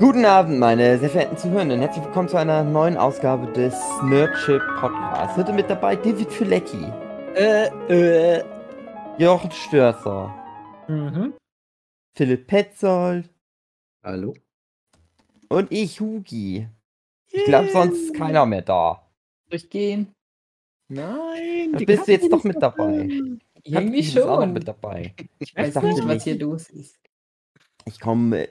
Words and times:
Guten 0.00 0.24
Abend, 0.24 0.58
meine 0.58 0.98
sehr 0.98 1.10
verehrten 1.10 1.36
Zuhörenden. 1.36 1.78
Herzlich 1.80 2.02
willkommen 2.02 2.26
zu 2.26 2.38
einer 2.38 2.64
neuen 2.64 2.96
Ausgabe 2.96 3.52
des 3.52 3.74
Nerdship 4.02 4.62
Podcasts. 4.78 5.36
Heute 5.36 5.52
mit 5.52 5.68
dabei 5.68 5.94
David 5.94 6.32
Filecki. 6.32 6.86
Äh, 7.34 7.66
äh. 7.90 8.42
Jochen 9.18 9.50
Störzer. 9.50 10.34
Mhm. 10.88 11.34
Philipp 12.16 12.46
Petzold. 12.46 13.28
Hallo. 14.02 14.32
Und 15.50 15.70
ich, 15.70 16.00
Hugi. 16.00 16.66
Ich 17.30 17.44
glaube, 17.44 17.68
sonst 17.68 18.04
ist 18.04 18.14
keiner 18.14 18.46
mehr 18.46 18.62
da. 18.62 19.06
Durchgehen. 19.50 20.14
Nein. 20.88 21.72
Dann 21.74 21.84
bist 21.84 22.08
du 22.08 22.12
jetzt 22.12 22.32
doch 22.32 22.42
mit 22.42 22.56
dabei. 22.62 23.06
Irgendwie 23.64 23.98
ist 23.98 24.18
auch 24.18 24.36
noch 24.36 24.40
schon. 24.44 24.52
mit 24.54 24.66
dabei. 24.66 25.14
Ich 25.38 25.54
weiß 25.54 25.74
dachte 25.74 25.88
nicht, 25.88 26.08
was 26.08 26.24
hier 26.24 26.38
los 26.38 26.70
ist. 26.70 26.98
Ich 27.84 28.00
komme 28.00 28.48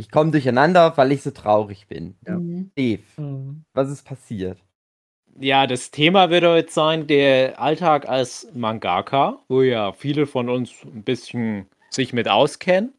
ich 0.00 0.10
komm 0.10 0.32
durcheinander, 0.32 0.96
weil 0.96 1.12
ich 1.12 1.22
so 1.22 1.30
traurig 1.30 1.86
bin. 1.86 2.16
Ja. 2.26 2.38
Mhm. 2.38 2.70
Dave, 2.76 3.02
Mhm. 3.18 3.64
was 3.74 3.90
ist 3.90 4.04
passiert? 4.04 4.58
Ja, 5.38 5.66
das 5.66 5.90
Thema 5.90 6.30
wird 6.30 6.44
heute 6.44 6.72
sein, 6.72 7.06
der 7.06 7.60
Alltag 7.60 8.08
als 8.08 8.48
Mangaka, 8.54 9.38
wo 9.48 9.62
ja 9.62 9.92
viele 9.92 10.26
von 10.26 10.48
uns 10.48 10.72
ein 10.84 11.04
bisschen 11.04 11.66
sich 11.90 12.12
mit 12.12 12.28
auskennen. 12.28 12.94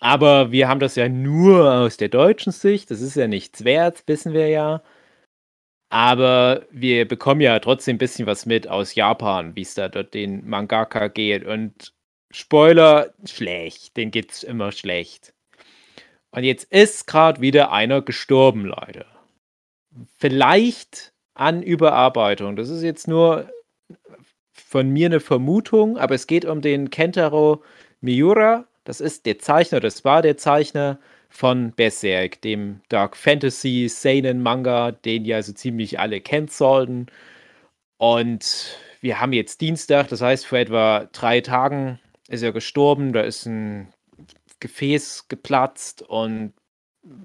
Aber 0.00 0.50
wir 0.50 0.68
haben 0.68 0.80
das 0.80 0.96
ja 0.96 1.08
nur 1.08 1.72
aus 1.72 1.96
der 1.96 2.08
deutschen 2.08 2.52
Sicht, 2.52 2.90
das 2.90 3.00
ist 3.00 3.14
ja 3.14 3.28
nichts 3.28 3.64
wert, 3.64 4.02
wissen 4.06 4.32
wir 4.32 4.48
ja. 4.48 4.82
Aber 5.90 6.66
wir 6.70 7.06
bekommen 7.06 7.40
ja 7.42 7.58
trotzdem 7.60 7.96
ein 7.96 7.98
bisschen 7.98 8.26
was 8.26 8.46
mit 8.46 8.66
aus 8.66 8.94
Japan, 8.94 9.54
wie 9.54 9.62
es 9.62 9.74
da 9.74 9.88
dort 9.88 10.14
den 10.14 10.48
Mangaka 10.48 11.08
geht. 11.08 11.44
Und 11.44 11.92
Spoiler, 12.32 13.12
schlecht, 13.26 13.96
den 13.98 14.10
geht's 14.10 14.42
immer 14.42 14.72
schlecht. 14.72 15.34
Und 16.32 16.44
jetzt 16.44 16.64
ist 16.72 17.06
gerade 17.06 17.40
wieder 17.40 17.72
einer 17.72 18.02
gestorben, 18.02 18.66
leider 18.66 19.06
vielleicht 20.18 21.12
an 21.34 21.62
Überarbeitung. 21.62 22.56
Das 22.56 22.68
ist 22.68 22.82
jetzt 22.82 23.08
nur 23.08 23.50
von 24.52 24.88
mir 24.90 25.06
eine 25.06 25.20
Vermutung, 25.20 25.98
aber 25.98 26.14
es 26.14 26.26
geht 26.26 26.44
um 26.44 26.60
den 26.60 26.90
Kentaro 26.90 27.62
Miura. 28.00 28.66
Das 28.84 29.00
ist 29.00 29.26
der 29.26 29.38
Zeichner, 29.38 29.80
das 29.80 30.04
war 30.04 30.22
der 30.22 30.36
Zeichner 30.36 30.98
von 31.28 31.72
Berserk, 31.72 32.42
dem 32.42 32.80
Dark 32.88 33.16
Fantasy 33.16 33.88
Seinen 33.88 34.42
Manga, 34.42 34.92
den 34.92 35.24
ja 35.24 35.42
so 35.42 35.52
ziemlich 35.52 35.98
alle 35.98 36.20
kennen 36.20 36.48
sollten. 36.48 37.06
Und 37.96 38.76
wir 39.00 39.20
haben 39.20 39.32
jetzt 39.32 39.60
Dienstag, 39.60 40.08
das 40.08 40.20
heißt 40.20 40.46
vor 40.46 40.58
etwa 40.58 41.08
drei 41.12 41.40
Tagen 41.40 42.00
ist 42.28 42.42
er 42.42 42.52
gestorben. 42.52 43.12
Da 43.12 43.22
ist 43.22 43.46
ein 43.46 43.92
Gefäß 44.62 45.26
geplatzt 45.28 46.02
und 46.02 46.54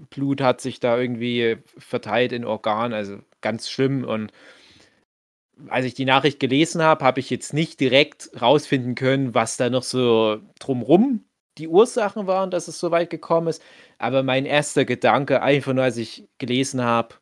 Blut 0.10 0.42
hat 0.42 0.60
sich 0.60 0.80
da 0.80 0.98
irgendwie 0.98 1.58
verteilt 1.78 2.32
in 2.32 2.46
Organen, 2.46 2.94
also 2.94 3.20
ganz 3.42 3.70
schlimm. 3.70 4.04
Und 4.04 4.32
als 5.68 5.86
ich 5.86 5.94
die 5.94 6.06
Nachricht 6.06 6.40
gelesen 6.40 6.82
habe, 6.82 7.06
habe 7.06 7.20
ich 7.20 7.30
jetzt 7.30 7.54
nicht 7.54 7.80
direkt 7.80 8.32
rausfinden 8.42 8.96
können, 8.96 9.36
was 9.36 9.56
da 9.56 9.70
noch 9.70 9.84
so 9.84 10.42
drumrum 10.60 11.26
die 11.60 11.68
Ursachen 11.68 12.26
waren, 12.26 12.52
dass 12.52 12.68
es 12.68 12.80
so 12.80 12.90
weit 12.90 13.12
gekommen 13.12 13.48
ist. 13.50 13.62
Aber 14.00 14.24
mein 14.24 14.46
erster 14.46 14.84
Gedanke, 14.86 15.44
einfach 15.44 15.74
nur 15.74 15.84
als 15.84 15.98
ich 15.98 16.28
gelesen 16.40 16.82
habe, 16.84 17.16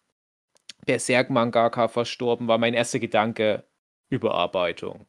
Berserk 0.86 1.30
Mangaka 1.30 1.90
verstorben, 1.90 2.48
war 2.48 2.58
mein 2.58 2.74
erster 2.74 3.00
Gedanke 3.00 3.66
Überarbeitung. 4.10 5.08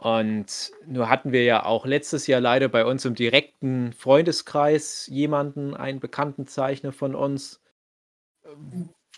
Und 0.00 0.72
nur 0.86 1.10
hatten 1.10 1.30
wir 1.30 1.44
ja 1.44 1.66
auch 1.66 1.84
letztes 1.84 2.26
Jahr 2.26 2.40
leider 2.40 2.68
bei 2.70 2.86
uns 2.86 3.04
im 3.04 3.14
direkten 3.14 3.92
Freundeskreis 3.92 5.06
jemanden, 5.08 5.74
einen 5.74 6.00
bekannten 6.00 6.46
Zeichner 6.46 6.90
von 6.90 7.14
uns, 7.14 7.60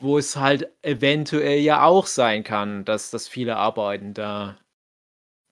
wo 0.01 0.19
es 0.19 0.35
halt 0.37 0.73
eventuell 0.83 1.61
ja 1.61 1.85
auch 1.85 2.09
sein 2.09 2.43
kann, 2.43 2.85
dass 2.85 3.13
das 3.13 3.29
viele 3.29 3.59
Arbeiten 3.59 4.13
da 4.13 4.59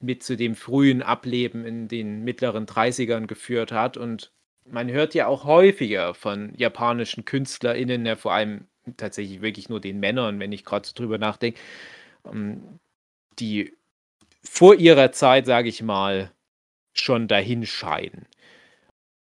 mit 0.01 0.25
zu 0.25 0.37
dem 0.37 0.57
frühen 0.57 1.01
Ableben 1.01 1.65
in 1.65 1.87
den 1.87 2.25
mittleren 2.25 2.67
30ern 2.67 3.29
geführt 3.29 3.71
hat. 3.71 3.97
Und 3.97 4.33
man 4.65 4.91
hört 4.91 5.15
ja 5.15 5.29
auch 5.29 5.45
häufiger 5.45 6.13
von 6.13 6.53
japanischen 6.57 7.25
KünstlerInnen, 7.25 8.05
ja 8.05 8.17
vor 8.17 8.33
allem 8.33 8.67
tatsächlich 8.97 9.43
wirklich 9.43 9.69
nur 9.69 9.81
den 9.81 10.01
Männern, 10.01 10.41
wenn 10.41 10.51
ich 10.51 10.65
gerade 10.65 10.89
so 10.89 10.93
drüber 10.93 11.19
nachdenke, 11.19 11.61
ähm, 12.25 12.81
die 13.39 13.77
vor 14.43 14.75
ihrer 14.75 15.13
Zeit, 15.13 15.47
sage 15.47 15.69
ich 15.69 15.83
mal, 15.83 16.33
schon 16.93 17.29
dahin 17.29 17.67
scheiden. 17.67 18.27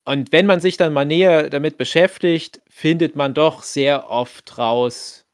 Und 0.05 0.33
wenn 0.33 0.47
man 0.47 0.61
sich 0.61 0.77
dann 0.77 0.93
mal 0.93 1.05
näher 1.05 1.51
damit 1.51 1.77
beschäftigt, 1.79 2.61
findet 2.69 3.17
man 3.17 3.35
doch 3.35 3.63
sehr 3.63 4.11
oft 4.11 4.59
raus, 4.59 5.27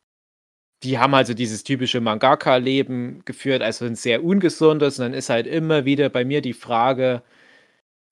die 0.82 0.98
haben 0.98 1.14
also 1.14 1.34
dieses 1.34 1.64
typische 1.64 2.00
Mangaka-Leben 2.00 3.24
geführt, 3.24 3.62
also 3.62 3.86
ein 3.86 3.96
sehr 3.96 4.22
ungesundes. 4.22 4.98
Und 4.98 5.06
dann 5.06 5.14
ist 5.14 5.30
halt 5.30 5.46
immer 5.46 5.84
wieder 5.84 6.08
bei 6.10 6.24
mir 6.24 6.42
die 6.42 6.52
Frage, 6.52 7.22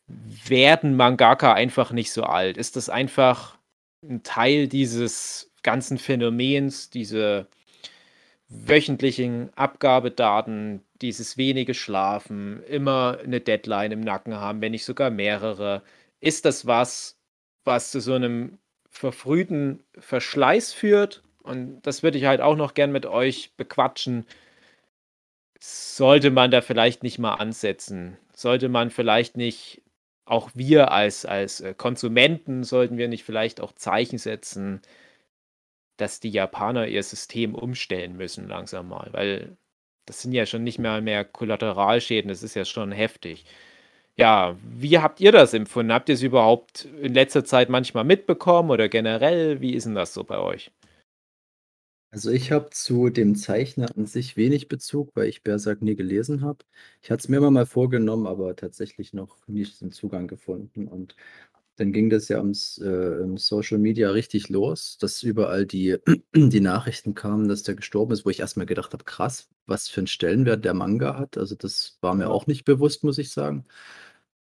werden 0.06 0.96
Mangaka 0.96 1.52
einfach 1.52 1.92
nicht 1.92 2.12
so 2.12 2.24
alt? 2.24 2.56
Ist 2.56 2.76
das 2.76 2.88
einfach 2.88 3.58
ein 4.02 4.22
Teil 4.22 4.68
dieses 4.68 5.52
ganzen 5.62 5.98
Phänomens, 5.98 6.90
diese 6.90 7.48
wöchentlichen 8.48 9.50
Abgabedaten, 9.56 10.82
dieses 11.00 11.36
wenige 11.36 11.74
Schlafen, 11.74 12.62
immer 12.64 13.18
eine 13.22 13.40
Deadline 13.40 13.92
im 13.92 14.00
Nacken 14.00 14.34
haben, 14.34 14.60
wenn 14.60 14.72
nicht 14.72 14.84
sogar 14.84 15.10
mehrere. 15.10 15.82
Ist 16.20 16.44
das 16.44 16.66
was, 16.66 17.18
was 17.64 17.90
zu 17.90 18.00
so 18.00 18.14
einem 18.14 18.58
verfrühten 18.90 19.82
Verschleiß 19.98 20.72
führt? 20.72 21.22
Und 21.42 21.82
das 21.82 22.02
würde 22.02 22.18
ich 22.18 22.24
halt 22.24 22.40
auch 22.40 22.56
noch 22.56 22.74
gern 22.74 22.92
mit 22.92 23.06
euch 23.06 23.54
bequatschen. 23.56 24.26
Sollte 25.60 26.30
man 26.30 26.50
da 26.50 26.60
vielleicht 26.60 27.02
nicht 27.02 27.18
mal 27.18 27.34
ansetzen? 27.34 28.16
Sollte 28.34 28.68
man 28.68 28.90
vielleicht 28.90 29.36
nicht, 29.36 29.82
auch 30.26 30.50
wir 30.54 30.92
als, 30.92 31.26
als 31.26 31.60
äh, 31.60 31.74
Konsumenten, 31.74 32.64
sollten 32.64 32.96
wir 32.98 33.08
nicht 33.08 33.24
vielleicht 33.24 33.60
auch 33.60 33.72
Zeichen 33.72 34.18
setzen, 34.18 34.80
dass 35.96 36.20
die 36.20 36.30
Japaner 36.30 36.88
ihr 36.88 37.02
System 37.02 37.54
umstellen 37.54 38.16
müssen 38.16 38.48
langsam 38.48 38.88
mal, 38.88 39.08
weil 39.12 39.56
das 40.06 40.22
sind 40.22 40.32
ja 40.32 40.46
schon 40.46 40.64
nicht 40.64 40.78
mehr 40.78 41.00
mehr 41.00 41.24
Kollateralschäden, 41.24 42.28
das 42.28 42.42
ist 42.42 42.54
ja 42.54 42.64
schon 42.64 42.92
heftig. 42.92 43.44
Ja, 44.16 44.56
wie 44.62 44.98
habt 44.98 45.20
ihr 45.20 45.32
das 45.32 45.54
empfunden? 45.54 45.92
Habt 45.92 46.08
ihr 46.08 46.14
es 46.14 46.22
überhaupt 46.22 46.84
in 47.00 47.14
letzter 47.14 47.44
Zeit 47.44 47.68
manchmal 47.68 48.04
mitbekommen 48.04 48.70
oder 48.70 48.88
generell? 48.88 49.60
Wie 49.60 49.74
ist 49.74 49.86
denn 49.86 49.94
das 49.96 50.14
so 50.14 50.24
bei 50.24 50.38
euch? 50.38 50.70
Also 52.14 52.30
ich 52.30 52.52
habe 52.52 52.70
zu 52.70 53.10
dem 53.10 53.34
Zeichner 53.34 53.88
an 53.96 54.06
sich 54.06 54.36
wenig 54.36 54.68
Bezug, 54.68 55.10
weil 55.16 55.26
ich 55.28 55.42
Berserk 55.42 55.82
nie 55.82 55.96
gelesen 55.96 56.42
habe. 56.42 56.64
Ich 57.02 57.10
hatte 57.10 57.22
es 57.22 57.28
mir 57.28 57.38
immer 57.38 57.50
mal 57.50 57.66
vorgenommen, 57.66 58.28
aber 58.28 58.54
tatsächlich 58.54 59.12
noch 59.14 59.36
nicht 59.48 59.80
den 59.80 59.90
Zugang 59.90 60.28
gefunden. 60.28 60.86
Und 60.86 61.16
dann 61.76 61.92
ging 61.92 62.10
das 62.10 62.28
ja 62.28 62.38
ums, 62.38 62.78
äh, 62.78 63.22
im 63.22 63.36
Social 63.36 63.78
Media 63.78 64.10
richtig 64.10 64.48
los, 64.48 64.96
dass 64.98 65.22
überall 65.22 65.66
die, 65.66 65.96
die 66.34 66.60
Nachrichten 66.60 67.14
kamen, 67.14 67.48
dass 67.48 67.62
der 67.64 67.74
gestorben 67.74 68.12
ist, 68.12 68.24
wo 68.24 68.30
ich 68.30 68.40
erstmal 68.40 68.66
gedacht 68.66 68.92
habe, 68.92 69.04
krass, 69.04 69.48
was 69.66 69.88
für 69.88 70.00
einen 70.00 70.06
Stellenwert 70.06 70.64
der 70.64 70.74
Manga 70.74 71.18
hat. 71.18 71.36
Also 71.38 71.54
das 71.56 71.98
war 72.00 72.14
mir 72.14 72.30
auch 72.30 72.46
nicht 72.46 72.64
bewusst, 72.64 73.04
muss 73.04 73.18
ich 73.18 73.30
sagen. 73.30 73.64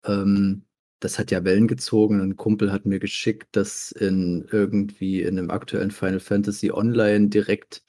Ähm, 0.05 0.65
das 1.01 1.19
hat 1.19 1.31
ja 1.31 1.45
Wellen 1.45 1.69
gezogen. 1.69 2.21
Ein 2.21 2.37
Kumpel 2.37 2.73
hat 2.73 2.87
mir 2.87 3.01
geschickt, 3.01 3.57
dass 3.57 3.93
in 3.93 4.47
irgendwie 4.53 5.23
in 5.23 5.39
einem 5.39 5.51
aktuellen 5.51 5.91
Final 5.91 6.21
Fantasy 6.21 6.71
Online 6.73 7.29
direkt 7.29 7.83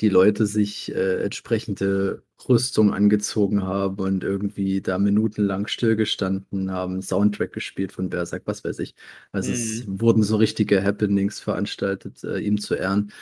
die 0.00 0.08
Leute 0.08 0.46
sich 0.46 0.94
äh, 0.94 1.22
entsprechende 1.24 2.24
Rüstung 2.48 2.92
angezogen 2.92 3.62
haben 3.62 3.98
und 3.98 4.24
irgendwie 4.24 4.80
da 4.80 4.98
minutenlang 4.98 5.66
stillgestanden 5.66 6.70
haben, 6.70 7.02
Soundtrack 7.02 7.52
gespielt 7.52 7.92
von 7.92 8.10
Berserk, 8.10 8.42
was 8.46 8.64
weiß 8.64 8.78
ich. 8.80 8.94
Also 9.32 9.52
es 9.52 9.84
wurden 9.86 10.22
so 10.22 10.36
richtige 10.36 10.82
Happenings 10.82 11.40
veranstaltet, 11.40 12.22
äh, 12.24 12.38
ihm 12.38 12.58
zu 12.58 12.74
ehren. 12.74 13.12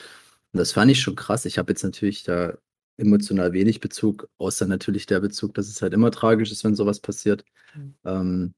Und 0.53 0.59
das 0.59 0.73
fand 0.73 0.91
ich 0.91 1.01
schon 1.01 1.17
krass. 1.17 1.45
Ich 1.45 1.59
habe 1.59 1.73
jetzt 1.73 1.83
natürlich 1.83 2.25
da 2.25 2.57
emotional 2.97 3.53
wenig 3.53 3.81
Bezug, 3.81 4.29
außer 4.39 4.67
natürlich 4.67 5.07
der 5.07 5.21
Bezug, 5.21 5.55
dass 5.55 5.69
es 5.69 5.83
halt 5.83 5.95
immer 5.95 6.11
tragisch 6.11 6.53
ist, 6.53 6.65
wenn 6.65 6.75
sowas 6.75 7.01
passiert. 7.01 7.45
Mhm. 7.75 7.95
Ähm, 8.05 8.55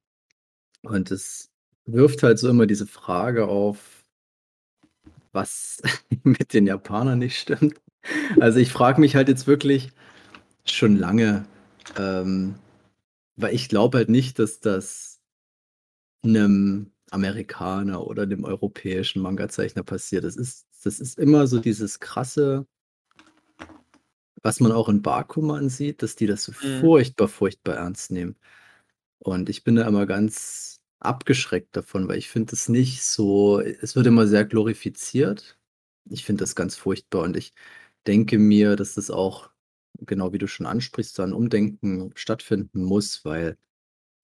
und 0.83 1.11
es 1.11 1.51
wirft 1.87 2.23
halt 2.23 2.39
so 2.39 2.49
immer 2.49 2.67
diese 2.67 2.87
Frage 2.87 3.47
auf, 3.47 4.05
was 5.33 5.83
mit 6.25 6.53
den 6.55 6.67
Japanern 6.67 7.19
nicht 7.19 7.39
stimmt. 7.39 7.81
Also 8.41 8.59
ich 8.59 8.73
frage 8.73 9.01
mich 9.01 9.15
halt 9.15 9.29
jetzt 9.29 9.47
wirklich 9.47 9.93
schon 10.67 10.97
lange, 10.97 11.47
ähm, 11.99 12.57
weil 13.37 13.55
ich 13.55 13.69
glaube 13.69 13.99
halt 13.99 14.09
nicht, 14.09 14.39
dass 14.39 14.61
das 14.61 15.21
einem 16.25 16.93
Amerikaner 17.11 18.07
oder 18.07 18.27
dem 18.27 18.45
europäischen 18.45 19.23
Manga-Zeichner 19.23 19.83
passiert. 19.83 20.25
Das 20.25 20.37
ist, 20.37 20.67
das 20.85 21.01
ist 21.01 21.19
immer 21.19 21.47
so 21.47 21.59
dieses 21.59 22.01
krasse, 22.01 22.67
was 24.43 24.61
man 24.61 24.73
auch 24.73 24.89
in 24.89 25.03
Bakuman 25.03 25.69
sieht, 25.69 26.03
dass 26.03 26.17
die 26.17 26.27
das 26.27 26.45
so 26.45 26.53
Mhm. 26.53 26.81
furchtbar, 26.81 27.29
furchtbar 27.29 27.75
ernst 27.77 28.11
nehmen. 28.11 28.37
Und 29.21 29.51
ich 29.51 29.65
bin 29.65 29.77
da 29.77 29.89
immer 29.89 30.07
ganz 30.07 30.83
abgeschreckt 31.01 31.77
davon, 31.77 32.09
weil 32.09 32.19
ich 32.19 32.31
finde 32.31 32.55
es 32.55 32.71
nicht 32.71 33.05
so 33.05 33.61
es 33.61 33.97
wird 33.97 34.09
immer 34.09 34.29
sehr 34.29 34.47
glorifiziert. 34.47 35.59
Ich 36.11 36.25
finde 36.27 36.45
das 36.45 36.57
ganz 36.57 36.77
furchtbar 36.77 37.23
und 37.25 37.37
ich 37.39 37.55
denke 38.09 38.39
mir, 38.41 38.77
dass 38.77 38.97
das 38.97 39.11
auch, 39.13 39.52
genau 40.07 40.33
wie 40.33 40.39
du 40.39 40.47
schon 40.49 40.67
ansprichst, 40.67 41.19
da 41.19 41.25
'n 41.25 41.33
Umdenken 41.33 42.11
stattfinden 42.15 42.83
muss, 42.85 43.25
weil 43.25 43.57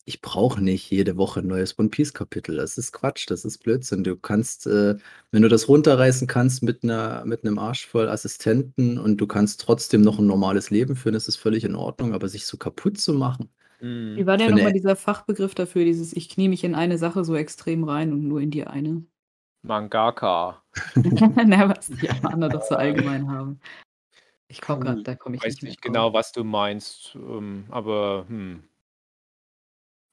ich 0.07 0.23
brauche 0.23 0.63
nicht 0.63 0.91
jede 0.91 1.17
Woche 1.19 1.41
'n 1.41 1.49
neues 1.49 1.79
One-Piece-Kapitel. 1.79 2.57
Das 2.57 2.79
ist 2.79 2.93
Quatsch, 2.93 3.27
das 3.31 3.45
ist 3.45 3.59
Blödsinn. 3.59 4.05
Du 4.05 4.17
kannst, 4.17 4.67
äh 4.69 4.97
wenn 5.33 5.43
du 5.43 5.49
das 5.49 5.69
runterreißen 5.69 6.27
kannst 6.29 6.63
mit 6.63 6.85
'ner 6.85 7.25
mit 7.27 7.45
'nem 7.45 7.59
Arsch 7.59 7.87
voll 7.87 8.09
Assistenten 8.09 8.99
und 8.99 9.19
du 9.19 9.27
kannst 9.29 9.61
trotzdem 9.63 10.03
noch 10.03 10.19
'n 10.21 10.27
normales 10.27 10.71
Leben 10.71 10.97
führen, 10.97 11.15
ist 11.17 11.29
das 11.29 11.37
völlig 11.37 11.65
in 11.65 11.75
Ordnung, 11.77 12.15
aber 12.15 12.29
sich 12.29 12.47
so 12.47 12.57
kaputt 12.59 12.99
zu 12.99 13.15
machen 13.15 13.51
Mhm. 13.81 14.25
Wie 14.25 14.27
war 14.27 14.37
denn 14.37 14.51
für 14.51 14.53
noch 14.53 14.61
mal 14.61 14.73
'ne 14.73 14.73
dieser 14.73 14.97
Fachbegriff 14.97 15.55
dafür, 15.55 15.85
dieses: 15.85 16.13
„Ich 16.13 16.29
knie 16.29 16.49
mich 16.49 16.65
in 16.65 16.75
eine 16.75 16.99
Sache 16.99 17.25
so 17.25 17.37
extrem 17.37 17.85
rein 17.85 18.13
und 18.13 18.27
nur 18.27 18.41
in 18.41 18.51
die 18.51 18.67
eine?“ 18.67 19.09
Mangaka. 19.65 20.63
Na, 21.47 21.69
was 21.69 21.91
die 21.93 21.99
Japaner 22.07 22.51
doch 22.51 22.63
so 22.63 22.75
allgemein 22.77 23.29
haben. 23.29 23.61
Ich 24.51 24.63
komme 24.63 24.81
Puh, 24.81 24.85
grad 24.85 25.07
da 25.07 25.15
komme 25.15 25.37
ich 25.37 25.45
weiß 25.45 25.61
nicht 25.63 25.63
nicht 25.63 25.83
genau, 25.83 26.13
was 26.15 26.33
du 26.33 26.43
meinst, 26.43 27.15
ähm, 27.17 27.67
aber, 27.71 28.25
hm. 28.29 28.69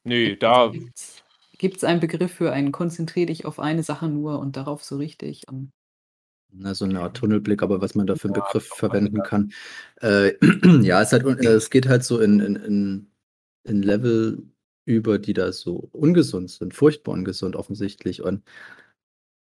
Ne, 0.07 0.35
Gibt's 0.37 0.37
da 0.37 0.69
gibt's 0.71 1.23
gibt's 1.57 1.83
einen 1.83 1.99
Begriff 1.99 2.31
für 2.33 2.51
ein 2.51 2.71
konzentrier 2.71 3.25
dich 3.25 3.45
auf 3.45 3.59
eine 3.59 3.81
Sache 3.83 4.07
nur 4.07 4.39
und 4.39 4.55
darauf 4.57 4.83
so 4.83 4.97
richtig 4.97 5.47
und 5.47 5.71
Na, 6.53 6.73
so 6.73 6.85
'ne 6.85 6.99
Art 7.01 7.17
Tunnelblick, 7.17 7.63
aber 7.63 7.81
was 7.81 7.95
man 7.95 8.07
da 8.07 8.15
für 8.15 8.27
'n 8.27 8.33
Ja, 8.33 8.33
Begriff 8.33 8.65
verwenden 8.67 9.23
kann. 9.23 9.51
Äh, 10.01 10.33
ja, 10.83 11.01
es 11.01 11.11
halt 11.11 11.25
äh, 11.25 11.47
es 11.53 11.69
geht 11.69 11.87
halt 11.87 12.03
so 12.03 12.19
in 12.19 12.39
in 12.39 12.55
in 12.55 13.07
in 13.63 13.81
Level 13.83 14.43
über, 14.85 15.17
die 15.19 15.33
da 15.33 15.51
so 15.51 15.89
ungesund 15.91 16.51
sind, 16.51 16.73
furchtbar 16.75 17.13
ungesund 17.13 17.55
offensichtlich 17.55 18.21
und 18.21 18.43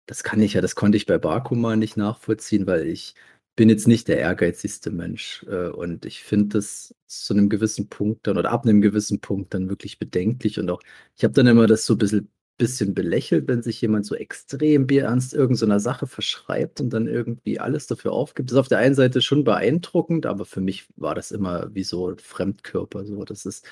das 0.09 0.23
kann 0.25 0.41
ich 0.41 0.55
ja 0.55 0.61
das 0.61 0.75
konnte 0.75 0.97
ich 0.97 1.07
bei 1.07 1.19
Bakuman 1.19 1.79
nicht 1.79 1.97
nachvollziehen, 1.97 2.67
weil 2.67 2.87
ich 2.87 3.15
bin 3.61 3.69
jetzt 3.69 3.87
nicht 3.89 4.09
der 4.09 4.19
ehrgeizigste 4.19 4.91
Mensch, 4.91 5.45
äh, 5.49 5.69
und 5.69 6.07
ich 6.07 6.25
finde 6.25 6.59
das 6.59 6.95
zu 7.07 7.35
'nem 7.35 7.51
gewissen 7.51 7.91
Punkt 7.91 8.27
dann 8.27 8.39
oder 8.39 8.51
ab 8.53 8.65
'nem 8.65 8.81
gewissen 8.81 9.21
Punkt 9.21 9.55
dann 9.55 9.69
wirklich 9.69 9.99
bedenklich 9.99 10.59
und 10.59 10.71
auch 10.71 10.83
ich 11.19 11.25
habe 11.25 11.35
dann 11.35 11.47
immer 11.47 11.67
das 11.69 11.87
so 11.87 11.97
bissel 11.97 12.27
bisschen 12.59 12.95
belächelt, 12.95 13.49
wenn 13.49 13.63
sich 13.63 13.81
jemand 13.83 14.07
so 14.07 14.15
extrem 14.15 14.87
bierernst 14.87 15.35
irgend 15.35 15.59
so 15.59 15.79
Sache 15.81 16.07
verschreibt 16.07 16.81
und 16.81 16.91
dann 16.91 17.07
irgendwie 17.09 17.61
alles 17.61 17.87
dafür 17.87 18.13
aufgibt. 18.13 18.51
Das 18.51 18.55
ist 18.55 18.61
auf 18.61 18.69
der 18.69 18.79
einen 18.79 18.95
Seite 18.95 19.23
schon 19.23 19.45
beeindruckend, 19.45 20.27
aber 20.27 20.47
für 20.47 20.61
mich 20.63 20.87
war 20.97 21.15
das 21.15 21.31
immer 21.33 21.75
wie 21.75 21.85
so 21.85 22.09
'n 22.11 22.19
Fremdkörper 22.19 23.05
so. 23.07 23.25
Das 23.27 23.47
ist 23.47 23.67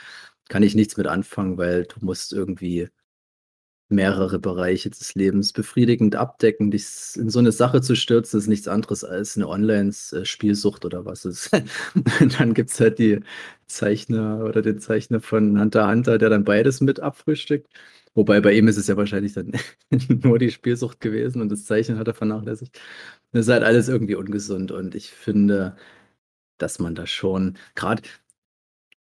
kann 0.51 0.63
ich 0.65 0.75
nichts 0.75 0.97
mit 0.99 1.07
anfangen, 1.07 1.59
weil 1.59 1.85
du 1.85 1.97
musst 2.05 2.33
irgendwie 2.35 2.89
mehrere 3.91 4.39
Bereiche 4.39 4.91
des 4.91 5.15
Lebens 5.15 5.53
befriedigend 5.53 6.17
abdecken. 6.17 6.71
Dich 6.71 6.87
in 7.17 7.31
so 7.31 7.41
'ne 7.41 7.53
Sache 7.53 7.81
zu 7.83 7.95
stürzen, 7.97 8.39
ist 8.39 8.47
nichts 8.49 8.69
anderes 8.69 9.05
als 9.05 9.37
'ne 9.37 9.49
Onlines 9.49 10.13
äh, 10.13 10.25
Spielsucht 10.27 10.85
oder 10.85 11.05
was 11.07 11.25
es 11.25 11.51
und 12.21 12.41
dann 12.41 12.55
gibt's 12.55 12.81
halt 12.81 12.99
die 12.99 13.21
Zeichner 13.67 14.45
oder 14.45 14.63
den 14.63 14.79
Zeichner 14.81 15.21
von 15.21 15.59
Hunter 15.61 15.89
Hunter, 15.91 16.19
der 16.19 16.31
dann 16.31 16.45
beides 16.45 16.81
mit 16.81 17.01
abfrühstückt. 17.01 17.69
Wobei 18.15 18.41
bei 18.41 18.53
ihm 18.55 18.69
ist 18.69 18.77
es 18.79 18.89
ja 18.89 18.97
wahrscheinlich 18.97 19.35
dann 19.35 19.53
nur 20.23 20.39
die 20.39 20.51
Spielsucht 20.51 21.01
gewesen 21.01 21.41
und 21.43 21.51
das 21.51 21.65
Zeichnen 21.65 21.99
hat 21.99 22.09
er 22.09 22.15
vernachlässigt. 22.15 22.79
Das 23.33 23.47
ist 23.47 23.53
halt 23.53 23.65
alles 23.65 23.89
irgendwie 23.89 24.17
ungesund 24.17 24.73
und 24.73 24.95
ich 24.95 25.11
finde, 25.13 25.77
dass 26.59 26.79
man 26.81 26.95
da 26.97 27.07
schon 27.07 27.59
grad 27.77 28.03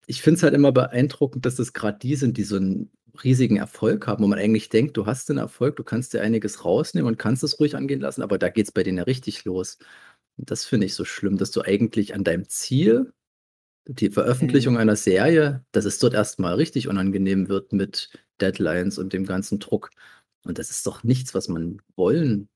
ich 0.08 0.22
finde 0.22 0.38
es 0.38 0.44
halt 0.44 0.54
immer 0.54 0.72
beeindruckend, 0.72 1.46
dass 1.46 1.60
es 1.60 1.74
grad 1.74 2.02
die 2.04 2.16
sind, 2.16 2.38
die 2.38 2.44
so 2.44 2.56
'n 2.58 2.90
riesigen 3.24 3.58
Erfolg 3.58 4.08
haben, 4.08 4.24
wo 4.24 4.28
man 4.28 4.40
eigentlich 4.40 4.70
denkt, 4.70 4.98
du 4.98 5.06
hast 5.06 5.30
den 5.30 5.38
Erfolg, 5.38 5.76
du 5.78 5.84
kannst 5.84 6.14
dir 6.14 6.22
einiges 6.22 6.66
rausnehmen 6.66 7.08
und 7.08 7.18
kannst 7.18 7.44
es 7.44 7.60
ruhig 7.60 7.76
angehen 7.76 8.02
lassen, 8.02 8.22
aber 8.22 8.38
da 8.38 8.50
geht's 8.50 8.72
bei 8.72 8.84
denen 8.84 9.00
ja 9.00 9.04
richtig 9.04 9.46
los. 9.46 9.78
Und 10.38 10.52
das 10.52 10.66
finde 10.66 10.86
ich 10.88 10.96
so 10.96 11.06
schlimm, 11.06 11.38
dass 11.38 11.52
du 11.52 11.62
eigentlich 11.62 12.14
an 12.16 12.24
deinem 12.24 12.48
Ziel 12.50 13.14
die 13.88 14.10
Veröffentlichung 14.12 14.76
Mhm. 14.76 14.80
einer 14.82 14.96
Serie 14.96 15.66
dass 15.72 15.86
es 15.86 16.00
dort 16.00 16.14
erst 16.14 16.40
mal 16.40 16.56
richtig 16.56 16.88
unangenehm 16.90 17.50
wird 17.50 17.74
mit 17.74 18.12
Deadlines 18.42 18.98
und 18.98 19.14
dem 19.14 19.26
ganzen 19.26 19.60
Druck. 19.60 19.92
Und 20.46 20.60
das 20.60 20.70
ist 20.72 20.86
doch 20.88 21.04
nichts, 21.04 21.34
was 21.34 21.48
man 21.50 21.82
wollen 21.96 22.50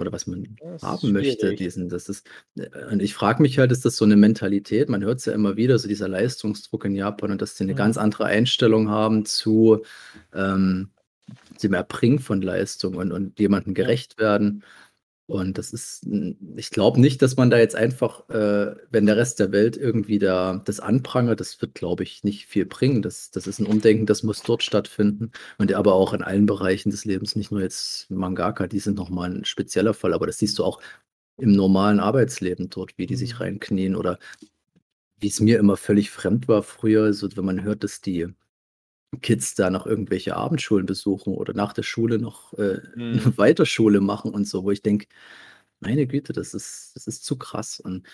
oder 0.00 0.12
was 0.12 0.26
man 0.26 0.58
haben 0.82 1.12
möchte, 1.12 1.52
schwierig. 1.52 1.54
diesen 1.54 1.88
das 1.90 2.08
ist 2.08 2.26
äh, 2.56 2.68
und 2.92 3.02
ich 3.02 3.14
frage 3.14 3.42
mich 3.42 3.58
halt, 3.58 3.72
ist 3.72 3.84
das 3.84 3.96
so 3.96 4.06
'ne 4.06 4.16
Mentalität? 4.16 4.88
Man 4.90 5.04
hört's 5.04 5.26
ja 5.26 5.32
immer 5.34 5.56
wieder, 5.56 5.78
so 5.78 5.88
dieser 5.88 6.08
Leistungsdruck 6.08 6.84
in 6.86 6.94
Japan 6.96 7.32
und 7.32 7.42
dass 7.42 7.54
die 7.56 7.64
'ne 7.64 7.74
ganz 7.74 7.96
Mhm. 7.96 8.00
andere 8.00 8.24
Einstellung 8.26 8.88
haben 8.90 9.24
zu, 9.26 9.82
ähm, 10.34 10.90
dem 11.62 11.74
Erbringen 11.74 12.20
von 12.20 12.42
Leistung 12.42 12.96
und 12.96 13.12
und 13.12 13.38
jemandem 13.40 13.74
gerecht 13.74 14.18
werden. 14.18 14.64
Und 15.30 15.58
das 15.58 15.72
ist 15.72 16.04
ich 16.56 16.70
glaube 16.70 17.00
nicht, 17.00 17.22
dass 17.22 17.36
man 17.36 17.50
da 17.50 17.58
jetzt 17.58 17.76
einfach, 17.76 18.28
äh, 18.30 18.74
wenn 18.90 19.06
der 19.06 19.16
Rest 19.16 19.38
der 19.38 19.52
Welt 19.52 19.76
irgendwie 19.76 20.18
da 20.18 20.60
das 20.64 20.80
anprangert, 20.80 21.38
das 21.38 21.60
wird, 21.62 21.74
glaube 21.76 22.02
ich, 22.02 22.24
nicht 22.24 22.46
viel 22.46 22.66
bringen. 22.66 23.00
Das 23.00 23.30
das 23.30 23.46
ist 23.46 23.60
'n 23.60 23.66
Umdenken, 23.66 24.06
das 24.06 24.24
muss 24.24 24.42
dort 24.42 24.64
stattfinden 24.64 25.30
und 25.58 25.72
aber 25.72 25.94
auch 25.94 26.14
in 26.14 26.22
allen 26.22 26.46
Bereichen 26.46 26.90
des 26.90 27.04
Lebens, 27.04 27.36
nicht 27.36 27.52
nur 27.52 27.60
jetzt 27.60 28.10
Mangaka, 28.10 28.66
die 28.66 28.80
sind 28.80 28.96
noch 28.96 29.08
mal 29.08 29.30
'n 29.32 29.44
spezieller 29.44 29.94
Fall, 29.94 30.14
aber 30.14 30.26
das 30.26 30.38
siehst 30.38 30.58
du 30.58 30.64
auch 30.64 30.80
im 31.38 31.52
normalen 31.52 32.00
Arbeitsleben 32.00 32.70
dort, 32.70 32.94
wie 32.98 33.06
die 33.06 33.16
sich 33.16 33.34
Mhm. 33.34 33.38
reinknien 33.40 33.96
oder 33.96 34.18
wie's 35.18 35.40
mir 35.40 35.58
immer 35.58 35.76
völlig 35.76 36.10
fremd 36.10 36.48
war 36.48 36.62
früher, 36.62 37.12
so 37.14 37.28
wenn 37.36 37.44
man 37.44 37.62
hört, 37.62 37.84
dass 37.84 38.00
die 38.00 38.28
Kids 39.22 39.54
da 39.56 39.70
noch 39.70 39.86
irgendwelche 39.86 40.36
Abendschulen 40.36 40.86
besuchen 40.86 41.34
oder 41.34 41.52
nach 41.54 41.72
der 41.72 41.82
Schule 41.82 42.18
noch, 42.18 42.52
äh, 42.54 42.80
Mhm. 42.96 43.10
'ne 43.10 43.22
Weiterschule 43.38 44.00
machen 44.00 44.32
und 44.34 44.46
so, 44.48 44.64
wo 44.64 44.70
ich 44.70 44.82
denke: 44.82 45.06
„Meine 45.80 46.06
Güte, 46.06 46.32
das 46.34 46.54
ist 46.54 46.92
das 46.96 47.06
ist 47.08 47.24
zu 47.24 47.36
krass.“ 47.38 47.80
Und 47.80 48.06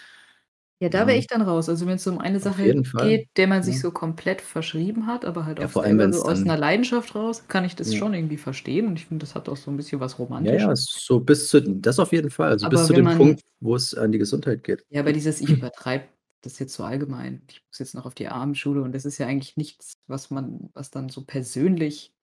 Ja, 0.82 0.90
da 0.90 1.06
wäre 1.06 1.16
ja. 1.16 1.19
ich 1.19 1.26
dann 1.26 1.40
raus. 1.40 1.70
Also, 1.70 1.87
wenn's 1.87 2.06
um 2.06 2.19
eine 2.19 2.38
Sache 2.38 2.76
geht, 2.98 3.28
der 3.38 3.46
man 3.46 3.62
sich 3.62 3.78
ja. 3.78 3.81
so 3.81 3.90
komplett 3.90 4.43
verschrieben 4.43 5.06
hat, 5.06 5.25
aber 5.25 5.46
halt 5.46 5.58
Ja, 5.58 5.69
vor 5.69 5.82
allem, 5.84 6.12
so 6.12 6.22
aus 6.22 6.44
'ner 6.44 6.56
dann 6.56 6.58
Leidenschaft 6.58 7.14
raus, 7.14 7.49
kann 7.49 7.64
ich 7.64 7.76
das 7.76 7.94
Ja. 7.94 7.94
schon 7.94 8.12
irgendwie 8.12 8.37
verstehen 8.37 8.87
und 8.87 8.99
ich 8.99 9.06
finde, 9.06 9.25
das 9.25 9.34
hat 9.34 9.49
auch 9.49 9.56
so 9.56 9.70
'n 9.70 9.76
bisschen 9.78 10.00
was 10.00 10.19
Ja, 10.38 10.52
ja, 10.52 10.72
Romantisches. 10.72 10.76
so 10.76 11.20
bis 11.20 11.49
zu 11.49 11.60
das 11.62 11.99
auf 11.99 12.12
jeden 12.12 12.28
Fall, 12.31 12.50
also 12.50 12.69
bis 12.69 12.84
Aber 12.84 12.87
zu 12.87 12.92
wenn 12.92 13.00
dem 13.00 13.08
Punkt, 13.08 13.40
man 13.40 13.42
wo 13.60 13.75
es 13.75 13.94
an 13.94 14.12
die 14.12 14.19
Gesundheit 14.19 14.62
geht. 14.64 14.84
Ja, 14.92 15.00
aber 15.00 15.12
dieses 15.12 15.40
ich 15.40 15.52
übertreibe 15.52 16.08
das 16.46 16.58
jetzt 16.58 16.75
so 16.75 16.84
allgemein. 16.84 17.43
Ich 17.48 17.62
muss 17.69 17.78
jetzt 17.78 17.94
noch 17.94 18.06
auf 18.06 18.14
die 18.14 18.28
Abendschule 18.28 18.82
und 18.82 18.93
das 18.94 19.04
ist 19.04 19.19
ja 19.19 19.26
eigentlich 19.26 19.56
nichts, 19.56 19.94
was 20.06 20.31
man 20.31 20.70
was 20.75 20.90
dann 20.90 21.08
so 21.08 21.25
persönlich 21.25 22.14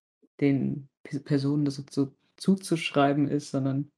den 0.41 0.89
P 1.03 1.19
Personen 1.19 1.65
das 1.65 1.75
so 1.75 1.83
zu 1.83 2.15
zuzuschreiben 2.38 3.27
ist, 3.27 3.51
sondern 3.51 3.89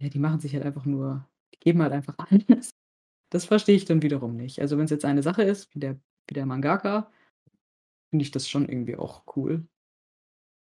ja, 0.00 0.08
die 0.10 0.18
machen 0.20 0.40
sich 0.40 0.54
halt 0.54 0.64
einfach 0.66 0.86
nur 0.86 1.28
die 1.54 1.60
geben 1.60 1.82
halt 1.82 1.92
einfach 1.92 2.16
alles. 2.18 2.70
Das 3.30 3.46
verstehe 3.46 3.76
ich 3.76 3.84
dann 3.86 4.02
wiederum 4.02 4.36
nicht. 4.36 4.60
Also, 4.60 4.78
wenn's 4.78 4.90
jetzt 4.92 5.04
eine 5.06 5.22
Sache 5.24 5.42
ist, 5.44 5.74
wie 5.74 5.80
der 5.80 6.00
wie 6.28 6.34
der 6.34 6.46
Mangaka, 6.46 7.12
finde 8.10 8.24
ich 8.24 8.30
das 8.32 8.48
schon 8.48 8.68
irgendwie 8.68 8.96
auch 8.96 9.24
cool. 9.36 9.66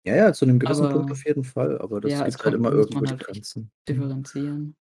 Ja, 0.05 0.17
ja, 0.17 0.33
zu 0.33 0.47
'nem 0.47 0.59
gewissen 0.59 0.89
Punkt 0.89 1.11
Aber 1.11 1.13
auf 1.13 1.25
jeden 1.25 1.45
Fall, 1.45 1.79
aber 1.81 2.01
das 2.01 2.13
ja, 2.13 2.27
es 2.27 2.39
gibt 2.39 2.45
halt 2.45 2.55
immer 2.57 2.73
die 2.73 2.99
halt 3.07 3.21
Grenzen. 3.21 3.71
Mhm. 3.89 3.89
differenzieren. 3.89 4.77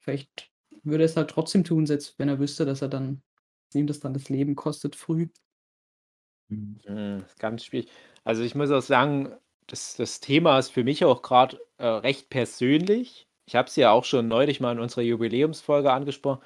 Vielleicht 0.00 0.49
würde 0.84 1.04
er's 1.04 1.16
halt 1.16 1.30
trotzdem 1.30 1.64
tun, 1.64 1.86
selbst 1.86 2.18
wenn 2.18 2.28
er 2.28 2.38
wüsste, 2.40 2.64
dass 2.66 2.82
er 2.82 2.88
dann 2.88 3.22
ihm 3.74 3.86
das 3.86 4.00
dann 4.00 4.14
das 4.14 4.28
Leben 4.28 4.56
kostet 4.56 4.96
früh. 4.96 5.28
Mhm. 6.48 7.24
Ganz 7.38 7.64
schwierig. 7.64 7.88
Also, 8.24 8.42
ich 8.42 8.54
muss 8.54 8.70
auch 8.70 8.80
sagen, 8.82 9.32
das 9.66 9.96
das 9.96 10.20
Thema 10.20 10.58
ist 10.58 10.70
für 10.70 10.84
mich 10.84 11.04
auch 11.04 11.22
grad, 11.22 11.58
äh, 11.78 11.86
recht 11.86 12.28
persönlich. 12.30 13.28
Ich 13.46 13.54
habe 13.56 13.68
es 13.68 13.76
ja 13.76 13.90
auch 13.90 14.04
schon 14.04 14.28
neulich 14.28 14.60
mal 14.60 14.72
in 14.72 14.80
unserer 14.80 15.02
Jubiläumsfolge 15.02 15.92
angesprochen, 15.92 16.42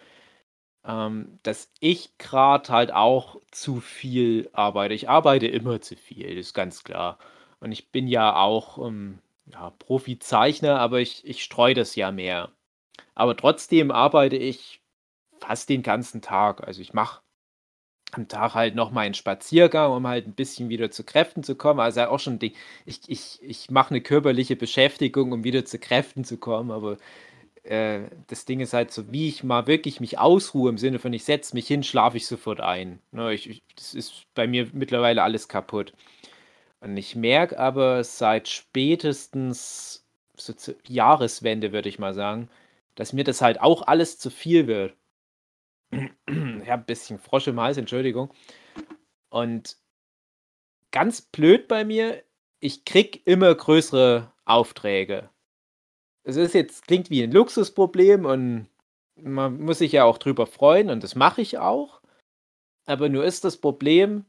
ähm, 0.85 1.41
dass 1.45 1.73
ich 1.81 2.19
grad 2.19 2.71
halt 2.71 2.93
auch 2.93 3.41
zu 3.53 3.81
viel 3.81 4.51
arbeite. 4.55 4.95
Ich 4.95 5.09
arbeite 5.11 5.47
immer 5.49 5.81
zu 5.83 5.97
viel, 5.97 6.39
ist 6.39 6.55
ganz 6.55 6.85
klar. 6.85 7.19
Und 7.61 7.73
ich 7.73 7.93
bin 7.93 8.09
ja 8.09 8.37
auch, 8.37 8.79
ähm, 8.87 9.21
ja, 9.47 9.71
Profizeichner, 9.79 10.81
aber 10.81 11.01
ich 11.01 11.25
ich 11.27 11.43
streue 11.45 11.75
das 11.75 11.97
ja 11.97 12.13
mehr. 12.13 12.53
Aber 13.17 13.37
trotzdem 13.37 13.91
arbeite 13.91 14.37
ich 14.37 14.81
fast 15.41 15.69
den 15.71 15.83
ganzen 15.83 16.23
Tag. 16.23 16.67
Also, 16.67 16.83
ich 16.83 16.95
mache 16.95 17.23
am 18.13 18.29
Tag 18.29 18.55
halt 18.55 18.75
noch 18.77 18.93
meinen 18.93 19.15
Spaziergang, 19.15 19.93
um 19.93 20.07
halt 20.09 20.27
'n 20.29 20.35
bisschen 20.35 20.69
wieder 20.71 20.91
zu 20.91 21.05
Kräften 21.05 21.43
zu 21.45 21.57
kommen. 21.57 21.81
Also, 21.81 22.03
auch 22.05 22.21
schon 22.21 22.39
Ding 22.41 22.55
ich 22.87 23.01
ich 23.09 23.41
ich 23.43 23.71
mache 23.71 23.95
'ne 23.95 24.01
körperliche 24.03 24.57
Beschäftigung, 24.57 25.33
um 25.33 25.45
wieder 25.45 25.65
zu 25.67 25.79
Kräften 25.81 26.25
zu 26.25 26.39
kommen, 26.39 26.71
aber, 26.73 26.99
äh, 27.65 28.03
das 28.29 28.45
Ding 28.47 28.61
ist 28.61 28.75
halt 28.75 28.93
so, 28.93 29.13
wie 29.13 29.29
ich 29.29 29.45
mal 29.45 29.67
wirklich 29.69 30.01
mich 30.01 30.19
ausruhe 30.19 30.71
im 30.71 30.79
Sinne 30.79 30.99
von, 31.01 31.13
ich 31.15 31.25
setze 31.25 31.55
mich 31.57 31.69
hin, 31.69 31.83
schlafe 31.85 32.19
ich 32.19 32.27
sofort 32.27 32.61
ein, 32.61 33.01
ne? 33.13 33.35
Ich 33.35 33.49
ich 33.51 33.63
das 33.77 33.95
ist 33.95 34.25
bei 34.35 34.47
mir 34.49 34.69
mittlerweile 34.75 35.23
alles 35.25 35.49
kaputt. 35.49 35.95
Und 36.81 36.97
ich 36.99 37.17
merke 37.17 37.59
aber 37.59 38.05
seit 38.05 38.49
spätestens 38.49 40.05
so 40.39 40.55
Jahreswende, 40.89 41.73
würde 41.73 41.89
ich 41.91 41.99
mal 42.01 42.15
sagen, 42.15 42.49
dass 42.97 43.13
mir 43.13 43.25
das 43.25 43.41
halt 43.43 43.61
auch 43.61 43.83
alles 43.87 44.19
zu 44.19 44.31
viel 44.31 44.67
wird. 44.67 44.97
Ich 46.29 46.71
habe 46.71 46.83
'n 46.83 46.87
bisschen 46.87 47.19
Frosch 47.19 47.47
im 47.49 47.61
Hals, 47.61 47.77
Entschuldigung. 47.77 48.33
Und 49.31 49.77
ganz 50.93 51.23
blöd 51.23 51.69
bei 51.69 51.85
mir, 51.85 52.23
ich 52.61 52.85
krieg 52.85 53.27
immer 53.27 53.55
größere 53.55 54.33
Aufträge. 54.45 55.29
Es 56.25 56.37
ist 56.37 56.55
jetzt 56.55 56.87
klingt 56.87 57.11
wie 57.11 57.23
ein 57.23 57.33
Luxusproblem 57.33 58.27
und 58.27 58.69
man 59.17 59.61
muss 59.61 59.79
sich 59.79 59.93
ja 59.93 60.05
auch 60.05 60.19
drüber 60.19 60.47
freuen 60.47 60.91
und 60.91 61.05
das 61.05 61.15
mache 61.17 61.43
ich 61.43 61.59
auch. 61.59 62.03
Aber 62.87 63.09
nur 63.09 63.25
ist 63.25 63.45
das 63.45 63.59
Problem, 63.59 64.27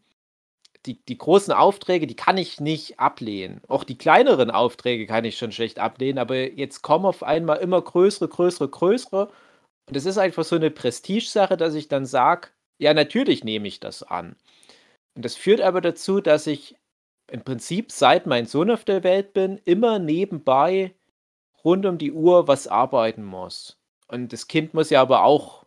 die, 0.86 1.04
die 1.06 1.18
großen 1.18 1.54
Aufträge, 1.54 2.08
die 2.08 2.16
kann 2.16 2.38
ich 2.38 2.60
nicht 2.60 3.00
ablehnen. 3.00 3.62
Auch 3.68 3.84
die 3.84 3.98
kleineren 3.98 4.52
Aufträge 4.52 5.06
kann 5.08 5.26
ich 5.26 5.38
schon 5.38 5.52
schlecht 5.52 5.80
ablehnen, 5.80 6.20
aber 6.20 6.36
jetzt 6.36 6.82
kommen 6.82 7.06
auf 7.06 7.24
einmal 7.24 7.58
immer 7.58 7.82
größere, 7.82 8.28
größere, 8.28 8.70
größere. 8.70 9.30
Und 9.88 9.98
es 9.98 10.06
ist 10.06 10.18
einfach 10.18 10.44
so 10.44 10.56
eine 10.56 10.72
Prestigesache, 10.72 11.58
dass 11.58 11.76
ich 11.76 11.88
dann 11.88 12.06
sage, 12.06 12.50
ja, 12.78 12.94
natürlich 12.94 13.44
nehme 13.44 13.68
ich 13.68 13.80
das 13.80 14.04
an. 14.04 14.36
Und 15.16 15.26
das 15.26 15.36
führt 15.36 15.62
aber 15.62 15.82
dazu, 15.82 16.22
dass 16.22 16.48
ich 16.48 16.76
im 17.32 17.44
Prinzip, 17.44 17.92
seit 17.92 18.28
mein 18.28 18.46
Sohn 18.46 18.70
auf 18.70 18.84
der 18.86 19.04
Welt 19.04 19.34
bin, 19.34 19.60
immer 19.66 20.00
nebenbei 20.00 20.94
rund 21.64 21.86
um 21.86 21.98
die 21.98 22.12
Uhr 22.12 22.48
was 22.48 22.68
arbeiten 22.68 23.24
muss. 23.24 23.78
Und 24.08 24.34
das 24.34 24.48
Kind 24.48 24.74
muss 24.74 24.92
ja 24.92 25.02
aber 25.02 25.24
auch 25.24 25.65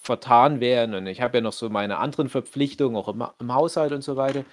vertan 0.00 0.60
werden. 0.60 0.94
Und 0.94 1.06
ich 1.06 1.20
habe 1.20 1.38
ja 1.38 1.42
noch 1.42 1.52
so 1.52 1.68
meine 1.68 1.98
anderen 1.98 2.28
Verpflichtungen, 2.28 2.96
auch 2.96 3.08
im, 3.08 3.22
im 3.38 3.54
Haushalt 3.54 3.92
und 3.92 4.02
so 4.02 4.16
weiter. 4.16 4.44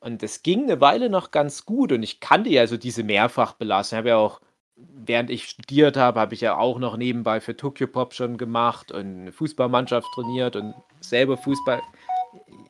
Und 0.00 0.22
das 0.22 0.42
ging 0.42 0.64
eine 0.64 0.80
Weile 0.80 1.10
noch 1.10 1.30
ganz 1.30 1.66
gut. 1.66 1.92
Und 1.92 2.02
ich 2.02 2.20
kannte 2.20 2.50
ja 2.50 2.66
so 2.66 2.76
diese 2.76 3.04
Mehrfachbelastung. 3.04 3.96
Ich 3.96 3.98
habe 3.98 4.08
ja 4.08 4.16
auch, 4.16 4.40
während 4.76 5.30
ich 5.30 5.44
studiert 5.44 5.96
habe, 5.96 6.18
habe 6.18 6.34
ich 6.34 6.40
ja 6.40 6.56
auch 6.56 6.78
noch 6.78 6.96
nebenbei 6.96 7.40
für 7.40 7.56
Tokyo 7.56 7.86
Pop 7.86 8.14
schon 8.14 8.38
gemacht 8.38 8.90
und 8.90 9.20
eine 9.20 9.32
Fußballmannschaft 9.32 10.08
trainiert 10.14 10.56
und 10.56 10.74
selber 11.00 11.36
Fußball. 11.36 11.82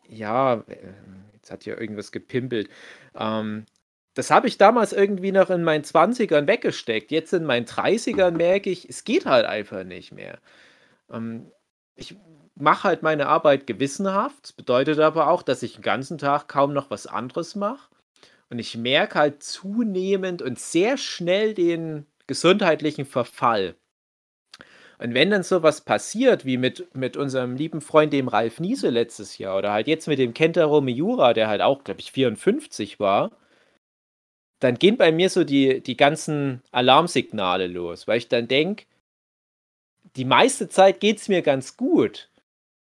Ja, 0.09 0.65
jetzt 1.35 1.51
hat 1.53 1.65
hier 1.65 1.81
irgendwas 1.81 2.11
gepimpelt. 2.11 2.69
Ähm, 3.17 3.67
das 4.15 4.33
habe 4.33 4.49
ich 4.49 4.59
damals 4.59 4.93
irgendwie 4.93 5.31
noch 5.31 5.51
in 5.51 5.63
meinen 5.63 5.85
20ern 5.85 6.49
weggesteckt. 6.49 7.13
Jetzt 7.13 7.33
in 7.33 7.45
meinen 7.45 7.67
30ern 7.67 8.33
merke 8.33 8.71
ich, 8.71 8.89
es 8.89 9.05
geht 9.05 9.27
halt 9.27 9.47
einfach 9.47 9.85
nicht 9.85 10.13
mehr. 10.13 10.39
Ähm, 11.13 11.53
ich 11.99 12.17
mache 12.55 12.85
halt 12.85 13.03
meine 13.03 13.27
Arbeit 13.27 13.67
gewissenhaft. 13.67 14.39
Das 14.43 14.53
bedeutet 14.53 14.99
aber 15.01 15.29
auch, 15.29 15.43
dass 15.43 15.63
ich 15.63 15.75
den 15.75 15.83
ganzen 15.83 16.19
Tag 16.19 16.49
kaum 16.49 16.73
noch 16.73 16.91
was 16.91 17.07
anderes 17.07 17.55
mache. 17.55 17.91
Und 18.51 18.59
ich 18.59 18.77
merke 18.77 19.19
halt 19.19 19.43
zunehmend 19.43 20.41
und 20.41 20.59
sehr 20.59 20.97
schnell 20.97 21.55
den 21.55 22.07
gesundheitlichen 22.27 23.05
Verfall. 23.05 23.75
Und 24.99 25.15
wenn 25.15 25.31
dann 25.31 25.43
sowas 25.43 25.83
passiert, 25.83 26.45
wie 26.45 26.57
mit, 26.57 26.95
mit 26.95 27.17
unserem 27.17 27.55
lieben 27.57 27.81
Freund, 27.81 28.13
dem 28.13 28.27
Ralf 28.27 28.59
Niese 28.59 28.91
letztes 28.91 29.39
Jahr, 29.39 29.57
oder 29.59 29.73
halt 29.73 29.87
jetzt 29.87 30.09
mit 30.09 30.19
dem 30.19 30.35
Kentaro 30.35 30.81
Miura, 30.81 31.35
der 31.35 31.49
halt 31.49 31.61
auch, 31.61 31.85
glaube 31.85 32.01
ich, 32.01 32.11
54 32.11 32.99
war, 32.99 33.31
dann 34.61 34.77
gehen 34.77 34.97
bei 34.97 35.13
mir 35.13 35.31
so 35.31 35.45
die, 35.45 35.81
die 35.81 35.97
ganzen 35.97 36.63
Alarmsignale 36.73 37.69
los, 37.69 38.09
weil 38.09 38.19
ich 38.19 38.29
dann 38.29 38.49
denke, 38.49 38.87
die 40.19 40.25
meiste 40.25 40.69
Zeit 40.69 41.01
geht 41.01 41.19
es 41.19 41.29
mir 41.29 41.43
ganz 41.43 41.77
gut. 41.77 42.29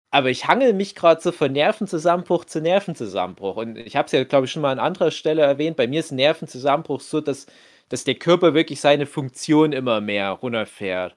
Aber 0.09 0.29
ich 0.29 0.47
hangel 0.47 0.73
mich 0.73 0.95
gerade 0.95 1.21
so 1.21 1.31
von 1.31 1.53
Nervenzusammenbruch 1.53 2.45
zu 2.45 2.61
Nervenzusammenbruch. 2.61 3.57
Und 3.57 3.77
ich 3.77 3.95
habe 3.95 4.07
es 4.07 4.11
ja, 4.11 4.23
glaube 4.25 4.45
ich, 4.45 4.51
schon 4.51 4.63
mal 4.63 4.71
an 4.71 4.79
anderer 4.79 5.11
Stelle 5.11 5.43
erwähnt. 5.43 5.77
Bei 5.77 5.87
mir 5.87 6.01
ist 6.01 6.11
Nervenzusammenbruch 6.11 6.99
so, 6.99 7.21
dass, 7.21 7.45
dass 7.89 8.03
der 8.03 8.15
Körper 8.15 8.53
wirklich 8.53 8.81
seine 8.81 9.05
Funktion 9.05 9.71
immer 9.71 10.01
mehr 10.01 10.31
runterfährt. 10.31 11.15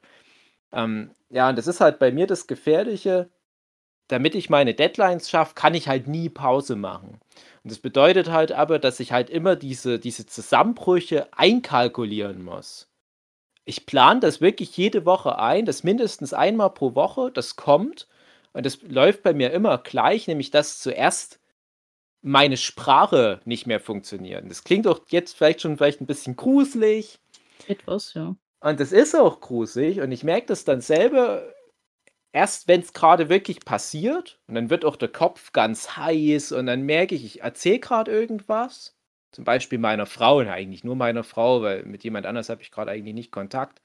Ähm, 0.73 1.11
ja, 1.31 1.49
und 1.49 1.57
das 1.59 1.67
ist 1.67 1.81
halt 1.81 1.99
bei 1.99 2.13
mir 2.13 2.27
das 2.27 2.47
Gefährliche. 2.47 3.31
Damit 4.09 4.35
ich 4.35 4.51
meine 4.51 4.75
Deadlines 4.75 5.31
schaffe, 5.31 5.55
kann 5.55 5.75
ich 5.75 5.89
halt 5.89 6.07
nie 6.07 6.29
Pause 6.29 6.77
machen. 6.77 7.21
Und 7.65 7.73
das 7.73 7.79
bedeutet 7.79 8.31
halt 8.31 8.53
aber, 8.53 8.79
dass 8.79 9.01
ich 9.01 9.13
halt 9.13 9.31
immer 9.31 9.57
diese, 9.57 9.99
diese 9.99 10.27
Zusammenbrüche 10.27 11.29
einkalkulieren 11.33 12.45
muss 12.45 12.94
ich 13.65 13.87
plane 13.87 14.21
das 14.21 14.41
wirklich 14.41 14.77
jede 14.77 15.05
Woche 15.07 15.39
ein, 15.39 15.65
dass 15.65 15.85
mindestens 15.85 16.33
einmal 16.33 16.71
pro 16.71 16.95
Woche 16.95 17.31
das 17.33 17.57
kommt. 17.57 18.09
Und 18.53 18.67
das 18.67 18.83
läuft 18.83 19.23
bei 19.23 19.33
mir 19.33 19.51
immer 19.53 19.79
gleich, 19.79 20.29
nämlich 20.29 20.51
dass 20.51 20.79
zuerst 20.79 21.41
meine 22.23 22.57
Sprache 22.57 23.41
nicht 23.45 23.67
mehr 23.67 23.81
funktioniert. 23.81 24.49
Das 24.49 24.65
klingt 24.65 24.87
auch 24.87 25.01
jetzt 25.09 25.37
vielleicht 25.37 25.61
schon 25.61 25.77
vielleicht 25.77 26.01
ein 26.01 26.07
bisschen 26.07 26.37
gruselig. 26.37 27.21
Etwas, 27.67 28.15
ja. 28.15 28.37
Und 28.61 28.81
das 28.81 28.93
ist 28.93 29.15
auch 29.15 29.41
gruselig. 29.41 30.01
Und 30.01 30.11
ich 30.13 30.25
merke 30.25 30.47
das 30.47 30.65
dann 30.65 30.81
selber 30.81 31.43
erst, 32.33 32.67
wenn 32.67 32.81
es 32.81 32.93
gerade 32.93 33.29
wirklich 33.29 33.61
passiert. 33.65 34.39
Und 34.47 34.55
dann 34.55 34.71
wird 34.71 34.85
auch 34.85 34.97
der 34.97 35.09
Kopf 35.09 35.53
ganz 35.53 35.97
heiß. 35.97 36.53
Und 36.53 36.67
dann 36.67 36.83
merke 36.83 37.15
ich, 37.15 37.25
ich 37.25 37.43
erzähle 37.43 37.81
gerade 37.81 38.11
irgendwas. 38.11 38.97
Zum 39.35 39.45
Beispiel 39.45 39.79
meiner 39.79 40.07
Frau, 40.07 40.39
und 40.39 40.49
eigentlich 40.49 40.85
nur 40.85 40.95
meiner 40.95 41.25
Frau, 41.25 41.61
weil 41.63 41.83
mit 41.83 42.05
jemand 42.05 42.25
anders 42.25 42.49
habe 42.49 42.63
ich 42.63 42.71
gerade 42.71 42.93
eigentlich 42.93 43.15
nicht 43.15 43.33
Kontakt. 43.33 43.83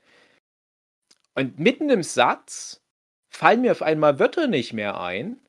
Und 1.33 1.57
mitten 1.57 1.89
im 1.89 2.03
Satz 2.03 2.83
fallen 3.29 3.61
mir 3.61 3.71
auf 3.71 3.81
einmal 3.81 4.19
Wörter 4.19 4.47
nicht 4.47 4.73
mehr 4.73 5.01
ein. 5.01 5.39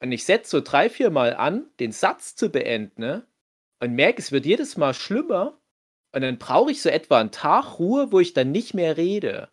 Und 0.00 0.12
ich 0.12 0.24
setze 0.24 0.50
so 0.50 0.60
drei, 0.60 0.88
vier 0.88 1.10
Mal 1.10 1.34
an, 1.34 1.66
den 1.80 1.90
Satz 1.90 2.36
zu 2.36 2.50
beenden. 2.50 3.00
Ne? 3.00 3.26
Und 3.80 3.94
merke, 3.94 4.22
es 4.22 4.30
wird 4.30 4.46
jedes 4.46 4.76
Mal 4.76 4.94
schlimmer. 4.94 5.58
Und 6.12 6.22
dann 6.22 6.38
brauche 6.38 6.70
ich 6.70 6.80
so 6.80 6.88
etwa 6.88 7.18
einen 7.18 7.32
Tag 7.32 7.80
Ruhe, 7.80 8.12
wo 8.12 8.20
ich 8.20 8.34
dann 8.34 8.52
nicht 8.52 8.74
mehr 8.74 8.96
rede. 8.96 9.48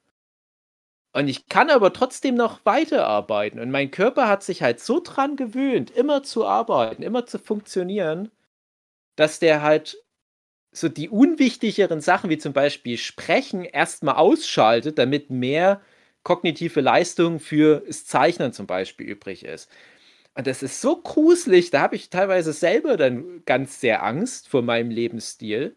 Und 1.13 1.29
ich 1.29 1.47
kann 1.47 1.71
aber 1.71 1.93
trotzdem 1.93 2.35
noch 2.35 2.63
weiterarbeiten. 2.65 3.59
Und 3.59 3.71
mein 3.71 3.89
Körper 3.89 4.27
hat 4.27 4.43
sich 4.43 4.61
halt 4.61 4.79
so 4.81 4.99
dran 4.99 5.35
gewöhnt, 5.35 5.89
immer 5.89 6.21
zu 6.21 6.45
arbeiten, 6.45 7.01
immer 7.01 7.25
zu 7.25 7.39
funktionieren, 7.39 8.29
dass 9.15 9.39
der 9.39 9.61
halt 9.61 9.97
so 10.71 10.89
die 10.89 11.09
unwichtigeren 11.09 12.01
Sachen, 12.01 12.29
wie 12.29 12.37
zum 12.37 12.53
Beispiel 12.53 12.97
Sprechen, 12.97 13.63
erstmal 13.63 14.15
ausschaltet, 14.15 14.97
damit 14.97 15.29
mehr 15.29 15.81
kognitive 16.23 16.81
Leistung 16.81 17.39
für 17.39 17.83
das 17.87 18.05
Zeichnen 18.05 18.51
zum 18.51 18.67
Beispiel 18.67 19.07
übrig 19.07 19.45
ist. 19.45 19.69
Und 20.33 20.47
das 20.47 20.63
ist 20.63 20.81
so 20.81 21.01
gruselig, 21.01 21.69
da 21.71 21.81
habe 21.81 21.95
ich 21.95 22.09
teilweise 22.09 22.51
selber 22.51 22.97
dann 22.97 23.43
ganz 23.45 23.79
sehr 23.79 24.03
Angst 24.03 24.49
vor 24.49 24.61
meinem 24.63 24.91
Lebensstil. 24.91 25.75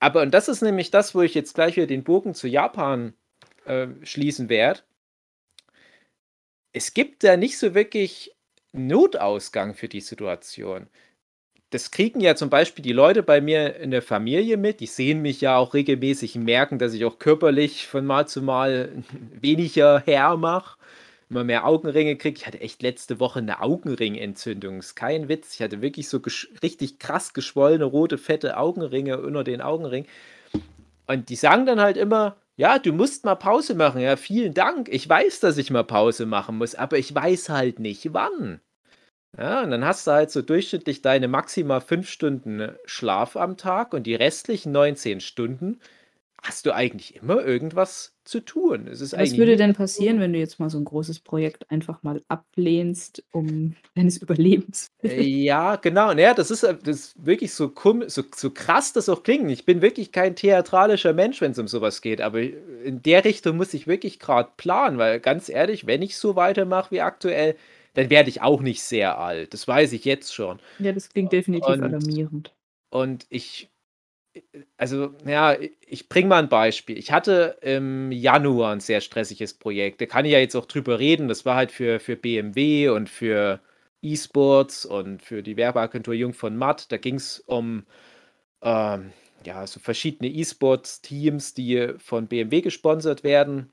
Aber, 0.00 0.22
und 0.22 0.32
das 0.32 0.48
ist 0.48 0.62
nämlich 0.62 0.90
das, 0.90 1.14
wo 1.14 1.22
ich 1.22 1.34
jetzt 1.34 1.54
gleich 1.54 1.76
wieder 1.76 1.86
den 1.86 2.04
Bogen 2.04 2.34
zu 2.34 2.48
Japan 2.48 3.14
äh, 3.66 3.86
schließen 4.02 4.48
werde. 4.48 4.80
Es 6.72 6.94
gibt 6.94 7.22
da 7.22 7.36
nicht 7.36 7.58
so 7.58 7.74
wirklich 7.74 8.34
Notausgang 8.72 9.74
für 9.74 9.88
die 9.88 10.00
Situation 10.00 10.88
das 11.70 11.92
kriegen 11.92 12.20
ja 12.20 12.34
zum 12.34 12.50
Beispiel 12.50 12.82
die 12.82 12.92
Leute 12.92 13.22
bei 13.22 13.40
mir 13.40 13.76
in 13.76 13.92
der 13.92 14.02
Familie 14.02 14.56
mit. 14.56 14.80
Die 14.80 14.86
sehen 14.86 15.22
mich 15.22 15.40
ja 15.40 15.56
auch 15.56 15.72
regelmäßig, 15.72 16.34
merken, 16.34 16.78
dass 16.78 16.94
ich 16.94 17.04
auch 17.04 17.18
körperlich 17.20 17.86
von 17.86 18.04
Mal 18.04 18.26
zu 18.26 18.42
Mal 18.42 18.90
weniger 19.40 20.02
hermache, 20.04 20.76
immer 21.28 21.44
mehr 21.44 21.64
Augenringe 21.64 22.16
kriege. 22.16 22.36
Ich 22.36 22.46
hatte 22.46 22.60
echt 22.60 22.82
letzte 22.82 23.20
Woche 23.20 23.38
eine 23.38 23.62
Augenringentzündung. 23.62 24.80
Ist 24.80 24.96
kein 24.96 25.28
Witz. 25.28 25.54
Ich 25.54 25.62
hatte 25.62 25.80
wirklich 25.80 26.08
so 26.08 26.20
richtig 26.60 26.98
krass 26.98 27.34
geschwollene, 27.34 27.84
rote, 27.84 28.18
fette 28.18 28.56
Augenringe 28.56 29.20
unter 29.20 29.44
den 29.44 29.60
Augenringen. 29.60 30.08
Und 31.06 31.28
die 31.28 31.36
sagen 31.36 31.66
dann 31.66 31.80
halt 31.80 31.96
immer, 31.96 32.36
ja, 32.56 32.80
du 32.80 32.92
musst 32.92 33.24
mal 33.24 33.36
Pause 33.36 33.76
machen. 33.76 34.00
Ja, 34.00 34.16
vielen 34.16 34.54
Dank. 34.54 34.88
Ich 34.90 35.08
weiß, 35.08 35.38
dass 35.38 35.56
ich 35.56 35.70
mal 35.70 35.84
Pause 35.84 36.26
machen 36.26 36.58
muss, 36.58 36.74
aber 36.74 36.98
ich 36.98 37.14
weiß 37.14 37.48
halt 37.48 37.78
nicht 37.78 38.12
wann. 38.12 38.60
Ja, 39.38 39.62
und 39.62 39.70
dann 39.70 39.84
hast 39.84 40.06
du 40.06 40.10
halt 40.10 40.30
so 40.30 40.42
durchschnittlich 40.42 41.02
deine 41.02 41.28
maximal 41.28 41.80
fünf 41.80 42.08
Stunden 42.08 42.56
ne, 42.56 42.78
Schlaf 42.84 43.36
am 43.36 43.56
Tag 43.56 43.94
und 43.94 44.04
die 44.04 44.14
restlichen 44.14 44.72
19 44.72 45.20
Stunden 45.20 45.80
hast 46.42 46.66
du 46.66 46.74
eigentlich 46.74 47.16
immer 47.16 47.44
irgendwas 47.44 48.14
zu 48.24 48.40
tun. 48.40 48.88
Was 48.90 49.12
würde 49.36 49.56
denn 49.56 49.74
passieren, 49.74 50.20
wenn 50.20 50.32
du 50.32 50.38
jetzt 50.38 50.58
mal 50.58 50.70
so 50.70 50.78
ein 50.78 50.84
großes 50.84 51.20
Projekt 51.20 51.70
einfach 51.70 52.02
mal 52.02 52.22
ablehnst, 52.28 53.22
um 53.32 53.76
deines 53.94 54.18
Überlebens 54.18 54.86
äh, 55.02 55.20
Ja, 55.22 55.76
genau. 55.76 56.14
Naja, 56.14 56.32
das 56.32 56.50
ist, 56.50 56.62
äh, 56.62 56.74
das 56.82 56.96
ist 56.96 57.26
wirklich 57.26 57.52
so, 57.52 57.72
so, 58.06 58.22
so 58.34 58.50
krass 58.50 58.92
das 58.92 59.08
auch 59.08 59.22
klingt. 59.22 59.50
Ich 59.50 59.64
bin 59.64 59.82
wirklich 59.82 60.12
kein 60.12 60.34
theatralischer 60.34 61.12
Mensch, 61.12 61.40
wenn 61.40 61.52
es 61.52 61.58
um 61.58 61.68
sowas 61.68 62.00
geht, 62.00 62.20
aber 62.20 62.40
in 62.40 63.02
der 63.02 63.24
Richtung 63.24 63.56
muss 63.56 63.74
ich 63.74 63.86
wirklich 63.86 64.18
gerade 64.18 64.50
planen, 64.56 64.98
weil 64.98 65.20
ganz 65.20 65.48
ehrlich, 65.48 65.86
wenn 65.86 66.02
ich 66.02 66.16
so 66.16 66.36
weitermache 66.36 66.90
wie 66.92 67.00
aktuell, 67.00 67.56
dann 67.94 68.10
werde 68.10 68.28
ich 68.28 68.42
auch 68.42 68.60
nicht 68.60 68.82
sehr 68.82 69.18
alt. 69.18 69.52
Das 69.52 69.66
weiß 69.66 69.92
ich 69.92 70.04
jetzt 70.04 70.34
schon. 70.34 70.60
Ja, 70.78 70.92
das 70.92 71.08
klingt 71.08 71.32
definitiv 71.32 71.68
und, 71.68 71.82
alarmierend. 71.82 72.54
Und 72.90 73.26
ich, 73.30 73.68
also, 74.76 75.14
ja, 75.26 75.56
ich 75.86 76.08
bringe 76.08 76.28
mal 76.28 76.42
ein 76.42 76.48
Beispiel. 76.48 76.98
Ich 76.98 77.12
hatte 77.12 77.58
im 77.62 78.12
Januar 78.12 78.72
ein 78.72 78.80
sehr 78.80 79.00
stressiges 79.00 79.54
Projekt. 79.54 80.00
Da 80.00 80.06
kann 80.06 80.24
ich 80.24 80.32
ja 80.32 80.38
jetzt 80.38 80.56
auch 80.56 80.66
drüber 80.66 80.98
reden. 80.98 81.28
Das 81.28 81.44
war 81.44 81.56
halt 81.56 81.72
für, 81.72 82.00
für 82.00 82.16
BMW 82.16 82.88
und 82.90 83.08
für 83.08 83.60
E-Sports 84.02 84.86
und 84.86 85.22
für 85.22 85.42
die 85.42 85.56
Werbeagentur 85.56 86.14
Jung 86.14 86.32
von 86.32 86.56
Matt. 86.56 86.90
Da 86.92 86.96
ging 86.96 87.16
es 87.16 87.40
um 87.40 87.84
ähm, 88.62 89.12
ja, 89.44 89.66
so 89.66 89.80
verschiedene 89.80 90.30
E-Sports-Teams, 90.30 91.54
die 91.54 91.94
von 91.98 92.26
BMW 92.28 92.60
gesponsert 92.60 93.24
werden. 93.24 93.72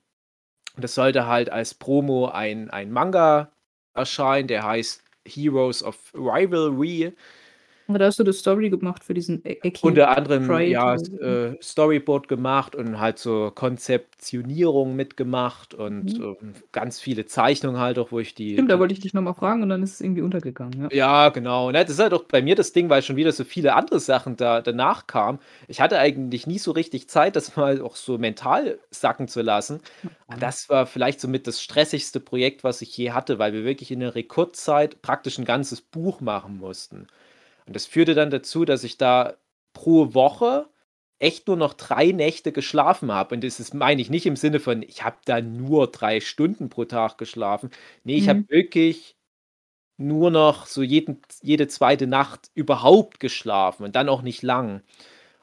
das 0.77 0.95
sollte 0.95 1.27
halt 1.27 1.49
als 1.49 1.73
Promo 1.73 2.27
ein, 2.29 2.69
ein 2.69 2.91
Manga 2.91 3.51
erscheint, 3.97 4.49
der 4.49 4.63
heißt 4.63 5.03
Heroes 5.25 5.83
of 5.83 5.97
Rivalry. 6.13 7.13
Da 7.89 8.05
hast 8.05 8.19
du 8.19 8.23
das 8.25 8.39
Story 8.39 8.69
gemacht 8.69 9.03
für 9.05 9.13
diesen 9.13 9.41
E 9.45 9.59
Eki 9.63 9.83
Unter 9.83 10.09
anderem, 10.17 10.63
ja, 10.65 10.95
äh, 10.95 11.55
Storyboard 11.61 12.27
gemacht 12.27 12.75
und 12.75 12.99
halt 12.99 13.19
so 13.19 13.51
Konzeptionierung 13.53 14.95
mitgemacht 14.95 15.75
und, 15.75 16.17
Mhm. 16.17 16.19
ähm, 16.19 16.55
ganz 16.71 16.99
viele 16.99 17.25
Zeichnungen 17.27 17.79
halt 17.79 17.99
auch, 17.99 18.11
wo 18.11 18.19
ich 18.19 18.33
die 18.33 18.59
Stimmt, 18.59 18.71
da 18.71 18.79
wollte 18.79 18.93
ich 18.93 18.99
dich 19.01 19.13
noch 19.13 19.21
mal 19.21 19.33
fragen 19.33 19.61
und 19.61 19.69
dann 19.69 19.83
ist 19.83 19.93
es 19.93 20.01
irgendwie 20.01 20.21
untergegangen, 20.23 20.79
ja. 20.81 20.91
Ja, 20.91 21.27
genau. 21.29 21.69
Das 21.73 21.89
ist 21.89 21.99
halt 21.99 22.13
auch 22.13 22.23
bei 22.23 22.41
mir 22.41 22.55
das 22.55 22.71
Ding, 22.71 22.89
weil 22.89 23.01
schon 23.03 23.17
wieder 23.17 23.33
so 23.33 23.43
viele 23.43 23.73
andere 23.75 23.99
Sachen 23.99 24.37
da 24.37 24.61
danach 24.61 25.05
kamen. 25.05 25.39
Ich 25.67 25.81
hatte 25.81 25.99
eigentlich 25.99 26.47
nie 26.47 26.59
so 26.59 26.71
richtig 26.71 27.09
Zeit, 27.09 27.35
das 27.35 27.57
mal 27.57 27.81
auch 27.81 27.97
so 27.97 28.17
mental 28.17 28.79
sacken 28.89 29.27
zu 29.27 29.41
lassen. 29.41 29.81
Und 30.27 30.41
das 30.41 30.69
war 30.69 30.85
vielleicht 30.85 31.19
somit 31.19 31.45
das 31.45 31.61
stressigste 31.61 32.21
Projekt, 32.21 32.63
was 32.63 32.81
ich 32.81 32.95
je 32.95 33.11
hatte, 33.11 33.37
weil 33.37 33.51
wir 33.51 33.65
wirklich 33.65 33.91
in 33.91 33.99
'ner 33.99 34.15
Rekordzeit 34.15 35.01
praktisch 35.01 35.37
'n 35.37 35.43
ganzes 35.45 35.81
Buch 35.81 36.21
machen 36.21 36.57
mussten. 36.57 37.07
Und 37.67 37.75
das 37.75 37.85
führte 37.85 38.15
dann 38.15 38.31
dazu, 38.31 38.65
dass 38.65 38.83
ich 38.83 38.97
da 38.97 39.35
pro 39.73 40.13
Woche 40.13 40.69
echt 41.19 41.47
nur 41.47 41.57
noch 41.57 41.73
3 41.73 42.07
Nächte 42.11 42.51
geschlafen 42.51 43.11
habe. 43.11 43.35
Und 43.35 43.43
das 43.43 43.59
ist 43.59 43.73
meine 43.73 44.01
ich 44.01 44.09
nicht 44.09 44.25
im 44.27 44.35
Sinne 44.37 44.59
von, 44.59 44.83
ich 44.83 45.03
habe 45.03 45.17
da 45.25 45.41
nur 45.41 45.87
3 45.91 46.21
Stunden 46.21 46.69
pro 46.69 46.85
Tag 46.85 47.17
geschlafen. 47.17 47.71
Ne, 48.03 48.15
ich 48.17 48.29
habe 48.29 48.41
Mhm. 48.41 48.47
wirklich 48.49 49.15
nur 49.97 50.29
noch 50.31 50.65
so 50.67 50.83
jeden 50.83 51.21
jede 51.41 51.67
zweite 51.67 52.07
Nacht 52.07 52.51
überhaupt 52.55 53.19
geschlafen 53.19 53.83
und 53.83 53.95
dann 53.95 54.09
auch 54.09 54.21
nicht 54.21 54.43
lang. 54.43 54.81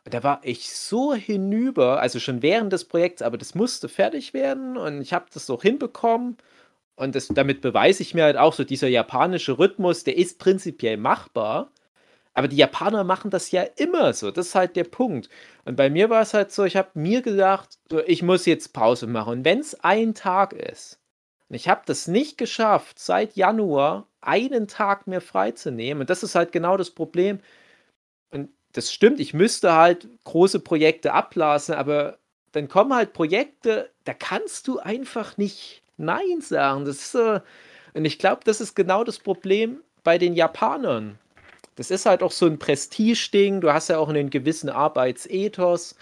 Und 0.05 0.15
da 0.15 0.23
war 0.25 0.41
ich 0.45 0.71
so 0.71 1.15
hinüber, 1.15 2.01
also 2.01 2.21
schon 2.21 2.43
während 2.43 2.73
des 2.73 2.87
Projekts, 2.87 3.23
aber 3.23 3.39
das 3.39 3.55
musste 3.55 3.89
fertig 3.89 4.35
werden 4.35 4.77
und 4.79 5.01
ich 5.03 5.13
habe 5.15 5.27
das 5.35 5.51
auch 5.51 5.63
hinbekommen. 5.63 6.39
Und 6.97 7.15
das 7.17 7.29
damit 7.29 7.63
beweise 7.63 8.03
ich 8.03 8.15
mir 8.15 8.25
halt 8.25 8.37
auch 8.39 8.55
so, 8.55 8.65
dieser 8.65 8.89
japanische 8.89 9.59
Rhythmus, 9.59 10.05
der 10.05 10.17
ist 10.19 10.39
prinzipiell 10.41 10.97
machbar. 10.99 11.71
Aber 12.35 12.49
die 12.49 12.57
Japaner 12.57 13.05
machen 13.05 13.31
das 13.31 13.51
ja 13.53 13.63
immer 13.77 14.13
so. 14.13 14.31
Das 14.31 14.49
ist 14.49 14.55
halt 14.57 14.77
der 14.77 14.85
Punkt. 14.85 15.29
Und 15.65 15.77
bei 15.77 15.89
mir 15.91 16.11
war 16.11 16.23
es 16.23 16.35
halt 16.35 16.53
so, 16.53 16.65
ich 16.65 16.77
habe 16.77 16.91
mir 16.95 17.23
gedacht, 17.23 17.79
ich 18.07 18.23
muss 18.23 18.47
jetzt 18.47 18.73
Pause 18.73 19.07
machen. 19.07 19.39
Und 19.39 19.45
wenn's 19.45 19.75
ein 19.83 20.15
Tag 20.15 20.53
ist 20.53 20.99
und 21.49 21.57
ich 21.57 21.69
habe 21.69 21.83
das 21.87 22.09
nicht 22.09 22.39
geschafft, 22.39 22.99
seit 22.99 23.37
Januar 23.37 24.09
einen 24.21 24.67
Tag 24.69 25.07
mir 25.07 25.21
freizunehmen. 25.21 26.03
Und 26.03 26.11
das 26.11 26.23
ist 26.23 26.35
halt 26.35 26.53
genau 26.53 26.77
das 26.77 26.91
Problem. 26.91 27.41
Und 28.31 28.51
das 28.73 28.93
stimmt, 28.93 29.21
ich 29.21 29.35
müsste 29.35 29.75
halt 29.75 30.09
große 30.25 30.61
Projekte 30.61 31.13
abblasen, 31.13 31.75
aber 31.75 32.19
dann 32.53 32.69
kommen 32.69 32.95
halt 32.95 33.13
Projekte, 33.13 33.91
da 34.05 34.15
kannst 34.15 34.69
du 34.69 34.79
einfach 34.79 35.37
nicht 35.37 35.83
nein 35.97 36.41
sagen. 36.41 36.85
Das 36.85 36.97
ist, 36.97 37.15
äh 37.15 37.41
und 37.95 38.05
ich 38.05 38.19
glaube, 38.19 38.43
das 38.45 38.61
ist 38.61 38.75
genau 38.75 39.05
das 39.05 39.19
Problem 39.21 39.81
bei 40.03 40.19
den 40.19 40.35
Japanern. 40.35 41.19
Das 41.79 41.91
ist 41.91 42.07
halt 42.07 42.23
auch 42.23 42.31
so 42.31 42.47
'n 42.47 42.59
Prestigeding. 42.59 43.61
Du 43.61 43.73
hast 43.73 43.89
ja 43.89 43.99
auch 43.99 44.09
'nen 44.11 44.31
gewissen 44.31 44.69
Arbeitsethos. 44.71 45.95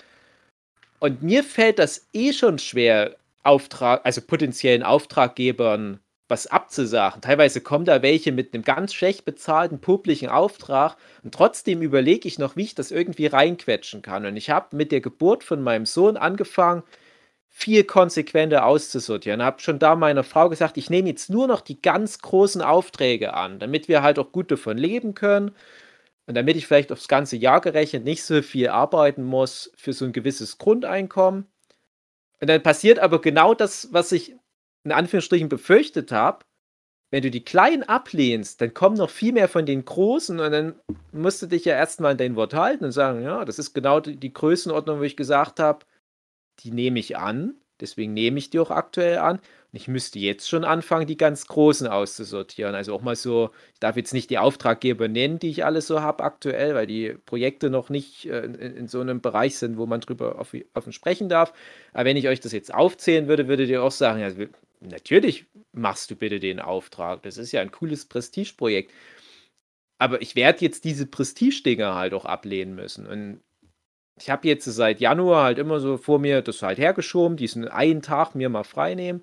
Und 1.02 1.20
mir 1.20 1.42
fällt 1.42 1.80
das 1.80 2.06
eh 2.12 2.32
schon 2.32 2.60
schwer, 2.60 3.16
Auftrag 3.42 4.02
also 4.04 4.20
potenziellen 4.20 4.84
Auftraggebern 4.84 5.98
was 6.28 6.46
abzusagen. 6.46 7.20
Teilweise 7.20 7.60
kommen 7.60 7.84
da 7.84 8.02
welche 8.02 8.30
mit 8.30 8.52
'nem 8.54 8.62
ganz 8.62 8.94
schlecht 8.94 9.24
bezahlten 9.24 9.80
publiken 9.80 10.28
Auftrag 10.28 10.96
und 11.24 11.34
trotzdem 11.34 11.82
überlege 11.82 12.28
ich 12.28 12.38
noch, 12.38 12.54
wie 12.54 12.62
ich 12.62 12.76
das 12.76 12.92
irgendwie 12.92 13.26
reinquetschen 13.26 14.00
kann. 14.00 14.24
Und 14.26 14.36
ich 14.36 14.48
habe 14.50 14.76
mit 14.76 14.92
der 14.92 15.00
Geburt 15.00 15.42
von 15.42 15.60
meinem 15.60 15.86
Sohn 15.86 16.16
angefangen, 16.16 16.84
viel 17.54 17.84
konsequenter 17.84 18.64
auszusortieren. 18.66 19.42
Habe 19.42 19.60
schon 19.60 19.78
da 19.78 19.94
meiner 19.94 20.24
Frau 20.24 20.48
gesagt: 20.48 20.76
„Ich 20.78 20.90
nehme 20.90 21.08
jetzt 21.10 21.30
nur 21.30 21.46
noch 21.46 21.60
die 21.60 21.80
ganz 21.82 22.18
großen 22.20 22.62
Aufträge 22.62 23.34
an, 23.34 23.58
damit 23.60 23.88
wir 23.88 24.02
halt 24.02 24.18
auch 24.18 24.32
gut 24.32 24.50
davon 24.50 24.78
leben 24.78 25.14
können 25.14 25.52
und 26.26 26.36
damit 26.36 26.56
ich 26.56 26.66
vielleicht 26.66 26.92
aufs 26.92 27.08
ganze 27.08 27.36
Jahr 27.36 27.60
gerechnet 27.62 28.04
nicht 28.04 28.24
so 28.24 28.42
viel 28.42 28.68
arbeiten 28.70 29.24
muss 29.24 29.72
für 29.76 29.92
so 29.94 30.04
'n 30.06 30.12
gewisses 30.12 30.58
Grundeinkommen.“ 30.58 31.46
Und 32.40 32.48
dann 32.50 32.62
passiert 32.62 32.98
aber 32.98 33.20
genau 33.20 33.54
das, 33.54 33.88
was 33.92 34.12
ich 34.12 34.34
in 34.84 34.92
Anführungsstrichen 34.92 35.48
befürchtet 35.48 36.12
habe. 36.12 36.44
Wenn 37.12 37.22
du 37.22 37.30
die 37.30 37.44
Kleinen 37.44 37.84
ablehnst, 37.84 38.60
dann 38.62 38.74
kommen 38.74 38.96
noch 38.96 39.10
viel 39.10 39.32
mehr 39.34 39.48
von 39.48 39.66
den 39.66 39.84
Großen 39.84 40.40
und 40.40 40.52
dann 40.52 40.74
musst 41.12 41.42
du 41.42 41.46
dich 41.48 41.64
ja 41.66 41.74
erst 41.76 42.00
mal 42.00 42.12
an 42.12 42.18
dein 42.18 42.36
Wort 42.36 42.54
halten 42.54 42.84
und 42.86 42.92
sagen: 42.92 43.22
„Ja, 43.22 43.44
das 43.44 43.58
ist 43.60 43.74
genau 43.74 44.00
die 44.00 44.32
Größenordnung, 44.34 45.00
wo 45.00 45.04
ich 45.04 45.16
gesagt 45.16 45.60
habe, 45.60 45.86
die 46.60 46.70
nehme 46.72 46.98
ich 46.98 47.16
an. 47.16 47.54
Deswegen 47.80 48.12
nehme 48.14 48.38
ich 48.38 48.50
die 48.50 48.60
auch 48.60 48.70
aktuell 48.70 49.18
an. 49.18 49.36
Und 49.38 49.42
ich 49.76 49.88
müsste 49.88 50.18
jetzt 50.20 50.48
schon 50.48 50.64
anfangen, 50.64 51.06
die 51.06 51.16
ganz 51.16 51.46
Großen 51.46 51.86
auszusortieren.“ 51.88 52.74
Also 52.76 52.94
auch 52.94 53.02
mal 53.02 53.16
so 53.16 53.50
ich 53.74 53.80
darf 53.80 53.96
jetzt 53.96 54.12
nicht 54.14 54.30
die 54.30 54.38
Auftraggeber 54.38 55.08
nennen, 55.08 55.38
die 55.40 55.48
ich 55.50 55.64
alle 55.64 55.80
so 55.82 56.00
habe 56.00 56.22
aktuell, 56.24 56.74
weil 56.74 56.86
die 56.86 57.14
Projekte 57.26 57.70
noch 57.70 57.88
nicht, 57.90 58.26
äh, 58.26 58.40
in 58.44 58.54
in 58.56 58.88
so 58.88 59.02
'nem 59.02 59.20
Bereich 59.20 59.56
sind, 59.58 59.78
wo 59.78 59.86
man 59.86 60.00
drüber 60.00 60.38
offi 60.38 60.66
offen 60.74 60.92
sprechen 60.92 61.28
darf. 61.28 61.52
Aber 61.92 62.04
wenn 62.04 62.16
ich 62.16 62.28
euch 62.28 62.40
das 62.40 62.52
jetzt 62.52 62.72
aufzählen 62.72 63.26
würde, 63.28 63.48
würdet 63.48 63.68
ihr 63.70 63.82
auch 63.82 63.90
sagen: 63.92 64.20
„Ja, 64.20 64.30
natürlich 64.80 65.46
machst 65.72 66.10
du 66.10 66.16
bitte 66.16 66.38
den 66.40 66.60
Auftrag. 66.60 67.22
Das 67.22 67.36
ist 67.38 67.52
ja 67.52 67.62
'n 67.62 67.70
cooles 67.72 68.06
Prestigeprojekt.“ 68.06 68.90
Aber 70.00 70.20
ich 70.22 70.36
werde 70.36 70.60
jetzt 70.64 70.84
diese 70.84 71.06
Prestigedinger 71.06 71.94
halt 71.94 72.14
auch 72.14 72.24
ablehnen 72.24 72.74
müssen. 72.74 73.06
Und 73.06 73.40
ich 74.18 74.30
habe 74.30 74.46
jetzt 74.48 74.64
seit 74.66 75.00
Januar 75.00 75.44
halt 75.44 75.58
immer 75.58 75.80
so 75.80 75.96
vor 75.96 76.18
mir 76.18 76.42
das 76.42 76.62
halt 76.62 76.78
hergeschoben, 76.78 77.36
diesen 77.36 77.68
einen 77.68 78.02
Tag 78.02 78.34
mir 78.34 78.48
mal 78.48 78.64
freinehmen 78.64 79.22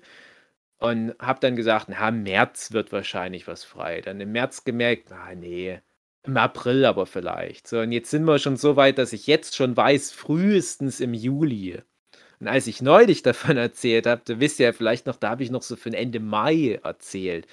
und 0.78 1.14
habe 1.20 1.40
dann 1.40 1.56
gesagt: 1.56 1.88
„Na, 1.90 2.10
März 2.10 2.72
wird 2.72 2.92
wahrscheinlich 2.92 3.46
was 3.48 3.64
frei.“ 3.64 4.00
Dann 4.02 4.20
im 4.20 4.32
März 4.32 4.64
gemerkt: 4.64 5.12
„Ah, 5.12 5.34
ne, 5.34 5.82
im 6.24 6.36
April 6.36 6.84
aber 6.86 7.06
vielleicht.“ 7.06 7.68
So, 7.68 7.80
und 7.80 7.92
jetzt 7.92 8.10
sind 8.10 8.24
wir 8.24 8.38
schon 8.38 8.56
so 8.56 8.76
weit, 8.76 8.98
dass 8.98 9.12
ich 9.14 9.26
jetzt 9.28 9.56
schon 9.56 9.76
weiß, 9.76 10.12
frühestens 10.12 11.00
im 11.00 11.14
Juli. 11.14 11.82
Und 12.40 12.48
als 12.48 12.66
ich 12.68 12.82
neulich 12.82 13.22
davon 13.24 13.56
erzählt 13.58 14.06
habe, 14.08 14.22
da 14.26 14.40
wisst 14.40 14.58
ja 14.60 14.72
vielleicht 14.72 15.06
noch, 15.06 15.16
da 15.16 15.30
habe 15.30 15.44
ich 15.44 15.50
noch 15.52 15.62
so 15.62 15.76
von 15.76 15.94
Ende 15.94 16.20
Mai 16.20 16.80
erzählt. 16.84 17.46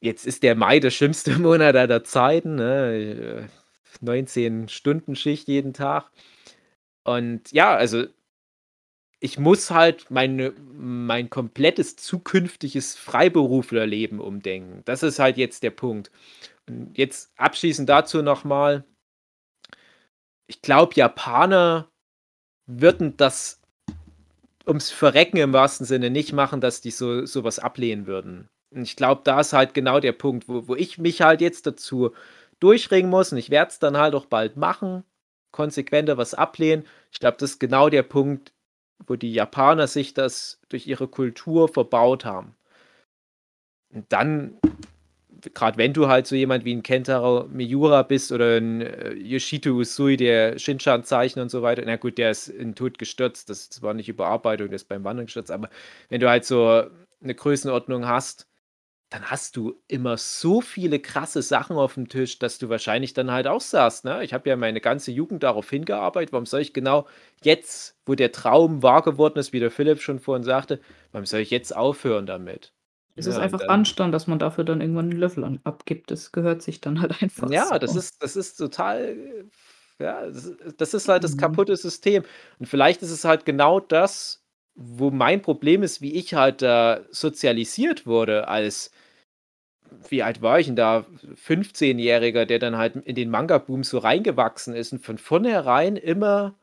Jetzt 0.00 0.26
ist 0.26 0.42
der 0.42 0.54
Mai 0.54 0.78
der 0.80 0.90
schlimmste 0.90 1.32
Monat 1.38 1.74
aller 1.76 2.04
Zeiten, 2.04 2.56
ne? 2.56 3.48
Äh, 3.48 3.67
19-Stunden-Schicht 4.02 5.48
jeden 5.48 5.72
Tag. 5.74 6.10
Und 7.04 7.52
ja, 7.52 7.74
also 7.74 8.06
ich 9.20 9.38
muss 9.38 9.70
halt 9.70 10.10
meine 10.10 10.52
mein 10.72 11.30
komplettes 11.30 11.96
zukünftiges 11.96 12.94
Freiberuflerleben 12.96 14.20
umdenken. 14.20 14.82
Das 14.84 15.02
ist 15.02 15.18
halt 15.18 15.36
jetzt 15.36 15.62
der 15.62 15.70
Punkt. 15.70 16.10
Und 16.68 16.96
jetzt 16.96 17.32
abschließend 17.36 17.88
dazu 17.88 18.22
noch 18.22 18.44
mal 18.44 18.84
ich 20.48 20.62
glaube, 20.62 20.94
Japaner 20.96 21.90
würden 22.66 23.16
das 23.16 23.60
ums 24.66 24.90
Verrecken 24.90 25.38
im 25.38 25.52
wahrsten 25.52 25.86
Sinne 25.86 26.10
nicht 26.10 26.32
machen, 26.32 26.60
dass 26.60 26.80
die 26.80 26.90
so 26.90 27.24
so 27.26 27.44
was 27.44 27.58
ablehnen 27.58 28.06
würden. 28.06 28.48
Und 28.74 28.82
ich 28.82 28.96
glaube, 28.96 29.22
da 29.24 29.40
ist 29.40 29.52
halt 29.52 29.74
genau 29.74 30.00
der 30.00 30.12
Punkt, 30.12 30.48
wo 30.48 30.68
wo 30.68 30.74
ich 30.74 30.98
mich 30.98 31.22
halt 31.22 31.40
jetzt 31.40 31.66
dazu 31.66 32.12
durchringen 32.60 33.10
muss 33.10 33.32
und 33.32 33.38
ich 33.38 33.50
werde 33.50 33.70
es 33.70 33.78
dann 33.78 33.96
halt 33.98 34.14
auch 34.14 34.26
bald 34.26 34.56
machen, 34.56 35.04
konsequenter 35.52 36.18
was 36.18 36.34
ablehnen. 36.34 36.84
Ich 37.12 37.20
glaube, 37.20 37.36
das 37.40 37.52
ist 37.52 37.60
genau 37.60 37.88
der 37.90 38.02
Punkt, 38.04 38.52
wo 39.06 39.16
die 39.16 39.32
Japaner 39.32 39.86
sich 39.88 40.14
das 40.14 40.60
durch 40.68 40.86
ihre 40.86 41.08
Kultur 41.08 41.68
verbaut 41.68 42.24
haben. 42.24 42.54
Und 43.94 44.12
dann 44.12 44.58
grad 45.54 45.78
wenn 45.78 45.92
du 45.94 46.08
halt 46.08 46.26
so 46.26 46.36
jemand 46.36 46.64
wie 46.64 46.72
'n 46.74 46.82
Kentaro 46.82 47.46
Miura 47.48 48.02
bist 48.02 48.32
oder 48.32 48.58
'n, 48.58 48.82
äh, 48.82 49.14
Yoshito 49.14 49.70
Usui, 49.72 50.16
der 50.16 50.58
Shin-chan 50.58 51.04
zeichnet 51.04 51.44
und 51.44 51.50
so 51.50 51.62
weiter. 51.62 51.82
Na 51.86 51.96
gut, 51.96 52.18
der 52.18 52.32
ist 52.32 52.48
in 52.48 52.74
Tod 52.76 52.98
gestürzt. 52.98 53.50
Das 53.50 53.82
war 53.82 53.94
nicht 53.94 54.08
Überarbeitung, 54.08 54.68
der 54.68 54.76
ist 54.76 54.88
beim 54.88 55.04
Wandern 55.04 55.26
gestürzt. 55.26 55.52
Aber 55.52 55.70
wenn 56.10 56.20
du 56.20 56.28
halt 56.30 56.44
so 56.46 56.84
'ne 57.22 57.34
Größenordnung 57.36 58.06
hast, 58.08 58.47
dann 59.10 59.30
hast 59.30 59.56
du 59.56 59.80
immer 59.88 60.16
so 60.18 60.60
viele 60.60 61.00
krasse 61.00 61.40
Sachen 61.42 61.76
aufm 61.76 62.08
Tisch, 62.08 62.38
dass 62.38 62.58
du 62.58 62.68
wahrscheinlich 62.68 63.14
dann 63.14 63.30
halt 63.30 63.46
auch 63.46 63.60
sagst, 63.60 64.04
ne: 64.04 64.22
„Ich 64.24 64.34
habe 64.34 64.48
ja 64.48 64.56
meine 64.56 64.80
ganze 64.80 65.10
Jugend 65.12 65.42
darauf 65.42 65.70
hingearbeitet. 65.70 66.32
Warum 66.32 66.46
soll 66.46 66.60
ich 66.60 66.72
genau 66.74 67.06
jetzt, 67.42 67.98
wo 68.06 68.14
der 68.14 68.32
Traum 68.32 68.82
wahr 68.82 69.02
geworden 69.02 69.38
ist, 69.38 69.52
wie 69.52 69.60
der 69.60 69.70
Philipp 69.70 70.00
schon 70.02 70.18
vorhin 70.20 70.44
sagte 70.44 70.80
warum 71.12 71.26
soll 71.26 71.40
ich 71.40 71.50
jetzt 71.50 71.74
aufhören 71.74 72.26
damit?“ 72.26 72.74
Es 73.16 73.26
ist 73.26 73.36
Ja, 73.36 73.44
und 73.44 73.52
einfach 73.52 73.60
dann 73.60 73.68
Anstand, 73.68 74.14
dass 74.14 74.26
man 74.28 74.38
dafür 74.38 74.64
dann 74.64 74.80
irgendwann 74.80 75.10
'n 75.10 75.18
Löffel 75.18 75.42
an 75.44 75.60
abgibt. 75.64 76.10
Das 76.10 76.30
gehört 76.32 76.62
sich 76.62 76.80
dann 76.80 77.00
halt 77.00 77.20
einfach 77.22 77.52
Ja, 77.52 77.78
das 77.78 77.94
so. 77.94 77.96
ist 77.96 78.20
das 78.22 78.36
ist 78.36 78.56
total 78.56 79.48
ja, 80.00 80.26
das 80.26 80.44
ist 80.44 80.80
das 80.80 80.94
ist 80.94 81.08
halt 81.08 81.24
das 81.24 81.36
Mhm. 81.36 81.36
kaputte 81.36 81.76
System. 81.76 82.24
Und 82.58 82.66
vielleicht 82.66 83.02
ist 83.02 83.10
es 83.10 83.24
halt 83.24 83.44
genau 83.44 83.80
das, 83.80 84.44
wo 84.80 85.10
mein 85.10 85.42
Problem 85.42 85.82
ist, 85.82 86.00
wie 86.00 86.14
ich 86.14 86.34
halt 86.34 86.62
da 86.62 87.00
sozialisiert 87.10 88.06
wurde 88.06 88.46
als 88.46 88.92
wie 90.08 90.22
alt 90.22 90.42
war 90.42 90.60
ich 90.60 90.66
denn 90.66 90.76
da? 90.76 91.06
15-Jähriger, 91.46 92.44
der 92.44 92.58
dann 92.58 92.76
halt 92.76 92.96
in 92.96 93.14
den 93.14 93.30
Manga-Boom 93.30 93.84
so 93.84 93.98
reingewachsen 93.98 94.74
ist 94.74 94.92
und 94.92 95.00
von 95.00 95.18
vornherein 95.18 95.96
immer 95.96 96.54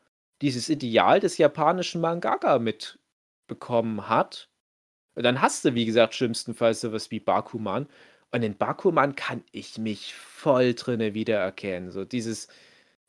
dieses 0.41 0.69
Ideal 0.69 1.19
des 1.19 1.37
japanischen 1.37 2.01
Mangaka 2.01 2.59
mitbekommen 2.59 4.07
hat. 4.09 4.49
Und 5.15 5.23
dann 5.23 5.41
hast 5.41 5.65
du, 5.65 5.73
wie 5.73 5.85
gesagt, 5.85 6.13
schlimmstenfalls 6.13 6.81
so 6.81 6.91
was 6.91 7.09
wie 7.11 7.19
Bakuman. 7.19 7.87
Und 8.31 8.43
in 8.43 8.57
Bakuman 8.57 9.15
kann 9.15 9.43
ich 9.51 9.77
mich 9.77 10.13
voll 10.13 10.73
drinne 10.73 11.13
wiedererkennen. 11.13 11.91
So 11.91 12.05
dieses, 12.05 12.47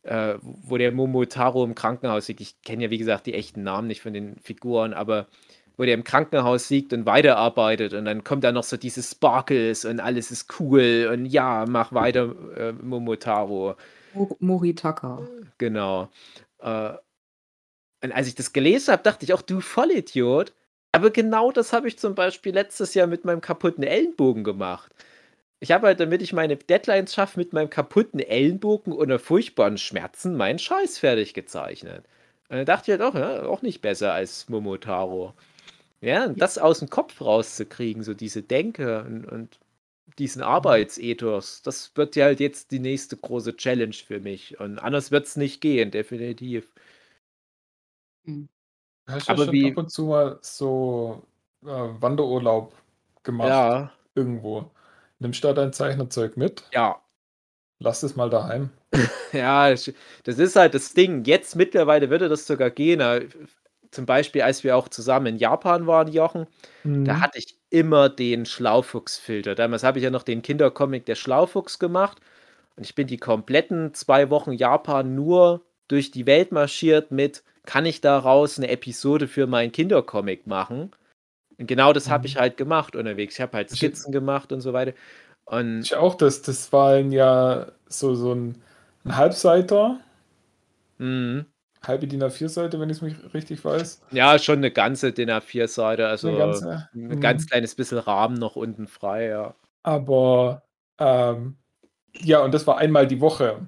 äh, 0.07 0.38
wo 0.42 0.79
der 0.79 0.92
Momotaro 0.92 1.64
im 1.64 1.75
Krankenhaus 1.75 2.29
liegt. 2.29 2.40
Ich 2.40 2.62
kenne 2.62 2.85
ja, 2.85 2.90
wie 2.90 2.99
gesagt, 2.99 3.27
die 3.27 3.35
echten 3.35 3.62
Namen 3.62 3.88
nicht 3.88 4.01
von 4.01 4.12
den 4.12 4.37
Figuren, 4.42 4.95
aber 4.95 5.27
wo 5.77 5.85
der 5.85 5.95
im 5.95 6.05
Krankenhaus 6.05 6.71
liegt 6.71 6.92
und 6.92 7.05
weiterarbeitet 7.05 7.92
und 7.92 8.07
dann 8.07 8.25
kommt 8.25 8.45
da 8.45 8.53
noch 8.53 8.64
so 8.64 8.77
diese 8.77 9.03
Sparkles 9.03 9.85
und 9.85 10.01
alles 10.01 10.31
ist 10.31 10.59
cool 10.59 11.11
und 11.12 11.27
ja, 11.27 11.66
mach 11.69 11.92
weiter, 11.92 12.35
äh, 12.57 12.73
Momotaro. 12.73 13.77
Moritaka. 14.38 15.21
Genau. 15.59 16.09
Äh, 16.61 16.92
und 18.03 18.12
als 18.12 18.29
ich 18.29 18.35
das 18.35 18.53
gelesen 18.53 18.92
habe, 18.92 19.03
dachte 19.03 19.25
ich 19.25 19.35
auch, 19.35 19.42
du 19.42 19.61
Vollidiot. 19.61 20.55
Aber 20.92 21.11
genau 21.11 21.53
das 21.53 21.73
habe 21.75 21.88
ich 21.88 21.99
zum 21.99 22.14
Beispiel 22.14 22.55
letztes 22.55 22.95
Jahr 22.95 23.07
mit 23.07 23.25
meinem 23.25 23.42
kaputten 23.42 23.85
Ellenbogen 23.85 24.45
gemacht. 24.45 24.95
Ich 25.61 25.73
habe 25.73 25.87
halt, 25.87 26.01
damit 26.01 26.23
ich 26.23 26.33
meine 26.33 26.57
Deadlines 26.57 27.14
schaffe, 27.14 27.38
mit 27.38 27.53
meinem 27.53 27.71
kaputten 27.71 28.21
Ellenbogen 28.21 28.92
und 28.92 29.19
furchtbaren 29.19 29.79
Schmerzen 29.79 30.37
meinen 30.37 30.59
Scheiß 30.59 30.99
fertig 30.99 31.35
gezeichnet. 31.35 32.05
Und 32.49 32.57
dann 32.59 32.66
dachte 32.66 32.92
ich 32.92 33.01
halt 33.01 33.14
auch, 33.14 33.19
ja, 33.19 33.47
auch 33.47 33.62
nicht 33.62 33.81
besser 33.81 34.12
als 34.12 34.49
Momotaro. 34.49 35.35
Ja, 36.01 36.29
das 36.29 36.59
aus 36.59 36.81
dem 36.81 36.90
Kopf 36.90 37.21
rauszukriegen, 37.21 38.03
so 38.03 38.14
diese 38.14 38.42
Denke 38.42 39.05
und, 39.05 39.27
und 39.27 39.61
diesen 40.19 40.42
Arbeitsethos, 40.42 41.62
das 41.62 41.92
wird 41.97 42.16
ja 42.16 42.27
halt 42.27 42.40
jetzt 42.40 42.71
die 42.73 42.79
nächste 42.81 43.16
große 43.16 43.57
Challenge 43.57 43.95
für 43.95 44.21
mich. 44.21 44.61
Und 44.61 44.79
anders 44.79 45.11
wird 45.11 45.27
es 45.27 45.37
nicht 45.37 45.61
gehen, 45.61 45.90
definitiv. 45.90 46.73
Mhm. 48.25 48.49
Hast 49.09 49.29
du 49.29 49.33
Aber 49.33 49.45
schon 49.45 49.55
wie, 49.55 49.71
ab 49.71 49.77
und 49.79 49.90
zu 49.90 50.07
mal 50.07 50.38
so 50.42 51.23
äh, 51.62 51.66
Wanderurlaub 51.69 52.75
gemacht? 53.23 53.49
Ja. 53.49 53.92
Irgendwo. 54.14 54.71
Nimmst 55.18 55.42
du 55.42 55.48
da 55.48 55.55
dein 55.55 55.72
Zeichnerzeug 55.72 56.37
mit? 56.37 56.64
Ja. 56.72 57.00
Lass 57.79 58.02
es 58.02 58.16
mal 58.16 58.31
daheim. 58.31 58.70
ja, 59.33 59.70
das 59.70 59.88
ist 60.38 60.57
halt 60.57 60.74
das 60.74 60.94
Ding. 60.94 61.24
Jetzt 61.24 61.57
mittlerweile 61.57 62.11
würde 62.11 62.29
das 62.29 62.46
sogar 62.46 62.70
gehen. 62.70 63.29
Zum 63.90 64.07
Beispiel, 64.07 64.42
als 64.42 64.64
wir 64.64 64.76
auch 64.76 64.88
zusammen 64.88 65.26
in 65.26 65.37
Japan 65.37 65.87
waren, 65.87 66.09
Jochen, 66.09 66.46
mhm. 66.85 67.05
da 67.05 67.20
hatte 67.20 67.38
ich 67.38 67.59
immer 67.70 68.09
den 68.09 68.46
Schlaufuchsfilter. 68.46 69.55
Damals 69.55 69.85
habe 69.85 69.98
ich 69.98 70.05
ja 70.05 70.11
noch 70.11 70.22
den 70.22 70.42
Kindercomic 70.42 71.05
der 71.07 71.14
Schlaufuchs 71.14 71.79
gemacht. 71.79 72.18
Und 72.76 72.85
ich 72.85 72.94
bin 72.94 73.07
die 73.07 73.18
kompletten 73.18 73.94
zwei 73.94 74.31
Wochen 74.31 74.52
Japan 74.52 75.14
nur 75.14 75.62
durch 75.88 76.11
die 76.11 76.26
Welt 76.26 76.52
marschiert 76.52 77.11
mit, 77.11 77.42
kann 77.64 77.85
ich 77.85 78.00
daraus 78.00 78.59
eine 78.59 78.68
Episode 78.68 79.29
für 79.29 79.46
meinen 79.46 79.72
Kindercomic 79.72 80.46
machen? 80.46 80.92
Und 81.59 81.66
genau 81.66 81.92
das 81.92 82.11
habe 82.11 82.27
ich 82.27 82.37
mhm. 82.37 82.40
halt 82.40 82.57
gemacht 82.57 82.97
unterwegs. 82.97 83.35
Ich 83.35 83.40
habe 83.40 83.57
halt 83.57 83.71
Skizzen 83.71 84.12
gemacht 84.12 84.53
und 84.53 84.61
so 84.61 84.73
weiter. 84.73 84.92
Und 85.45 85.81
ich 85.81 85.95
auch, 85.95 86.14
das, 86.14 86.42
das 86.42 86.73
war 86.73 86.99
ja 86.99 87.69
so, 87.87 88.14
so 88.14 88.35
ein, 88.35 88.62
ein 89.05 89.16
Halbseiter. 89.16 90.01
Mhm. 90.99 91.47
Halbe 91.87 92.07
DIN 92.07 92.23
A4-Seite, 92.23 92.81
wenn 92.81 92.90
ich 92.90 92.97
es 92.97 93.03
mich 93.03 93.14
richtig 93.33 93.64
weiß. 93.64 94.03
Ja, 94.11 94.38
schon 94.38 94.59
eine 94.59 94.73
ganze 94.73 95.12
DIN 95.12 95.31
A4-Seite, 95.31 96.09
also 96.09 96.37
ganze, 96.37 96.88
ein 96.95 97.09
mhm. 97.09 97.21
ganz 97.21 97.47
kleines 97.47 97.75
bisschen 97.75 97.99
Rahmen 97.99 98.35
noch 98.35 98.57
unten 98.57 98.88
frei, 98.88 99.29
ja. 99.29 99.55
Aber 99.85 100.62
ähm, 100.99 101.57
ja, 102.19 102.40
und 102.40 102.53
das 102.53 102.66
war 102.66 102.79
einmal 102.79 103.07
die 103.07 103.21
Woche. 103.21 103.61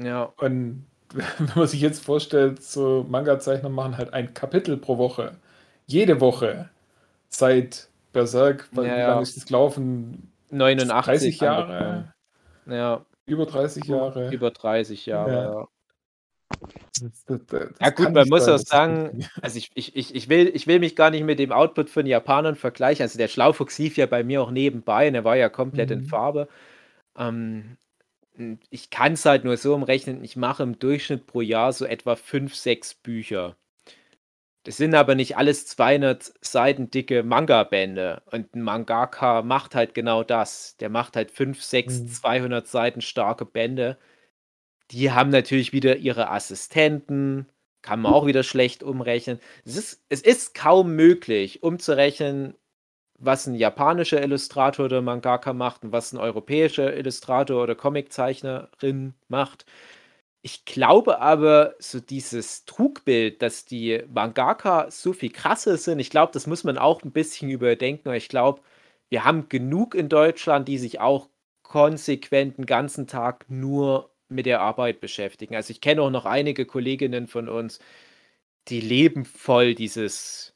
Ja. 0.00 0.32
Und 0.36 0.86
wenn 1.12 1.50
man 1.54 1.66
sich 1.66 1.80
jetzt 1.80 2.04
vorstellt, 2.04 2.62
so 2.62 3.04
Manga-Zeichner 3.08 3.68
machen 3.68 3.96
halt 3.96 4.12
ein 4.12 4.34
Kapitel 4.34 4.76
pro 4.76 4.98
Woche. 4.98 5.32
Jede 5.86 6.20
Woche. 6.20 6.70
Seit 7.34 7.88
Berserk, 8.12 8.68
ja, 8.76 8.82
wie 8.82 8.86
lange 8.86 9.22
ist 9.22 9.36
das 9.36 9.46
gelaufen? 9.46 10.32
89 10.50 11.04
30 11.04 11.40
Jahre. 11.40 12.14
Ja. 12.66 13.04
Über 13.26 13.46
30 13.46 13.84
Jahre. 13.86 14.30
Über 14.32 14.50
30 14.52 15.06
Jahre, 15.06 15.32
ja. 15.32 15.52
ja. 15.52 15.68
Das, 17.00 17.24
das, 17.24 17.40
das 17.46 17.70
ja 17.80 17.90
gut, 17.90 18.12
man 18.12 18.28
muss 18.28 18.46
auch 18.46 18.58
sagen, 18.58 19.26
also 19.42 19.58
ich, 19.58 19.72
ich, 19.74 19.96
ich, 19.96 20.14
ich, 20.14 20.28
will, 20.28 20.48
ich 20.54 20.68
will 20.68 20.78
mich 20.78 20.94
gar 20.94 21.10
nicht 21.10 21.24
mit 21.24 21.40
dem 21.40 21.50
Output 21.50 21.90
von 21.90 22.06
Japanern 22.06 22.54
vergleichen. 22.54 23.02
Also 23.02 23.18
der 23.18 23.26
Schlaufuchs 23.26 23.78
lief 23.78 23.96
ja 23.96 24.06
bei 24.06 24.22
mir 24.22 24.40
auch 24.40 24.52
nebenbei 24.52 25.08
und 25.08 25.16
er 25.16 25.24
war 25.24 25.36
ja 25.36 25.48
komplett 25.48 25.90
mhm. 25.90 25.96
in 25.96 26.02
Farbe. 26.04 26.48
Ähm, 27.18 27.78
ich 28.70 28.90
kann 28.90 29.14
es 29.14 29.24
halt 29.24 29.42
nur 29.42 29.56
so 29.56 29.74
umrechnen, 29.74 30.22
ich 30.22 30.36
mache 30.36 30.62
im 30.62 30.78
Durchschnitt 30.78 31.26
pro 31.26 31.40
Jahr 31.40 31.72
so 31.72 31.84
etwa 31.84 32.14
fünf, 32.14 32.54
sechs 32.54 32.94
Bücher. 32.94 33.56
Das 34.64 34.78
sind 34.78 34.94
aber 34.94 35.14
nicht 35.14 35.36
alles 35.36 35.66
200 35.66 36.32
Seiten 36.40 36.90
dicke 36.90 37.22
Manga-Bände. 37.22 38.22
Und 38.30 38.54
ein 38.54 38.62
Mangaka 38.62 39.42
macht 39.42 39.74
halt 39.74 39.94
genau 39.94 40.24
das. 40.24 40.76
Der 40.78 40.88
macht 40.88 41.16
halt 41.16 41.30
5, 41.30 41.62
6, 41.62 42.00
mhm. 42.00 42.08
200 42.08 42.66
Seiten 42.66 43.00
starke 43.02 43.44
Bände. 43.44 43.98
Die 44.90 45.12
haben 45.12 45.30
natürlich 45.30 45.72
wieder 45.74 45.96
ihre 45.96 46.30
Assistenten, 46.30 47.46
kann 47.82 48.00
man 48.00 48.14
auch 48.14 48.26
wieder 48.26 48.42
schlecht 48.42 48.82
umrechnen. 48.82 49.38
Es 49.66 49.76
ist, 49.76 50.04
es 50.08 50.22
ist 50.22 50.54
kaum 50.54 50.96
möglich, 50.96 51.62
umzurechnen, 51.62 52.54
was 53.18 53.46
ein 53.46 53.54
japanischer 53.54 54.22
Illustrator 54.22 54.86
oder 54.86 55.02
Mangaka 55.02 55.52
macht 55.52 55.84
und 55.84 55.92
was 55.92 56.12
ein 56.12 56.18
europäischer 56.18 56.96
Illustrator 56.96 57.62
oder 57.62 57.74
Comiczeichnerin 57.74 59.14
macht. 59.28 59.66
Ich 60.46 60.66
glaube 60.66 61.20
aber, 61.22 61.74
so 61.78 62.00
dieses 62.00 62.66
Trugbild, 62.66 63.40
dass 63.40 63.64
die 63.64 64.02
Mangaka 64.12 64.90
so 64.90 65.14
viel 65.14 65.30
krasser 65.30 65.78
sind, 65.78 66.00
ich 66.00 66.10
glaube, 66.10 66.32
das 66.34 66.46
muss 66.46 66.64
man 66.64 66.76
auch 66.76 67.02
ein 67.02 67.12
bisschen 67.12 67.48
überdenken. 67.48 68.12
Ich 68.12 68.28
glaube, 68.28 68.60
wir 69.08 69.24
haben 69.24 69.48
genug 69.48 69.94
in 69.94 70.10
Deutschland, 70.10 70.68
die 70.68 70.76
sich 70.76 71.00
auch 71.00 71.30
konsequent 71.62 72.58
den 72.58 72.66
ganzen 72.66 73.06
Tag 73.06 73.46
nur 73.48 74.10
mit 74.28 74.44
der 74.44 74.60
Arbeit 74.60 75.00
beschäftigen. 75.00 75.54
Also 75.56 75.70
ich 75.70 75.80
kenne 75.80 76.02
auch 76.02 76.10
noch 76.10 76.26
einige 76.26 76.66
Kolleginnen 76.66 77.26
von 77.26 77.48
uns, 77.48 77.78
die 78.68 78.80
leben 78.82 79.24
voll 79.24 79.74
dieses 79.74 80.54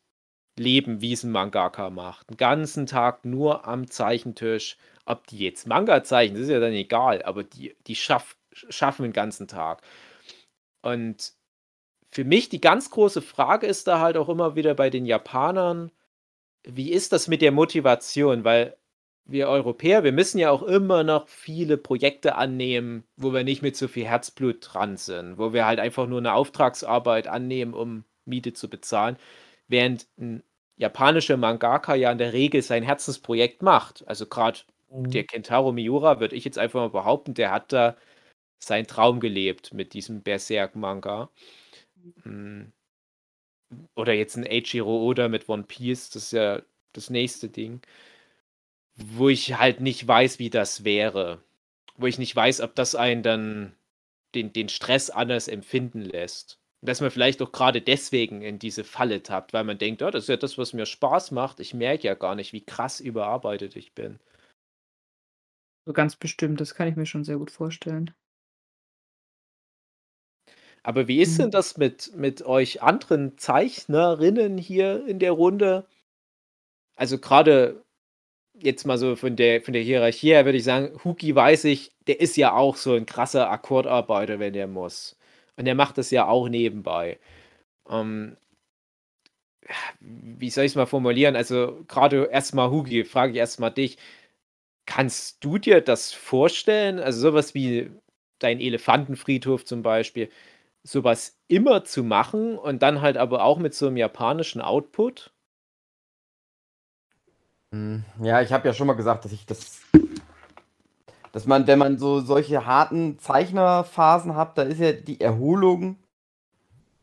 Leben, 0.58 1.00
wie 1.00 1.12
es 1.14 1.24
ein 1.24 1.30
Mangaka 1.32 1.90
macht. 1.90 2.30
Den 2.30 2.36
ganzen 2.36 2.86
Tag 2.86 3.24
nur 3.24 3.66
am 3.66 3.88
Zeichentisch. 3.90 4.76
Ob 5.06 5.26
die 5.28 5.38
jetzt 5.38 5.66
Manga 5.66 6.04
zeichnen, 6.04 6.34
das 6.36 6.48
ist 6.48 6.52
ja 6.52 6.60
dann 6.60 6.74
egal, 6.74 7.22
aber 7.22 7.42
die, 7.44 7.74
die 7.86 7.96
schaff, 7.96 8.36
schaffen 8.68 9.02
den 9.04 9.12
ganzen 9.12 9.48
Tag. 9.48 9.82
Und 10.82 11.32
für 12.10 12.24
mich 12.24 12.48
die 12.48 12.60
ganz 12.60 12.90
große 12.90 13.22
Frage 13.22 13.66
ist 13.66 13.86
da 13.86 14.00
halt 14.00 14.16
auch 14.16 14.28
immer 14.28 14.56
wieder 14.56 14.74
bei 14.74 14.90
den 14.90 15.06
Japanern, 15.06 15.90
wie 16.64 16.90
ist 16.92 17.12
das 17.12 17.28
mit 17.28 17.42
der 17.42 17.52
Motivation? 17.52 18.44
Weil 18.44 18.76
wir 19.24 19.48
Europäer, 19.48 20.04
wir 20.04 20.12
müssen 20.12 20.38
ja 20.38 20.50
auch 20.50 20.62
immer 20.62 21.04
noch 21.04 21.28
viele 21.28 21.76
Projekte 21.76 22.36
annehmen, 22.36 23.04
wo 23.16 23.32
wir 23.32 23.44
nicht 23.44 23.62
mit 23.62 23.76
so 23.76 23.86
viel 23.86 24.06
Herzblut 24.06 24.58
dran 24.62 24.96
sind, 24.96 25.36
wo 25.38 25.52
wir 25.52 25.66
halt 25.66 25.80
einfach 25.80 26.06
nur 26.06 26.18
eine 26.18 26.32
Auftragsarbeit 26.32 27.28
annehmen, 27.28 27.74
um 27.74 28.04
Miete 28.24 28.54
zu 28.54 28.70
bezahlen. 28.70 29.18
Während 29.68 30.06
ein 30.18 30.42
japanischer 30.76 31.36
Mangaka 31.36 31.94
ja 31.94 32.10
in 32.10 32.18
der 32.18 32.32
Regel 32.32 32.62
sein 32.62 32.82
Herzensprojekt 32.82 33.62
macht. 33.62 34.06
Also 34.08 34.26
gerade 34.26 34.60
mhm. 34.90 35.10
der 35.10 35.24
Kentaro 35.24 35.72
Miura, 35.72 36.20
würde 36.20 36.36
ich 36.36 36.44
jetzt 36.44 36.58
einfach 36.58 36.80
mal 36.80 36.90
behaupten, 36.90 37.34
der 37.34 37.50
hat 37.50 37.72
da 37.72 37.96
seinen 38.58 38.86
Traum 38.86 39.20
gelebt 39.20 39.72
mit 39.72 39.94
diesem 39.94 40.22
Berserk-Manga. 40.22 41.30
Mhm. 42.24 42.72
Oder 43.94 44.14
jetzt 44.14 44.36
ein 44.36 44.46
Eiichiro 44.46 45.04
Oda 45.04 45.28
mit 45.28 45.48
One 45.48 45.64
Piece, 45.64 46.10
das 46.10 46.24
ist 46.24 46.32
ja 46.32 46.62
das 46.92 47.10
nächste 47.10 47.48
Ding. 47.48 47.80
Wo 48.96 49.28
ich 49.28 49.58
halt 49.58 49.80
nicht 49.80 50.06
weiß, 50.06 50.38
wie 50.38 50.50
das 50.50 50.84
wäre. 50.84 51.42
Wo 51.96 52.06
ich 52.06 52.18
nicht 52.18 52.34
weiß, 52.34 52.60
ob 52.62 52.74
das 52.74 52.94
einen 52.94 53.22
dann 53.22 53.74
den, 54.34 54.52
den 54.52 54.68
Stress 54.68 55.10
anders 55.10 55.48
empfinden 55.48 56.00
lässt. 56.00 56.58
Dass 56.80 57.00
man 57.00 57.10
vielleicht 57.10 57.42
auch 57.42 57.52
gerade 57.52 57.82
deswegen 57.82 58.42
in 58.42 58.58
diese 58.58 58.84
Falle 58.84 59.22
tappt, 59.22 59.52
weil 59.52 59.64
man 59.64 59.78
denkt, 59.78 60.02
oh, 60.02 60.10
das 60.10 60.24
ist 60.24 60.28
ja 60.28 60.36
das, 60.36 60.58
was 60.58 60.72
mir 60.72 60.86
Spaß 60.86 61.32
macht. 61.32 61.60
Ich 61.60 61.74
merke 61.74 62.06
ja 62.06 62.14
gar 62.14 62.34
nicht, 62.34 62.52
wie 62.52 62.64
krass 62.64 63.00
überarbeitet 63.00 63.76
ich 63.76 63.94
bin. 63.94 64.18
So 65.86 65.92
ganz 65.92 66.16
bestimmt, 66.16 66.60
das 66.60 66.74
kann 66.74 66.88
ich 66.88 66.96
mir 66.96 67.06
schon 67.06 67.24
sehr 67.24 67.38
gut 67.38 67.50
vorstellen. 67.50 68.14
Aber 70.88 71.06
wie 71.06 71.20
ist 71.20 71.38
denn 71.38 71.48
mhm. 71.48 71.50
das 71.50 71.76
mit, 71.76 72.16
mit 72.16 72.46
euch 72.46 72.82
anderen 72.82 73.36
Zeichnerinnen 73.36 74.56
hier 74.56 75.06
in 75.06 75.18
der 75.18 75.32
Runde? 75.32 75.86
Also 76.96 77.18
gerade 77.18 77.84
jetzt 78.54 78.86
mal 78.86 78.96
so 78.96 79.14
von 79.14 79.36
der, 79.36 79.60
von 79.60 79.74
der 79.74 79.82
Hierarchie 79.82 80.28
her 80.28 80.46
würde 80.46 80.56
ich 80.56 80.64
sagen, 80.64 80.98
Huki 81.04 81.34
weiß 81.34 81.64
ich, 81.64 81.92
der 82.06 82.20
ist 82.22 82.38
ja 82.38 82.54
auch 82.54 82.76
so 82.76 82.94
ein 82.94 83.04
krasser 83.04 83.50
Akkordarbeiter, 83.50 84.38
wenn 84.38 84.54
der 84.54 84.66
muss. 84.66 85.18
Und 85.56 85.66
er 85.66 85.74
macht 85.74 85.98
das 85.98 86.10
ja 86.10 86.26
auch 86.26 86.48
nebenbei. 86.48 87.18
Ähm, 87.90 88.38
wie 90.00 90.48
soll 90.48 90.64
ich 90.64 90.72
es 90.72 90.76
mal 90.76 90.86
formulieren? 90.86 91.36
Also, 91.36 91.84
gerade 91.86 92.30
erstmal, 92.32 92.70
Hugi, 92.70 93.04
frage 93.04 93.32
ich 93.32 93.38
erstmal 93.38 93.72
dich. 93.72 93.98
Kannst 94.86 95.44
du 95.44 95.58
dir 95.58 95.82
das 95.82 96.14
vorstellen? 96.14 96.98
Also, 96.98 97.20
sowas 97.20 97.54
wie 97.54 97.90
dein 98.38 98.58
Elefantenfriedhof 98.60 99.66
zum 99.66 99.82
Beispiel, 99.82 100.30
sowas 100.82 101.38
immer 101.48 101.84
zu 101.84 102.04
machen 102.04 102.58
und 102.58 102.82
dann 102.82 103.00
halt 103.00 103.16
aber 103.16 103.44
auch 103.44 103.58
mit 103.58 103.74
so 103.74 103.86
einem 103.86 103.96
japanischen 103.96 104.60
Output? 104.60 105.32
Hm, 107.72 108.04
ja, 108.22 108.40
ich 108.40 108.52
habe 108.52 108.66
ja 108.66 108.74
schon 108.74 108.86
mal 108.86 108.94
gesagt, 108.94 109.24
dass 109.24 109.32
ich 109.32 109.44
das 109.44 109.82
Dass 111.32 111.46
man, 111.46 111.66
wenn 111.66 111.78
man 111.78 111.98
so 111.98 112.20
solche 112.20 112.66
harten 112.66 113.18
Zeichnerphasen 113.18 114.34
hat, 114.34 114.56
da 114.58 114.62
ist 114.62 114.80
ja 114.80 114.92
die 114.92 115.20
Erholung, 115.20 115.96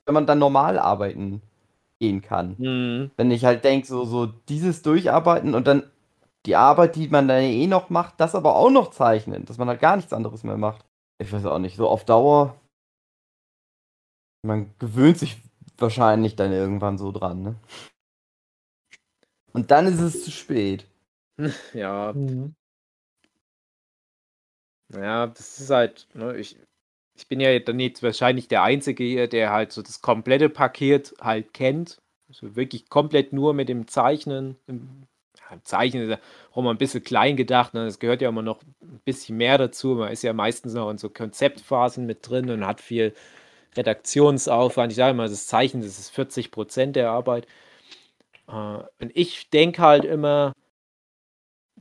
wenn 0.06 0.14
man 0.14 0.26
dann 0.26 0.40
normal 0.40 0.80
arbeiten 0.80 1.42
gehen 2.00 2.22
kann. 2.22 2.56
Mhm. 2.58 3.12
Wenn 3.18 3.32
ich 3.32 3.46
halt 3.46 3.64
denke, 3.64 3.88
so, 3.88 4.06
so 4.06 4.26
dieses 4.26 4.82
Durcharbeiten 4.82 5.54
und 5.56 5.68
dann 5.68 5.84
die 6.46 6.56
Arbeit, 6.56 6.96
die 6.96 7.08
man 7.08 7.28
dann 7.28 7.42
eh 7.42 7.68
noch 7.68 7.90
macht, 7.90 8.16
das 8.20 8.36
aber 8.36 8.56
auch 8.56 8.70
noch 8.70 8.92
zeichnen, 8.92 9.46
dass 9.46 9.58
man 9.58 9.68
halt 9.68 9.80
gar 9.80 9.96
nichts 9.96 10.14
anderes 10.14 10.44
mehr 10.44 10.58
macht. 10.58 10.86
Ich 11.18 11.32
weiß 11.32 11.46
auch 11.46 11.60
nicht, 11.60 11.78
so 11.78 11.88
auf 11.88 12.06
Dauer. 12.06 12.56
Man 14.46 14.72
gewöhnt 14.80 15.18
sich 15.18 15.38
wahrscheinlich 15.78 16.36
dann 16.36 16.52
irgendwann 16.54 16.98
so 16.98 17.12
dran, 17.12 17.42
ne? 17.44 17.56
Und 19.54 19.72
dann 19.72 19.88
ist 19.88 20.00
es 20.00 20.24
zu 20.24 20.32
spät. 20.32 20.86
Ja, 21.74 22.14
Mhm. 22.14 22.56
ja, 24.94 25.28
das 25.28 25.60
ist 25.60 25.70
halt, 25.70 26.08
ne, 26.14 26.38
ich, 26.38 26.58
ich 27.18 27.28
bin 27.28 27.40
ja 27.40 27.58
dann 27.60 27.80
jetzt 27.80 28.04
wahrscheinlich 28.04 28.48
der 28.48 28.64
Einzige 28.64 29.04
hier, 29.04 29.28
der 29.28 29.52
halt 29.52 29.72
so 29.72 29.82
das 29.82 30.02
komplette 30.02 30.50
Paket 30.50 31.16
halt 31.22 31.54
kennt. 31.54 32.00
Also 32.30 32.56
wirklich 32.56 32.90
komplett 32.90 33.34
nur 33.34 33.54
mit 33.54 33.70
dem 33.70 33.88
Zeichnen. 33.88 34.58
Im, 34.68 35.08
ja, 35.40 35.58
Zeichnen 35.64 36.04
ist 36.04 36.10
ja 36.12 36.20
auch 36.54 36.64
mal 36.64 36.72
ein 36.72 36.78
bisschen 36.78 37.04
klein 37.04 37.38
gedacht. 37.38 37.74
Ne? 37.74 37.86
Das 37.86 38.00
gehört 38.00 38.22
ja 38.22 38.30
immer 38.30 38.42
noch 38.44 38.62
ein 38.82 39.02
bisschen 39.06 39.38
mehr 39.38 39.58
dazu. 39.58 39.96
Man 39.96 40.12
ist 40.12 40.24
ja 40.24 40.34
meistens 40.34 40.74
noch 40.76 40.90
in 40.92 40.98
so 40.98 41.10
Konzeptphasen 41.10 42.06
mit 42.06 42.28
drin 42.30 42.50
und 42.52 42.66
hat 42.68 42.82
viel 42.82 43.14
Redaktionsaufwand. 43.78 44.92
Ich 44.92 44.98
sage 44.98 45.14
mal, 45.14 45.30
das 45.30 45.48
Zeichnen, 45.48 45.84
das 45.84 46.00
ist 46.00 46.10
40 46.10 46.52
Prozent 46.52 46.96
der 46.96 47.10
Arbeit. 47.12 47.48
Äh, 48.48 48.52
und 48.52 49.12
ich 49.14 49.50
denke 49.50 49.82
halt 49.82 50.06
immer, 50.06 50.54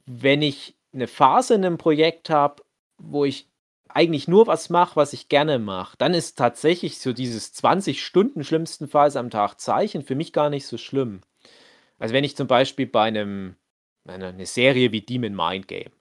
wenn 0.06 0.42
ich 0.42 0.76
eine 0.92 1.06
Phase 1.08 1.54
in 1.54 1.64
einem 1.64 1.78
Projekt 1.78 2.30
habe, 2.30 2.62
wo 2.98 3.24
ich 3.24 3.48
eigentlich 3.88 4.28
nur 4.28 4.46
was 4.46 4.70
mache, 4.70 4.96
was 4.96 5.12
ich 5.12 5.28
gerne 5.28 5.58
mache, 5.58 5.96
dann 5.98 6.14
ist 6.14 6.36
tatsächlich 6.36 6.98
so 6.98 7.12
dieses 7.12 7.52
20 7.52 8.04
Stunden 8.04 8.42
schlimmstenfalls 8.42 9.16
am 9.16 9.30
Tag 9.30 9.60
Zeichen 9.60 10.02
für 10.02 10.16
mich 10.16 10.32
gar 10.32 10.50
nicht 10.50 10.66
so 10.66 10.78
schlimm. 10.78 11.20
Also 11.98 12.12
wenn 12.12 12.24
ich 12.24 12.36
zum 12.36 12.48
Beispiel 12.48 12.86
bei 12.86 13.04
einem, 13.04 13.56
einer 14.04 14.28
eine 14.28 14.46
Serie 14.46 14.90
wie 14.90 15.00
Demon 15.00 15.34
Mind 15.34 15.68
Game, 15.68 15.92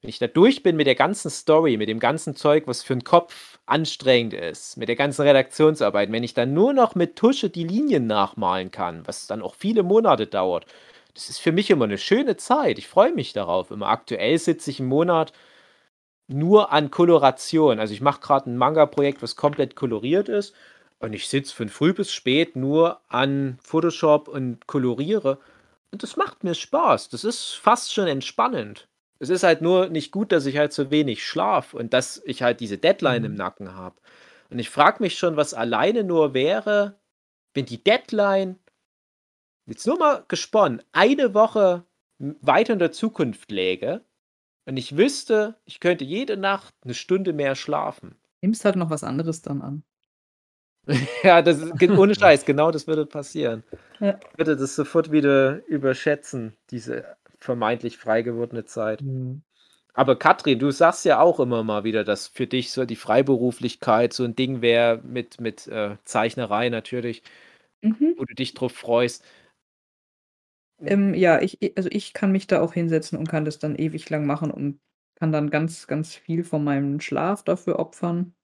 wenn 0.00 0.10
ich 0.10 0.18
da 0.18 0.26
durch 0.26 0.62
bin 0.62 0.76
mit 0.76 0.86
der 0.86 0.94
ganzen 0.94 1.30
Story, 1.30 1.76
mit 1.76 1.88
dem 1.88 2.00
ganzen 2.00 2.34
Zeug, 2.36 2.64
was 2.66 2.82
für 2.82 2.94
den 2.94 3.04
Kopf 3.04 3.58
anstrengend 3.66 4.34
ist, 4.34 4.76
mit 4.76 4.88
der 4.88 4.96
ganzen 4.96 5.22
Redaktionsarbeit, 5.22 6.10
wenn 6.10 6.24
ich 6.24 6.34
dann 6.34 6.54
nur 6.54 6.72
noch 6.72 6.94
mit 6.94 7.16
Tusche 7.16 7.50
die 7.50 7.64
Linien 7.64 8.06
nachmalen 8.06 8.70
kann, 8.70 9.06
was 9.06 9.26
dann 9.26 9.42
auch 9.42 9.54
viele 9.54 9.82
Monate 9.82 10.26
dauert, 10.26 10.66
das 11.14 11.28
ist 11.28 11.38
für 11.40 11.52
mich 11.52 11.70
immer 11.70 11.84
eine 11.84 11.98
schöne 11.98 12.36
Zeit. 12.36 12.78
Ich 12.78 12.88
freue 12.88 13.12
mich 13.12 13.32
darauf. 13.32 13.70
Immer 13.70 13.88
aktuell 13.88 14.38
sitze 14.38 14.70
ich 14.70 14.80
im 14.80 14.86
Monat 14.86 15.32
nur 16.28 16.72
an 16.72 16.90
Koloration. 16.90 17.80
Also 17.80 17.92
ich 17.94 18.00
mache 18.00 18.20
gerade 18.20 18.50
ein 18.50 18.56
Manga-Projekt, 18.56 19.22
was 19.22 19.36
komplett 19.36 19.76
koloriert 19.76 20.28
ist. 20.28 20.54
Und 21.00 21.12
ich 21.14 21.28
sitze 21.28 21.54
von 21.54 21.68
früh 21.68 21.92
bis 21.94 22.12
spät 22.12 22.56
nur 22.56 23.00
an 23.08 23.58
Photoshop 23.62 24.28
und 24.28 24.66
koloriere. 24.66 25.38
Und 25.92 26.02
das 26.02 26.16
macht 26.16 26.44
mir 26.44 26.54
Spaß. 26.54 27.08
Das 27.08 27.24
ist 27.24 27.54
fast 27.54 27.92
schon 27.92 28.06
entspannend. 28.06 28.88
Es 29.20 29.28
ist 29.28 29.42
halt 29.42 29.60
nur 29.60 29.88
nicht 29.88 30.12
gut, 30.12 30.32
dass 30.32 30.46
ich 30.46 30.56
halt 30.56 30.72
so 30.72 30.90
wenig 30.90 31.24
schlaf 31.24 31.74
und 31.74 31.92
dass 31.92 32.22
ich 32.24 32.42
halt 32.42 32.60
diese 32.60 32.78
Deadline 32.78 33.24
im 33.24 33.34
Nacken 33.34 33.74
habe. 33.74 34.00
Und 34.48 34.58
ich 34.58 34.70
frage 34.70 35.02
mich 35.02 35.18
schon, 35.18 35.36
was 35.36 35.54
alleine 35.54 36.04
nur 36.04 36.34
wäre, 36.34 36.98
wenn 37.54 37.66
die 37.66 37.84
Deadline, 37.84 38.58
jetzt 39.66 39.86
nur 39.86 39.98
mal 39.98 40.24
gesponnen, 40.26 40.82
eine 40.92 41.34
Woche 41.34 41.84
weiter 42.18 42.72
in 42.72 42.78
der 42.78 42.92
Zukunft 42.92 43.50
läge 43.50 44.04
und 44.66 44.76
ich 44.76 44.96
wüsste, 44.96 45.56
ich 45.66 45.80
könnte 45.80 46.04
jede 46.04 46.36
Nacht 46.36 46.74
eine 46.82 46.94
Stunde 46.94 47.32
mehr 47.32 47.54
schlafen. 47.54 48.16
Nimmst 48.40 48.64
halt 48.64 48.76
noch 48.76 48.90
was 48.90 49.04
anderes 49.04 49.42
dann 49.42 49.62
an. 49.62 49.82
Ja, 51.22 51.42
das 51.42 51.58
ist 51.58 51.82
ohne 51.90 52.14
Scheiß, 52.18 52.46
genau 52.46 52.70
das 52.70 52.86
würde 52.86 53.04
passieren. 53.04 53.62
Ja. 54.00 54.18
Ich 54.32 54.38
würde 54.38 54.56
das 54.56 54.74
sofort 54.74 55.12
wieder 55.12 55.64
überschätzen, 55.66 56.56
diese 56.70 57.16
vermeintlich 57.40 57.98
frei 57.98 58.22
gewordene 58.22 58.64
Zeit. 58.64 59.02
Mhm. 59.02 59.42
Aber 59.94 60.16
Katrin, 60.18 60.58
du 60.58 60.70
sagst 60.70 61.04
ja 61.04 61.20
auch 61.20 61.40
immer 61.40 61.64
mal 61.64 61.84
wieder, 61.84 62.04
dass 62.04 62.28
für 62.28 62.46
dich 62.46 62.70
so 62.72 62.84
die 62.84 62.96
Freiberuflichkeit 62.96 64.12
so 64.12 64.24
ein 64.24 64.36
Ding 64.36 64.62
wäre 64.62 64.98
mit, 65.04 65.40
mit 65.40 65.66
äh, 65.68 65.96
Zeichnerei 66.04 66.68
natürlich, 66.68 67.22
Mhm. 67.82 68.16
wo 68.16 68.24
du 68.24 68.34
dich 68.34 68.54
drauf 68.54 68.72
freust. 68.72 69.24
Ähm, 70.82 71.14
ja, 71.14 71.40
ich, 71.42 71.58
also 71.76 71.88
ich 71.92 72.12
kann 72.12 72.32
mich 72.32 72.46
da 72.46 72.60
auch 72.60 72.72
hinsetzen 72.74 73.18
und 73.18 73.28
kann 73.28 73.44
das 73.44 73.58
dann 73.58 73.76
ewig 73.76 74.08
lang 74.10 74.26
machen 74.26 74.50
und 74.50 74.80
kann 75.14 75.32
dann 75.32 75.50
ganz, 75.50 75.86
ganz 75.86 76.14
viel 76.14 76.44
von 76.44 76.64
meinem 76.64 77.00
Schlaf 77.00 77.44
dafür 77.44 77.78
opfern. 77.78 78.34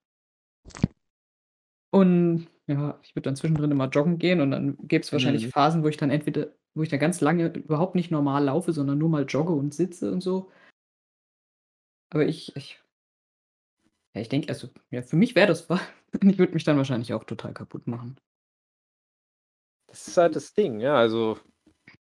Und 1.90 2.48
ja, 2.66 2.98
ich 3.02 3.14
würde 3.14 3.22
dann 3.22 3.36
zwischendrin 3.36 3.70
immer 3.70 3.88
joggen 3.88 4.18
gehen 4.18 4.40
und 4.40 4.50
dann 4.50 4.76
gäbe 4.82 5.02
es 5.02 5.12
wahrscheinlich 5.12 5.46
Mhm. 5.46 5.50
Phasen, 5.50 5.82
wo 5.82 5.88
ich 5.88 5.96
dann 5.96 6.10
entweder, 6.10 6.48
wo 6.76 6.82
ich 6.82 6.90
dann 6.90 7.00
ganz 7.00 7.22
lange 7.22 7.48
überhaupt 7.54 7.94
nicht 7.94 8.10
normal 8.10 8.44
laufe, 8.44 8.72
sondern 8.72 8.98
nur 8.98 9.08
mal 9.08 9.24
jogge 9.24 9.52
und 9.52 9.74
sitze 9.74 10.12
und 10.12 10.20
so. 10.20 10.50
Aber 12.10 12.26
ich, 12.26 12.54
ich, 12.54 12.78
ja, 14.14 14.20
ich 14.20 14.28
denke, 14.28 14.50
also, 14.50 14.68
ja, 14.90 15.02
für 15.02 15.16
mich 15.16 15.34
wäre 15.34 15.48
das 15.48 15.66
ich 16.22 16.38
würde 16.38 16.52
mich 16.52 16.64
dann 16.64 16.76
wahrscheinlich 16.76 17.14
auch 17.14 17.24
total 17.24 17.54
kaputt 17.54 17.86
machen. 17.86 18.16
Das 19.86 20.06
ist 20.06 20.18
halt 20.18 20.36
das 20.36 20.52
Ding, 20.52 20.80
ja. 20.80 20.96
Also 20.96 21.38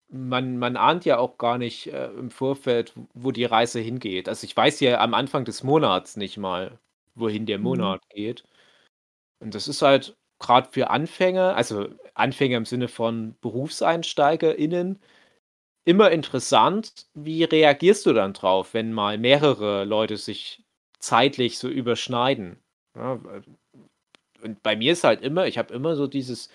man, 0.08 0.56
man 0.56 0.76
ahnt 0.78 1.04
ja 1.04 1.18
auch 1.18 1.36
gar 1.36 1.58
nicht 1.58 1.88
äh, 1.88 2.10
im 2.12 2.30
Vorfeld, 2.30 2.94
wo 3.12 3.30
die 3.30 3.44
Reise 3.44 3.78
hingeht. 3.78 4.26
Also 4.28 4.46
ich 4.46 4.56
weiß 4.56 4.80
ja 4.80 5.00
am 5.00 5.12
Anfang 5.12 5.44
des 5.44 5.62
Monats 5.62 6.16
nicht 6.16 6.38
mal, 6.38 6.78
wohin 7.14 7.44
der 7.44 7.58
Mhm. 7.58 7.64
Monat 7.64 8.08
geht. 8.08 8.44
Und 9.40 9.54
das 9.54 9.68
ist 9.68 9.82
halt 9.82 10.16
gerade 10.42 10.68
für 10.70 10.90
Anfänger, 10.90 11.56
also 11.56 11.88
Anfänger 12.14 12.58
im 12.58 12.66
Sinne 12.66 12.88
von 12.88 13.34
BerufseinsteigerInnen, 13.40 15.00
immer 15.84 16.10
interessant. 16.10 17.06
Wie 17.14 17.44
reagierst 17.44 18.06
du 18.06 18.12
dann 18.12 18.34
drauf, 18.34 18.74
wenn 18.74 18.92
mal 18.92 19.18
mehrere 19.18 19.84
Leute 19.84 20.16
sich 20.16 20.64
zeitlich 20.98 21.58
so 21.58 21.68
überschneiden? 21.68 22.58
Ja, 22.94 23.18
und 24.42 24.62
bei 24.62 24.76
mir 24.76 24.92
ist 24.92 25.04
halt 25.04 25.22
immer, 25.22 25.46
ich 25.46 25.56
habe 25.58 25.72
immer 25.72 25.96
so 25.96 26.06
dieses, 26.06 26.50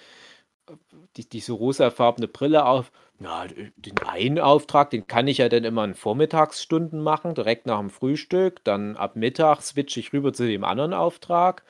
die, 1.15 1.27
diese 1.27 1.53
rosafarbene 1.53 2.27
Brille 2.27 2.65
auf. 2.65 2.91
Ja, 3.19 3.45
den 3.47 3.97
einen 4.05 4.39
Auftrag, 4.39 4.91
den 4.91 5.07
kann 5.07 5.27
ich 5.27 5.39
ja 5.39 5.49
dann 5.49 5.63
immer 5.63 5.83
in 5.83 5.95
Vormittagsstunden 5.95 7.01
machen, 7.01 7.33
direkt 7.33 7.65
nach 7.65 7.79
dem 7.79 7.89
Frühstück. 7.89 8.63
Dann 8.63 8.95
ab 8.95 9.15
Mittag 9.15 9.61
switche 9.61 9.99
ich 9.99 10.13
rüber 10.13 10.33
zu 10.33 10.45
dem 10.45 10.63
anderen 10.63 10.93
Auftrag. 10.93 11.63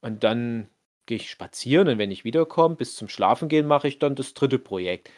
Und 0.00 0.22
dann 0.22 0.68
gehe 1.12 1.16
ich 1.18 1.30
spazieren 1.30 1.88
und 1.88 1.98
wenn 1.98 2.10
ich 2.10 2.24
wiederkomme, 2.24 2.76
bis 2.76 2.96
zum 2.96 3.06
Schlafengehen 3.08 3.66
mache 3.66 3.86
ich 3.86 3.98
dann 3.98 4.14
das 4.14 4.32
dritte 4.32 4.58
Projekt. 4.58 5.10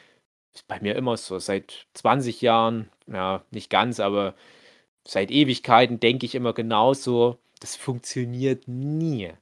Ist 0.53 0.67
bei 0.67 0.81
mir 0.81 0.97
immer 0.97 1.17
so. 1.17 1.39
Seit 1.39 1.87
20 1.95 2.41
Jahren, 2.41 2.91
ja, 3.07 3.45
nicht 3.53 3.71
ganz, 3.71 4.01
aber 4.01 4.35
seit 5.07 5.31
Ewigkeiten 5.31 6.01
denke 6.01 6.27
ich 6.27 6.35
immer 6.35 6.53
genauso. 6.53 7.39
Das 7.61 7.77
funktioniert 7.77 8.67
nie. 8.67 9.33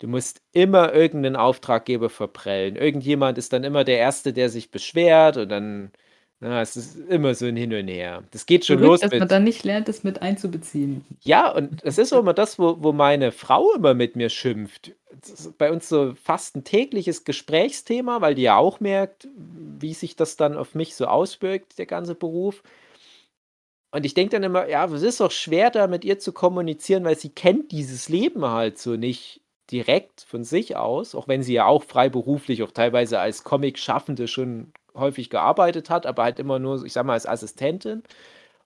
Du 0.00 0.06
musst 0.08 0.42
immer 0.52 0.92
irgendeinen 0.92 1.36
Auftraggeber 1.36 2.10
verprellen. 2.10 2.76
Irgendjemand 2.76 3.38
ist 3.38 3.54
dann 3.54 3.64
immer 3.64 3.84
der 3.84 3.98
Erste, 3.98 4.34
der 4.34 4.50
sich 4.50 4.70
beschwert 4.70 5.38
und 5.38 5.48
dann, 5.48 5.92
na, 6.42 6.62
es 6.62 6.74
ist 6.74 6.96
immer 6.96 7.34
so 7.34 7.44
ein 7.44 7.56
Hin 7.56 7.74
und 7.74 7.88
Her. 7.88 8.24
Das 8.30 8.46
geht 8.46 8.64
schon 8.64 8.78
Verrückt, 8.78 8.90
los 8.90 9.00
dass 9.00 9.10
man 9.10 9.20
mit. 9.20 9.30
dann 9.30 9.44
nicht 9.44 9.62
lernt, 9.62 9.88
das 9.88 10.04
mit 10.04 10.22
einzubeziehen. 10.22 11.04
Ja, 11.20 11.50
und 11.52 11.84
es 11.84 11.98
ist 11.98 12.14
auch 12.14 12.20
immer 12.20 12.32
das, 12.32 12.58
wo, 12.58 12.82
wo 12.82 12.92
meine 12.92 13.30
Frau 13.30 13.74
immer 13.74 13.92
mit 13.92 14.16
mir 14.16 14.30
schimpft. 14.30 14.92
Bei 15.58 15.70
uns 15.70 15.86
so 15.86 16.14
fast 16.14 16.56
ein 16.56 16.64
tägliches 16.64 17.24
Gesprächsthema, 17.24 18.22
weil 18.22 18.34
die 18.34 18.42
ja 18.42 18.56
auch 18.56 18.80
merkt, 18.80 19.28
wie 19.36 19.92
sich 19.92 20.16
das 20.16 20.38
dann 20.38 20.56
auf 20.56 20.74
mich 20.74 20.94
so 20.96 21.06
auswirkt, 21.06 21.78
der 21.78 21.84
ganze 21.84 22.14
Beruf. 22.14 22.62
Und 23.90 24.06
ich 24.06 24.14
denke 24.14 24.30
dann 24.30 24.42
immer, 24.42 24.66
ja, 24.66 24.86
es 24.86 25.02
ist 25.02 25.20
auch 25.20 25.32
schwer, 25.32 25.70
da 25.70 25.88
mit 25.88 26.06
ihr 26.06 26.18
zu 26.18 26.32
kommunizieren, 26.32 27.04
weil 27.04 27.18
sie 27.18 27.30
kennt 27.30 27.70
dieses 27.70 28.08
Leben 28.08 28.46
halt 28.46 28.78
so 28.78 28.96
nicht 28.96 29.42
direkt 29.70 30.22
von 30.22 30.44
sich 30.44 30.76
aus, 30.76 31.14
auch 31.14 31.28
wenn 31.28 31.42
sie 31.42 31.52
ja 31.52 31.66
auch 31.66 31.84
freiberuflich, 31.84 32.62
auch 32.62 32.72
teilweise 32.72 33.20
als 33.20 33.44
Comic-Schaffende 33.44 34.26
schon 34.26 34.72
häufig 34.94 35.30
gearbeitet 35.30 35.90
hat, 35.90 36.06
aber 36.06 36.24
halt 36.24 36.38
immer 36.38 36.58
nur, 36.58 36.84
ich 36.84 36.92
sag 36.92 37.06
mal, 37.06 37.14
als 37.14 37.26
Assistentin. 37.26 38.02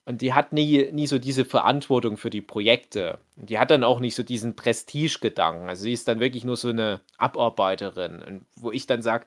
Und 0.06 0.20
die 0.20 0.34
hat 0.34 0.52
nie, 0.52 0.90
nie 0.92 1.06
so 1.06 1.18
diese 1.18 1.46
Verantwortung 1.46 2.18
für 2.18 2.28
die 2.28 2.42
Projekte. 2.42 3.18
Und 3.36 3.48
die 3.48 3.58
hat 3.58 3.70
dann 3.70 3.84
auch 3.84 4.00
nicht 4.00 4.14
so 4.14 4.22
diesen 4.22 4.54
Prestige-Gedanken. 4.54 5.68
Also 5.68 5.84
sie 5.84 5.94
ist 5.94 6.08
dann 6.08 6.20
wirklich 6.20 6.44
nur 6.44 6.56
so 6.56 6.68
eine 6.68 7.00
Abarbeiterin. 7.16 8.22
Und 8.22 8.46
wo 8.56 8.70
ich 8.70 8.86
dann 8.86 9.00
sage, 9.00 9.24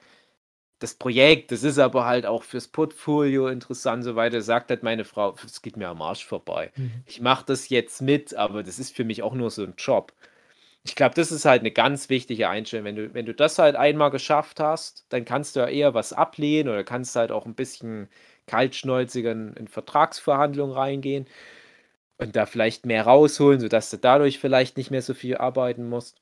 das 0.80 0.94
Projekt, 0.94 1.52
das 1.52 1.64
ist 1.64 1.80
aber 1.80 2.06
halt 2.06 2.28
auch 2.28 2.44
fürs 2.44 2.68
Portfolio 2.68 3.48
interessant, 3.48 4.04
so 4.04 4.16
weiter, 4.16 4.42
sagt 4.42 4.70
halt 4.70 4.84
meine 4.84 5.06
Frau, 5.06 5.36
es 5.44 5.64
geht 5.64 5.78
mir 5.78 5.88
am 5.88 6.02
Arsch 6.02 6.26
vorbei. 6.26 6.72
Mhm. 6.76 7.04
Ich 7.08 7.20
mache 7.22 7.46
das 7.48 7.70
jetzt 7.70 8.02
mit, 8.02 8.36
aber 8.36 8.62
das 8.62 8.78
ist 8.78 8.96
für 8.96 9.04
mich 9.04 9.24
auch 9.24 9.34
nur 9.34 9.50
so 9.50 9.64
ein 9.64 9.74
Job. 9.78 10.14
Ich 10.88 10.96
glaube, 10.96 11.14
das 11.16 11.32
ist 11.32 11.46
halt 11.46 11.60
eine 11.62 11.72
ganz 11.72 12.10
wichtige 12.10 12.50
Einstellung. 12.50 12.86
Wenn 12.86 12.96
du, 12.96 13.14
wenn 13.14 13.26
du 13.26 13.34
das 13.36 13.60
halt 13.60 13.76
einmal 13.76 14.10
geschafft 14.12 14.60
hast, 14.60 15.06
dann 15.10 15.26
kannst 15.26 15.56
du 15.56 15.60
ja 15.62 15.68
eher 15.68 15.94
was 15.94 16.14
ablehnen 16.14 16.70
oder 16.70 16.84
kannst 16.84 17.16
halt 17.16 17.32
auch 17.32 17.46
ein 17.46 17.56
bisschen 17.56 18.10
kaltschnäuziger 18.48 19.32
in, 19.34 19.54
in 19.54 19.68
Vertragsverhandlungen 19.68 20.76
reingehen. 20.76 21.28
und 22.20 22.36
da 22.38 22.46
vielleicht 22.48 22.86
mehr 22.86 23.04
rausholen, 23.06 23.60
sodass 23.62 23.90
du 23.92 23.98
dadurch 23.98 24.40
vielleicht 24.40 24.78
nicht 24.78 24.92
mehr 24.92 25.02
so 25.04 25.14
viel 25.16 25.38
arbeiten 25.38 25.90
musst. 25.90 26.22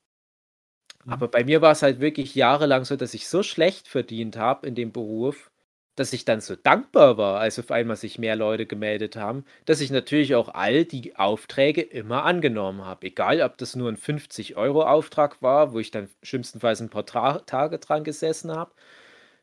Mhm. 1.05 1.15
Aber 1.15 1.27
bei 1.29 1.43
mir 1.43 1.61
war 1.63 1.71
es 1.71 1.81
halt 1.81 1.99
wirklich 1.99 2.35
jahrelang 2.35 2.85
so, 2.85 2.95
dass 2.95 3.13
ich 3.15 3.27
so 3.27 3.41
schlecht 3.43 3.87
verdient 3.87 4.37
habe 4.37 4.67
in 4.67 4.75
dem 4.75 4.91
Beruf, 4.91 5.49
dass 5.95 6.11
ich 6.13 6.25
dann 6.25 6.41
so 6.41 6.55
dankbar 6.55 7.17
war, 7.17 7.39
als 7.39 7.57
auf 7.57 7.71
einmal 7.71 7.95
sich 7.95 8.19
mehr 8.19 8.35
Leute 8.35 8.65
gemeldet 8.65 9.15
haben, 9.15 9.45
dass 9.65 9.81
ich 9.81 9.91
natürlich 9.91 10.35
auch 10.35 10.49
all 10.49 10.83
die 10.85 11.15
Aufträge 11.15 11.81
immer 11.81 12.23
angenommen 12.25 12.83
habe. 12.83 13.07
Egal, 13.07 13.41
ob 13.41 13.57
das 13.57 13.75
nur 13.75 13.89
ein 13.89 13.97
50-Euro-Auftrag 13.97 15.41
war, 15.41 15.73
wo 15.73 15.79
ich 15.79 15.91
dann 15.91 16.09
schlimmstenfalls 16.21 16.81
ein 16.81 16.89
paar 16.89 17.05
Tra 17.05 17.39
Tage 17.39 17.79
dran 17.79 18.03
gesessen 18.03 18.51
habe. 18.51 18.73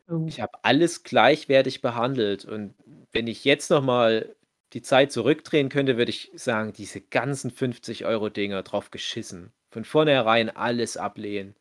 Oh. 0.08 0.24
Ich 0.26 0.40
habe 0.40 0.58
alles 0.62 1.04
gleichwertig 1.04 1.80
behandelt. 1.80 2.44
Und 2.44 2.74
wenn 3.12 3.26
ich 3.26 3.44
jetzt 3.44 3.70
nochmal 3.70 4.34
die 4.74 4.82
Zeit 4.82 5.12
zurückdrehen 5.12 5.68
könnte, 5.68 5.96
würde 5.96 6.10
ich 6.10 6.30
sagen, 6.34 6.72
diese 6.72 7.00
ganzen 7.00 7.50
50-Euro-Dinger 7.50 8.62
drauf 8.62 8.90
geschissen. 8.90 9.52
Von 9.70 9.84
vornherein 9.84 10.54
alles 10.54 10.98
ablehnen. 10.98 11.54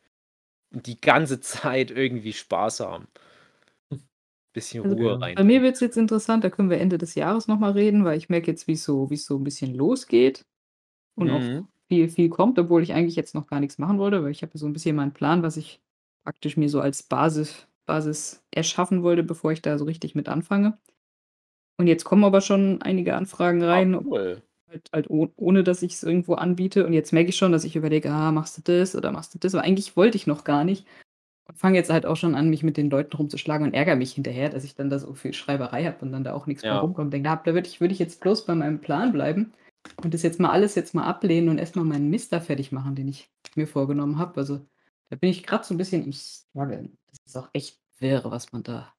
Und 0.74 0.88
die 0.88 1.00
ganze 1.00 1.40
Zeit 1.42 1.92
irgendwie 1.92 2.34
Spaß 2.34 2.82
haben. 2.82 3.08
Bisschen 4.54 4.84
Also, 4.84 4.96
Ruhe 4.96 5.22
rein. 5.22 5.36
Bei 5.36 5.44
mir 5.44 5.62
wird 5.62 5.76
es 5.76 5.80
jetzt 5.82 5.98
interessant, 5.98 6.44
da 6.44 6.50
können 6.50 6.70
wir 6.70 6.80
Ende 6.80 6.98
des 6.98 7.16
Jahres 7.16 7.48
nochmal 7.48 7.72
reden, 7.72 8.04
weil 8.04 8.18
ich 8.18 8.30
merke 8.30 8.52
jetzt, 8.52 8.68
wie 8.68 8.74
es 8.74 8.84
so, 8.84 9.10
wie's 9.10 9.26
so 9.26 9.38
ein 9.38 9.44
bisschen 9.44 9.74
losgeht 9.76 10.46
und 11.16 11.30
auch 11.30 11.42
Mhm. 11.42 11.68
viel, 11.90 12.10
viel 12.10 12.30
kommt, 12.30 12.60
obwohl 12.60 12.84
ich 12.84 12.94
eigentlich 12.94 13.16
jetzt 13.16 13.36
noch 13.36 13.48
gar 13.48 13.60
nichts 13.60 13.78
machen 13.78 13.98
wollte, 14.00 14.24
weil 14.24 14.32
ich 14.32 14.42
habe 14.44 14.58
so 14.58 14.66
ein 14.68 14.74
bisschen 14.74 14.96
meinen 14.96 15.14
Plan, 15.14 15.44
was 15.44 15.58
ich 15.58 15.82
praktisch 16.26 16.58
mir 16.58 16.70
so 16.70 16.82
als 16.82 17.04
Basis, 17.04 17.68
Basis 17.86 18.44
erschaffen 18.52 19.04
wollte, 19.04 19.24
bevor 19.24 19.52
ich 19.52 19.62
da 19.62 19.78
so 19.78 19.86
richtig 19.86 20.16
mit 20.16 20.30
anfange. 20.30 20.78
Und 21.78 21.88
jetzt 21.88 22.04
kommen 22.04 22.24
aber 22.24 22.42
schon 22.42 22.82
einige 22.82 23.16
Anfragen 23.16 23.64
Ah, 23.64 23.68
rein, 23.68 23.96
cool. 24.06 24.42
halt, 24.70 24.90
halt 24.94 25.10
oh, 25.10 25.30
ohne 25.38 25.64
dass 25.64 25.82
ich 25.82 25.94
es 25.94 26.04
irgendwo 26.04 26.36
anbiete. 26.36 26.86
Und 26.86 26.94
jetzt 26.94 27.12
merke 27.14 27.30
ich 27.30 27.36
schon, 27.38 27.52
dass 27.52 27.64
ich 27.64 27.76
überlege, 27.76 28.12
ah, 28.12 28.32
machst 28.32 28.58
du 28.58 28.62
das 28.64 28.96
oder 28.96 29.12
machst 29.12 29.34
du 29.34 29.40
das? 29.40 29.56
Aber 29.56 29.64
eigentlich 29.64 29.96
wollte 29.98 30.18
ich 30.18 30.28
noch 30.28 30.44
gar 30.44 30.64
nicht. 30.64 30.86
Fange 31.56 31.78
jetzt 31.78 31.90
halt 31.90 32.06
auch 32.06 32.16
schon 32.16 32.36
an, 32.36 32.50
mich 32.50 32.64
mit 32.64 32.78
den 32.78 32.90
Leuten 32.90 33.16
rumzuschlagen 33.16 33.66
und 33.68 33.74
ärgere 33.74 33.96
mich 33.96 34.14
hinterher, 34.14 34.50
dass 34.50 34.64
ich 34.64 34.76
dann 34.76 34.90
da 34.90 35.00
so 35.00 35.14
viel 35.14 35.34
Schreiberei 35.34 35.86
habe 35.86 35.98
und 36.02 36.12
dann 36.12 36.24
da 36.24 36.34
auch 36.34 36.48
nichts 36.48 36.64
mehr 36.64 36.74
Ja. 36.74 36.80
rumkommt. 36.80 37.14
Denke, 37.14 37.30
da 37.44 37.54
würde 37.54 37.68
ich, 37.68 37.82
würd 37.82 37.92
ich 37.92 38.00
jetzt 38.00 38.22
bloß 38.22 38.46
bei 38.46 38.56
meinem 38.56 38.80
Plan 38.80 39.12
bleiben 39.12 39.54
und 40.04 40.14
das 40.14 40.22
jetzt 40.24 40.40
mal 40.40 40.50
alles 40.52 40.76
jetzt 40.76 40.94
mal 40.94 41.04
ablehnen 41.06 41.50
und 41.50 41.58
erstmal 41.58 41.86
meinen 41.86 42.10
Mist 42.10 42.32
da 42.34 42.40
fertig 42.40 42.72
machen, 42.72 42.96
den 42.96 43.08
ich 43.08 43.30
mir 43.56 43.68
vorgenommen 43.68 44.18
habe. 44.18 44.38
Also 44.40 44.62
da 45.10 45.16
bin 45.16 45.30
ich 45.30 45.44
gerade 45.44 45.64
so 45.66 45.74
ein 45.74 45.78
bisschen 45.78 46.06
im 46.06 46.14
Struggeln. 46.14 46.98
Das 47.10 47.20
ist 47.26 47.38
auch 47.38 47.50
echt 47.54 47.80
wirr, 48.00 48.22
was 48.26 48.52
man 48.54 48.64
da, 48.64 48.94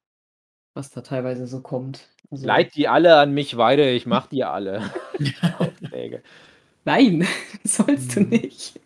was 0.75 0.91
da 0.91 1.01
teilweise 1.01 1.47
so 1.47 1.61
kommt. 1.61 2.07
Also, 2.31 2.45
Leit 2.47 2.75
die 2.75 2.87
alle 2.87 3.17
an 3.17 3.33
mich 3.33 3.57
weiter, 3.57 3.91
ich 3.91 4.05
mach 4.05 4.27
die 4.27 4.43
alle. 4.43 4.81
Aufträge. 5.57 6.21
nein, 6.85 7.25
sollst 7.63 8.15
du 8.15 8.21
Mhm. 8.21 8.29
nicht. 8.29 8.79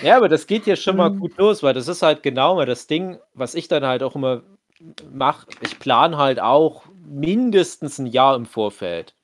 Ja, 0.00 0.16
aber 0.16 0.28
das 0.28 0.46
geht 0.46 0.66
ja 0.66 0.76
schon 0.76 0.96
mal 0.96 1.10
Ähm. 1.10 1.18
gut 1.18 1.36
los, 1.38 1.62
weil 1.62 1.74
das 1.74 1.88
ist 1.88 2.02
halt 2.02 2.22
genau 2.22 2.56
mal 2.56 2.66
das 2.66 2.86
Ding, 2.86 3.18
was 3.32 3.54
ich 3.54 3.68
dann 3.68 3.84
halt 3.86 4.02
auch 4.02 4.14
immer 4.16 4.42
mache. 5.12 5.46
Ich 5.60 5.78
plane 5.78 6.16
halt 6.18 6.40
auch 6.40 6.84
mindestens 7.04 7.98
ein 7.98 8.06
Jahr 8.06 8.36
im 8.36 8.46
Vorfeld. 8.46 9.14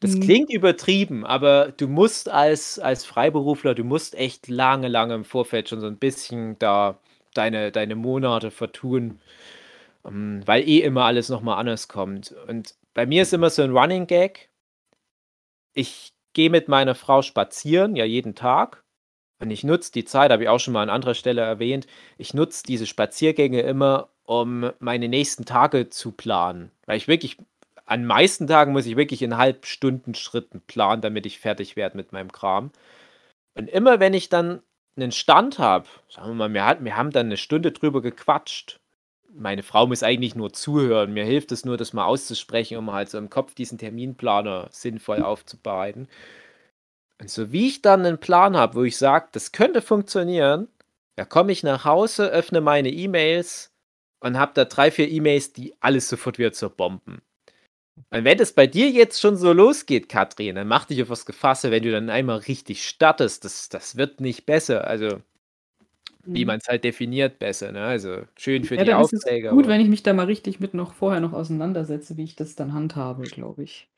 Das 0.00 0.18
Mhm. 0.18 0.20
klingt 0.20 0.52
übertrieben, 0.52 1.26
aber 1.26 1.72
du 1.76 1.88
musst 1.88 2.28
als, 2.30 2.78
als 2.78 3.04
Freiberufler, 3.06 3.74
du 3.74 3.84
musst 3.84 4.14
echt 4.16 4.48
lange, 4.48 4.88
lange 4.88 5.14
im 5.14 5.24
Vorfeld 5.24 5.68
schon 5.70 5.80
so 5.80 5.86
ein 5.88 5.98
bisschen 5.98 6.58
da 6.60 6.98
deine, 7.34 7.72
deine 7.72 7.96
Monate 7.96 8.50
vertun, 8.50 9.20
ähm, 10.06 10.42
weil 10.46 10.68
eh 10.68 10.80
immer 10.82 11.04
alles 11.06 11.28
nochmal 11.30 11.58
anders 11.58 11.88
kommt. 11.88 12.34
Und 12.48 12.74
bei 12.94 13.06
mir 13.06 13.22
ist 13.22 13.32
immer 13.34 13.50
so 13.50 13.62
ein 13.62 13.76
Running 13.76 14.06
Gag. 14.06 14.50
Ich 15.72 16.12
gehe 16.32 16.50
mit 16.50 16.66
meiner 16.66 16.96
Frau 16.96 17.22
spazieren, 17.22 17.94
ja 17.94 18.04
jeden 18.04 18.34
Tag. 18.34 18.83
Und 19.44 19.50
ich 19.50 19.62
nutze 19.62 19.92
die 19.92 20.06
Zeit, 20.06 20.32
habe 20.32 20.44
ich 20.44 20.48
auch 20.48 20.58
schon 20.58 20.72
mal 20.72 20.82
an 20.82 20.88
anderer 20.88 21.12
Stelle 21.12 21.42
erwähnt, 21.42 21.86
ich 22.16 22.32
nutze 22.32 22.62
diese 22.62 22.86
Spaziergänge 22.86 23.60
immer, 23.60 24.08
um 24.24 24.70
meine 24.78 25.06
nächsten 25.06 25.44
Tage 25.44 25.90
zu 25.90 26.12
planen. 26.12 26.70
Weil 26.86 26.96
ich 26.96 27.08
wirklich, 27.08 27.36
an 27.84 28.06
meisten 28.06 28.46
Tagen 28.46 28.72
muss 28.72 28.86
ich 28.86 28.96
wirklich 28.96 29.20
in 29.20 29.36
halbstunden 29.36 30.14
Schritten 30.14 30.62
planen, 30.62 31.02
damit 31.02 31.26
ich 31.26 31.40
fertig 31.40 31.76
werde 31.76 31.98
mit 31.98 32.10
meinem 32.10 32.32
Kram. 32.32 32.70
Und 33.54 33.68
immer 33.68 34.00
wenn 34.00 34.14
ich 34.14 34.30
dann 34.30 34.62
einen 34.96 35.12
Stand 35.12 35.58
habe, 35.58 35.88
sagen 36.08 36.28
wir 36.28 36.34
mal, 36.34 36.54
wir, 36.54 36.64
hat, 36.64 36.82
wir 36.82 36.96
haben 36.96 37.10
dann 37.10 37.26
eine 37.26 37.36
Stunde 37.36 37.70
drüber 37.70 38.00
gequatscht. 38.00 38.80
Meine 39.34 39.62
Frau 39.62 39.86
muss 39.86 40.02
eigentlich 40.02 40.34
nur 40.34 40.54
zuhören. 40.54 41.12
Mir 41.12 41.24
hilft 41.24 41.52
es 41.52 41.66
nur, 41.66 41.76
das 41.76 41.92
mal 41.92 42.06
auszusprechen, 42.06 42.78
um 42.78 42.94
halt 42.94 43.10
so 43.10 43.18
im 43.18 43.28
Kopf 43.28 43.54
diesen 43.54 43.76
Terminplaner 43.76 44.68
sinnvoll 44.70 45.20
aufzubereiten. 45.20 46.08
Und 47.20 47.30
so 47.30 47.52
wie 47.52 47.68
ich 47.68 47.82
dann 47.82 48.04
einen 48.04 48.18
Plan 48.18 48.56
habe, 48.56 48.74
wo 48.76 48.82
ich 48.84 48.96
sage, 48.96 49.28
das 49.32 49.52
könnte 49.52 49.82
funktionieren, 49.82 50.68
da 51.16 51.24
komme 51.24 51.52
ich 51.52 51.62
nach 51.62 51.84
Hause, 51.84 52.28
öffne 52.30 52.60
meine 52.60 52.90
E-Mails 52.90 53.72
und 54.20 54.38
habe 54.38 54.52
da 54.54 54.64
drei, 54.64 54.90
vier 54.90 55.08
E-Mails, 55.08 55.52
die 55.52 55.74
alles 55.80 56.08
sofort 56.08 56.38
wieder 56.38 56.52
zerbomben. 56.52 57.22
Und 58.12 58.24
wenn 58.24 58.38
das 58.38 58.52
bei 58.52 58.66
dir 58.66 58.90
jetzt 58.90 59.20
schon 59.20 59.36
so 59.36 59.52
losgeht, 59.52 60.08
Katrin, 60.08 60.56
dann 60.56 60.68
mach 60.68 60.86
dich 60.86 61.02
auf 61.02 61.10
was 61.10 61.26
gefasst, 61.26 61.64
wenn 61.64 61.82
du 61.82 61.92
dann 61.92 62.10
einmal 62.10 62.38
richtig 62.38 62.86
startest. 62.88 63.44
Das, 63.44 63.68
das 63.68 63.96
wird 63.96 64.20
nicht 64.20 64.46
besser. 64.46 64.86
Also, 64.86 65.22
wie 66.32 66.44
Mhm. 66.44 66.46
man 66.46 66.58
es 66.60 66.68
halt 66.68 66.84
definiert, 66.84 67.38
besser. 67.38 67.72
Ne? 67.72 67.82
Also, 67.84 68.22
schön 68.36 68.64
für 68.64 68.76
Ja, 68.76 68.84
die 68.84 68.92
dann 68.92 69.00
ist 69.00 69.12
es 69.12 69.24
Aufträge. 69.24 69.48
gut, 69.48 69.66
wenn 69.66 69.80
ich 69.80 69.88
mich 69.88 70.02
da 70.02 70.12
mal 70.12 70.26
richtig 70.26 70.60
mit 70.60 70.74
noch 70.74 70.94
vorher 70.94 71.20
noch 71.20 71.32
auseinandersetze, 71.32 72.16
wie 72.16 72.24
ich 72.24 72.36
das 72.36 72.54
dann 72.56 72.72
handhabe, 72.72 73.28
glaube 73.28 73.62
ich. 73.64 73.88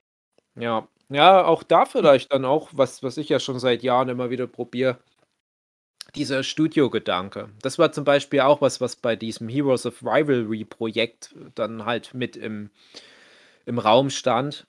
Ja, 0.54 0.88
ja, 1.08 1.44
auch 1.44 1.62
da 1.62 1.84
vielleicht 1.84 2.32
dann 2.32 2.44
auch, 2.44 2.70
was, 2.72 3.02
was 3.02 3.16
ich 3.16 3.28
ja 3.28 3.38
schon 3.40 3.58
seit 3.58 3.82
Jahren 3.82 4.08
immer 4.08 4.30
wieder 4.30 4.46
probiere, 4.46 4.98
dieser 6.14 6.42
Studio-Gedanke. 6.42 7.50
Das 7.62 7.78
war 7.78 7.92
zum 7.92 8.04
Beispiel 8.04 8.40
auch 8.40 8.60
was, 8.60 8.80
was 8.80 8.96
bei 8.96 9.16
diesem 9.16 9.48
Heroes 9.48 9.86
of 9.86 10.02
Rivalry-Projekt 10.02 11.34
dann 11.54 11.84
halt 11.84 12.14
mit 12.14 12.36
im, 12.36 12.70
im 13.66 13.78
Raum 13.78 14.10
stand. 14.10 14.66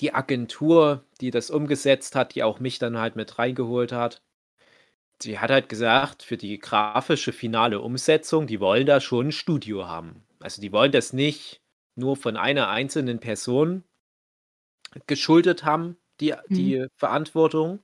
Die 0.00 0.14
Agentur, 0.14 1.04
die 1.20 1.30
das 1.32 1.50
umgesetzt 1.50 2.14
hat, 2.14 2.34
die 2.34 2.44
auch 2.44 2.60
mich 2.60 2.78
dann 2.78 2.98
halt 2.98 3.16
mit 3.16 3.38
reingeholt 3.38 3.90
hat, 3.90 4.22
die 5.22 5.38
hat 5.40 5.50
halt 5.50 5.68
gesagt, 5.68 6.22
für 6.22 6.36
die 6.36 6.58
grafische 6.58 7.32
finale 7.32 7.80
Umsetzung, 7.80 8.46
die 8.46 8.60
wollen 8.60 8.86
da 8.86 9.00
schon 9.00 9.28
ein 9.28 9.32
Studio 9.32 9.88
haben. 9.88 10.22
Also 10.38 10.62
die 10.62 10.70
wollen 10.70 10.92
das 10.92 11.12
nicht 11.12 11.60
nur 11.96 12.16
von 12.16 12.36
einer 12.36 12.68
einzelnen 12.68 13.18
Person 13.18 13.82
geschuldet 15.06 15.64
haben, 15.64 15.96
die, 16.20 16.34
die 16.48 16.86
Verantwortung. 16.96 17.80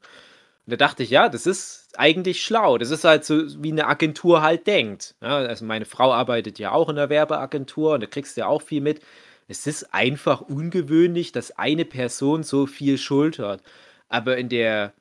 Und 0.66 0.72
da 0.72 0.76
dachte 0.76 1.02
ich, 1.02 1.10
ja, 1.10 1.28
das 1.28 1.46
ist 1.46 1.92
eigentlich 1.98 2.42
schlau. 2.42 2.78
Das 2.78 2.90
ist 2.90 3.04
halt 3.04 3.24
so, 3.24 3.62
wie 3.62 3.72
eine 3.72 3.86
Agentur 3.86 4.42
halt 4.42 4.66
denkt. 4.66 5.14
Ja, 5.22 5.36
also 5.38 5.64
meine 5.64 5.84
Frau 5.84 6.12
arbeitet 6.12 6.58
ja 6.58 6.72
auch 6.72 6.88
in 6.88 6.96
der 6.96 7.10
Werbeagentur 7.10 7.94
und 7.94 8.02
da 8.02 8.06
kriegst 8.06 8.36
du 8.36 8.42
ja 8.42 8.46
auch 8.46 8.62
viel 8.62 8.80
mit. 8.80 9.00
Es 9.46 9.66
ist 9.66 9.92
einfach 9.92 10.40
ungewöhnlich, 10.40 11.32
dass 11.32 11.50
eine 11.58 11.84
Person 11.84 12.42
so 12.42 12.66
viel 12.66 12.96
schultert. 12.96 13.62
Aber 14.08 14.38
in 14.38 14.48
der, 14.48 14.94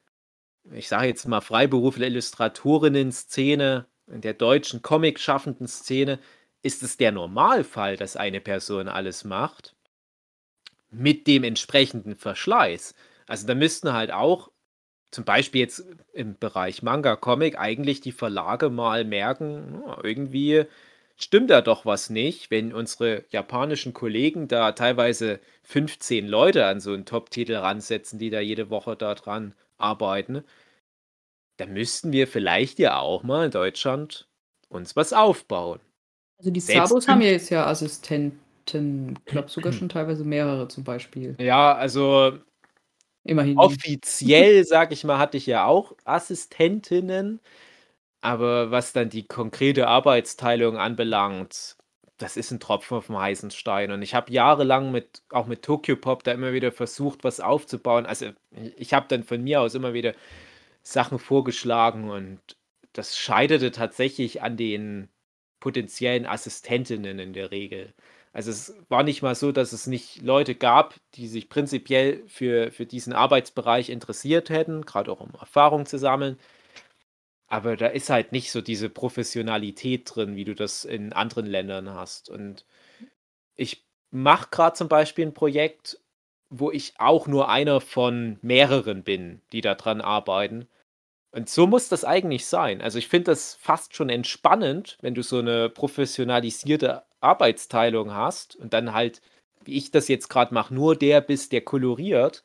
ich 0.73 0.89
sage 0.89 1.07
jetzt 1.07 1.27
mal, 1.27 1.41
Freiberufler 1.41 2.07
Illustratorinnen-Szene, 2.07 3.85
in 4.07 4.21
der 4.21 4.33
deutschen 4.33 4.81
Comic-schaffenden 4.81 5.67
Szene, 5.67 6.19
ist 6.61 6.83
es 6.83 6.97
der 6.97 7.13
Normalfall, 7.13 7.95
dass 7.97 8.17
eine 8.17 8.41
Person 8.41 8.89
alles 8.89 9.23
macht 9.23 9.75
mit 10.93 11.27
dem 11.27 11.43
entsprechenden 11.43 12.15
Verschleiß. 12.15 12.95
Also 13.27 13.47
da 13.47 13.55
müssten 13.55 13.93
halt 13.93 14.11
auch 14.11 14.51
zum 15.11 15.25
Beispiel 15.25 15.61
jetzt 15.61 15.85
im 16.13 16.37
Bereich 16.39 16.83
Manga, 16.83 17.15
Comic 17.15 17.57
eigentlich 17.57 18.01
die 18.01 18.11
Verlage 18.11 18.69
mal 18.69 19.05
merken, 19.05 19.83
"Oh, 19.85 19.97
irgendwie 20.03 20.65
stimmt 21.15 21.49
da 21.49 21.61
doch 21.61 21.85
was 21.85 22.09
nicht, 22.09 22.51
wenn 22.51 22.73
unsere 22.73 23.25
japanischen 23.29 23.93
Kollegen 23.93 24.47
da 24.47 24.71
teilweise 24.71 25.39
15 25.63 26.27
Leute 26.27 26.65
an 26.65 26.79
so 26.79 26.93
einen 26.93 27.05
Top-Titel 27.05 27.55
ransetzen, 27.55 28.19
die 28.19 28.29
da 28.29 28.39
jede 28.39 28.69
Woche 28.69 28.95
da 28.95 29.15
dran 29.15 29.53
arbeiten. 29.77 30.43
Da 31.57 31.65
müssten 31.67 32.11
wir 32.11 32.27
vielleicht 32.27 32.79
ja 32.79 32.99
auch 32.99 33.23
mal 33.23 33.45
in 33.45 33.51
Deutschland 33.51 34.27
uns 34.69 34.95
was 34.95 35.13
aufbauen. 35.13 35.79
Also 36.39 36.49
die 36.51 36.59
Selbst 36.59 36.89
Sabos 36.89 37.07
haben 37.07 37.21
ja 37.21 37.29
jetzt 37.29 37.49
ja 37.51 37.67
Assistenten, 37.67 38.39
ich 38.67 39.25
glaube 39.25 39.49
sogar 39.49 39.73
schon 39.73 39.89
teilweise 39.89 40.23
mehrere 40.23 40.67
zum 40.67 40.83
Beispiel. 40.83 41.35
Ja, 41.39 41.73
also 41.73 42.39
Immerhin. 43.25 43.57
Offiziell, 43.57 44.63
sag 44.65 44.91
ich 44.91 45.03
mal, 45.03 45.17
hatte 45.17 45.37
ich 45.37 45.45
ja 45.45 45.65
auch 45.65 45.93
Assistentinnen, 46.05 47.39
aber 48.21 48.71
was 48.71 48.93
dann 48.93 49.09
die 49.09 49.27
konkrete 49.27 49.87
Arbeitsteilung 49.87 50.77
anbelangt, 50.77 51.77
das 52.17 52.37
ist 52.37 52.51
ein 52.51 52.59
Tropfen 52.59 52.97
auf 52.97 53.07
dem 53.07 53.19
heißen 53.19 53.51
Stein. 53.51 53.91
Und 53.91 54.01
ich 54.01 54.15
habe 54.15 54.31
jahrelang 54.31 54.91
mit, 54.91 55.23
auch 55.29 55.47
mit 55.47 55.63
Tokyo 55.63 55.95
Pop 55.95 56.23
da 56.23 56.31
immer 56.31 56.53
wieder 56.53 56.71
versucht, 56.71 57.23
was 57.23 57.39
aufzubauen. 57.39 58.05
Also 58.05 58.27
ich 58.77 58.93
habe 58.93 59.07
dann 59.09 59.23
von 59.23 59.43
mir 59.43 59.61
aus 59.61 59.75
immer 59.75 59.93
wieder 59.93 60.13
Sachen 60.83 61.19
vorgeschlagen 61.19 62.11
und 62.11 62.39
das 62.93 63.17
scheiterte 63.17 63.71
tatsächlich 63.71 64.41
an 64.43 64.57
den 64.57 65.09
potenziellen 65.59 66.25
Assistentinnen 66.25 67.19
in 67.19 67.33
der 67.33 67.51
Regel. 67.51 67.93
Also 68.33 68.49
es 68.49 68.75
war 68.89 69.03
nicht 69.03 69.21
mal 69.21 69.35
so, 69.35 69.51
dass 69.51 69.73
es 69.73 69.85
nicht 69.85 70.23
Leute 70.23 70.55
gab, 70.55 70.95
die 71.13 71.27
sich 71.27 71.49
prinzipiell 71.49 72.23
für, 72.27 72.71
für 72.71 72.87
diesen 72.87 73.13
Arbeitsbereich 73.13 73.89
interessiert 73.89 74.49
hätten, 74.49 74.81
gerade 74.85 75.11
auch 75.11 75.21
um 75.21 75.31
Erfahrung 75.39 75.85
zu 75.85 75.99
sammeln. 75.99 76.39
Aber 77.47 77.77
da 77.77 77.87
ist 77.87 78.09
halt 78.09 78.31
nicht 78.31 78.51
so 78.51 78.61
diese 78.61 78.89
Professionalität 78.89 80.09
drin, 80.13 80.35
wie 80.35 80.45
du 80.45 80.55
das 80.55 80.83
in 80.83 81.13
anderen 81.13 81.45
Ländern 81.45 81.93
hast. 81.93 82.27
Und 82.27 82.65
ich 83.55 83.85
mache 84.09 84.49
gerade 84.49 84.75
zum 84.75 84.87
Beispiel 84.87 85.27
ein 85.27 85.35
Projekt, 85.35 85.99
wo 86.49 86.71
ich 86.71 86.95
auch 86.97 87.27
nur 87.27 87.49
einer 87.49 87.81
von 87.81 88.39
mehreren 88.41 89.03
bin, 89.03 89.41
die 89.51 89.61
daran 89.61 90.01
arbeiten. 90.01 90.67
Und 91.31 91.49
so 91.49 91.67
muss 91.67 91.89
das 91.89 92.05
eigentlich 92.05 92.47
sein. 92.47 92.81
Also 92.81 92.97
ich 92.97 93.07
finde 93.07 93.31
das 93.31 93.55
fast 93.55 93.95
schon 93.95 94.09
entspannend, 94.09 94.97
wenn 95.01 95.15
du 95.15 95.21
so 95.21 95.39
eine 95.39 95.69
professionalisierte 95.69 97.03
Arbeitsteilung 97.23 98.13
hast 98.13 98.55
und 98.55 98.73
dann 98.73 98.93
halt, 98.93 99.21
wie 99.65 99.77
ich 99.77 99.91
das 99.91 100.07
jetzt 100.07 100.29
gerade 100.29 100.53
mache, 100.53 100.73
nur 100.73 100.95
der 100.95 101.21
bist, 101.21 101.51
der 101.51 101.61
koloriert. 101.61 102.43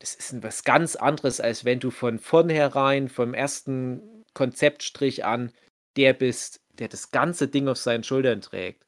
Das 0.00 0.14
ist 0.14 0.42
was 0.42 0.64
ganz 0.64 0.96
anderes, 0.96 1.40
als 1.40 1.64
wenn 1.64 1.80
du 1.80 1.90
von 1.90 2.18
vornherein, 2.18 3.08
vom 3.08 3.34
ersten 3.34 4.24
Konzeptstrich 4.34 5.24
an, 5.24 5.52
der 5.96 6.12
bist, 6.14 6.60
der 6.78 6.88
das 6.88 7.10
ganze 7.10 7.48
Ding 7.48 7.68
auf 7.68 7.78
seinen 7.78 8.04
Schultern 8.04 8.40
trägt. 8.42 8.84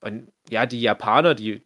Und 0.00 0.32
ja, 0.50 0.66
die 0.66 0.80
Japaner, 0.80 1.34
die 1.34 1.62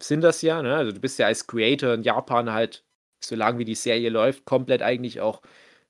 sind 0.00 0.22
das 0.22 0.42
ja, 0.42 0.62
ne? 0.62 0.76
Also 0.76 0.92
du 0.92 1.00
bist 1.00 1.18
ja 1.18 1.26
als 1.26 1.46
Creator 1.46 1.94
in 1.94 2.02
Japan 2.02 2.52
halt, 2.52 2.84
solange 3.24 3.58
wie 3.58 3.64
die 3.64 3.74
Serie 3.74 4.10
läuft, 4.10 4.44
komplett 4.44 4.82
eigentlich 4.82 5.20
auch 5.20 5.42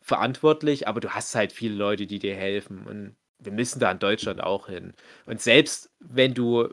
verantwortlich, 0.02 0.88
aber 0.88 1.00
du 1.00 1.10
hast 1.10 1.34
halt 1.34 1.52
viele 1.52 1.74
Leute, 1.74 2.06
die 2.06 2.18
dir 2.18 2.36
helfen. 2.36 2.86
Und 2.86 3.16
wir 3.38 3.52
müssen 3.52 3.80
da 3.80 3.90
in 3.90 3.98
Deutschland 3.98 4.42
auch 4.42 4.66
hin. 4.68 4.94
Und 5.26 5.40
selbst 5.40 5.90
wenn 6.00 6.34
du, 6.34 6.68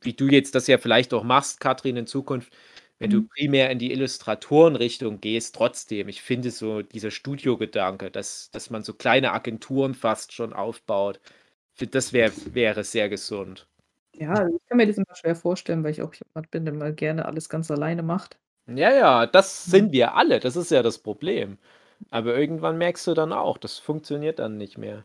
wie 0.00 0.14
du 0.14 0.26
jetzt 0.28 0.54
das 0.54 0.66
ja 0.66 0.78
vielleicht 0.78 1.12
auch 1.14 1.24
machst, 1.24 1.60
Katrin, 1.60 1.96
in 1.96 2.06
Zukunft, 2.06 2.52
wenn 2.98 3.10
du 3.10 3.22
Mhm. 3.22 3.28
primär 3.36 3.70
in 3.70 3.78
die 3.78 3.92
Illustratorenrichtung 3.92 5.20
gehst, 5.20 5.54
trotzdem, 5.54 6.08
ich 6.08 6.22
finde 6.22 6.50
so 6.50 6.82
dieser 6.82 7.10
Studiogedanke, 7.10 8.10
dass, 8.10 8.50
dass 8.52 8.70
man 8.70 8.82
so 8.82 8.94
kleine 8.94 9.32
Agenturen 9.32 9.94
fast 9.94 10.32
schon 10.32 10.52
aufbaut, 10.52 11.20
das 11.92 12.12
wär, 12.12 12.32
wäre 12.54 12.84
sehr 12.84 13.08
gesund. 13.08 13.68
Ja, 14.14 14.34
also 14.34 14.56
ich 14.56 14.64
kann 14.66 14.76
mir 14.78 14.86
das 14.86 14.98
immer 14.98 15.14
schwer 15.16 15.34
vorstellen, 15.36 15.82
weil 15.84 15.90
ich 15.92 16.02
auch 16.02 16.14
jemand 16.14 16.50
bin, 16.52 16.64
der 16.64 16.74
mal 16.74 16.94
gerne 16.94 17.24
alles 17.26 17.48
ganz 17.48 17.70
alleine 17.72 18.02
macht. 18.04 18.38
Ja, 18.68 18.90
ja, 18.92 19.26
das 19.26 19.64
Mhm. 19.66 19.70
sind 19.70 19.92
wir 19.92 20.14
alle, 20.14 20.38
das 20.40 20.56
ist 20.56 20.70
ja 20.70 20.82
das 20.82 20.98
Problem. 20.98 21.58
Aber 22.10 22.36
irgendwann 22.38 22.78
merkst 22.78 23.06
du 23.06 23.14
dann 23.14 23.32
auch, 23.34 23.58
das 23.58 23.78
funktioniert 23.78 24.38
dann 24.38 24.56
nicht 24.56 24.78
mehr. 24.78 25.04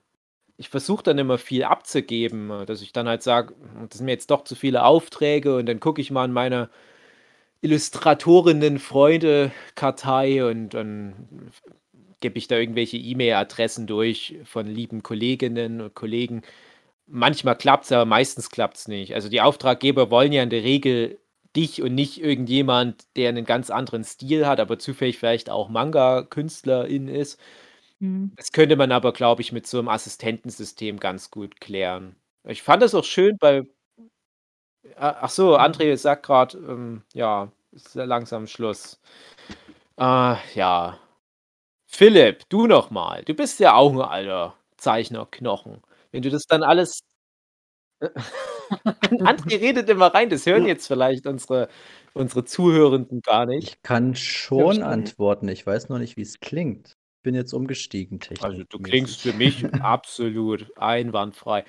Ich 0.57 0.69
versuche 0.69 1.03
dann 1.03 1.17
immer 1.17 1.37
viel 1.37 1.65
abzugeben, 1.65 2.65
dass 2.65 2.81
ich 2.81 2.93
dann 2.93 3.09
halt 3.09 3.23
sage, 3.23 3.53
das 3.89 3.97
sind 3.97 4.05
mir 4.05 4.13
jetzt 4.13 4.31
doch 4.31 4.45
zu 4.45 4.55
viele 4.55 4.85
Aufträge 4.85 5.57
und 5.57 5.65
dann 5.65 5.81
gucke 5.81 5.99
ich 6.01 6.11
mal 6.11 6.23
in 6.25 6.31
meine 6.31 6.69
Illustratorinnen-Freunde-Kartei 7.61 10.45
und 10.45 10.69
dann 10.69 11.51
gebe 12.21 12.37
ich 12.37 12.47
da 12.47 12.57
irgendwelche 12.57 12.95
E-Mail-Adressen 12.97 13.87
durch 13.87 14.35
von 14.45 14.67
lieben 14.67 15.03
Kolleginnen 15.03 15.81
und 15.81 15.93
Kollegen. 15.93 16.41
Manchmal 17.07 17.57
klappt 17.57 17.83
es, 17.85 17.91
aber 17.91 18.05
meistens 18.05 18.49
klappt 18.49 18.77
es 18.77 18.87
nicht. 18.87 19.13
Also 19.13 19.29
die 19.29 19.41
Auftraggeber 19.41 20.09
wollen 20.09 20.31
ja 20.31 20.41
in 20.41 20.49
der 20.49 20.63
Regel 20.63 21.19
dich 21.55 21.81
und 21.81 21.95
nicht 21.95 22.21
irgendjemand, 22.21 23.05
der 23.15 23.29
einen 23.29 23.45
ganz 23.45 23.69
anderen 23.69 24.03
Stil 24.03 24.45
hat, 24.47 24.59
aber 24.59 24.79
zufällig 24.79 25.17
vielleicht 25.17 25.49
auch 25.49 25.69
Manga-Künstlerin 25.69 27.07
ist. 27.07 27.39
Mhm. 27.99 28.33
Das 28.35 28.51
könnte 28.51 28.75
man 28.75 28.91
aber, 28.91 29.13
glaube 29.13 29.41
ich, 29.41 29.51
mit 29.51 29.67
so 29.67 29.79
einem 29.79 29.87
Assistentensystem 29.89 30.99
ganz 30.99 31.31
gut 31.31 31.59
klären. 31.61 32.15
Ich 32.43 32.61
fand 32.63 32.83
es 32.83 32.93
auch 32.95 33.03
schön 33.03 33.37
bei. 33.39 33.63
A- 34.97 35.17
Ach 35.21 35.29
so, 35.29 35.57
André 35.57 35.95
sagt 35.97 36.25
gerade, 36.25 36.57
ähm, 36.57 37.03
ja, 37.13 37.51
ist 37.71 37.95
ja 37.95 38.03
langsam 38.05 38.47
Schluss. 38.47 38.99
Äh, 39.97 40.35
ja. 40.55 40.99
Philipp, 41.87 42.43
du 42.49 42.67
noch 42.67 42.91
mal. 42.91 43.23
Du 43.25 43.33
bist 43.35 43.59
ja 43.59 43.75
auch 43.75 43.93
ein 43.93 44.01
alter 44.01 44.55
Zeichnerknochen. 44.77 45.81
Wenn 46.11 46.23
du 46.23 46.29
das 46.31 46.43
dann 46.47 46.63
alles. 46.63 46.99
André 49.21 49.61
redet 49.61 49.89
immer 49.89 50.13
rein, 50.13 50.29
das 50.29 50.45
hören 50.45 50.65
jetzt 50.65 50.87
vielleicht 50.87 51.27
unsere, 51.27 51.69
unsere 52.13 52.45
Zuhörenden 52.45 53.21
gar 53.21 53.45
nicht. 53.45 53.77
Ich 53.77 53.81
kann 53.83 54.15
schon 54.15 54.75
schon. 54.75 54.83
antworten, 54.83 55.47
ich 55.49 55.65
weiß 55.65 55.89
noch 55.89 55.99
nicht, 55.99 56.17
wie 56.17 56.21
es 56.23 56.39
klingt. 56.39 56.97
Bin 57.25 57.33
jetzt 57.33 57.53
umgestiegen, 57.53 58.19
Also 58.39 58.63
du 58.69 58.77
klingst 58.77 59.21
für 59.21 59.33
mich 59.33 59.65
absolut 59.81 60.71
einwandfrei. 60.77 61.65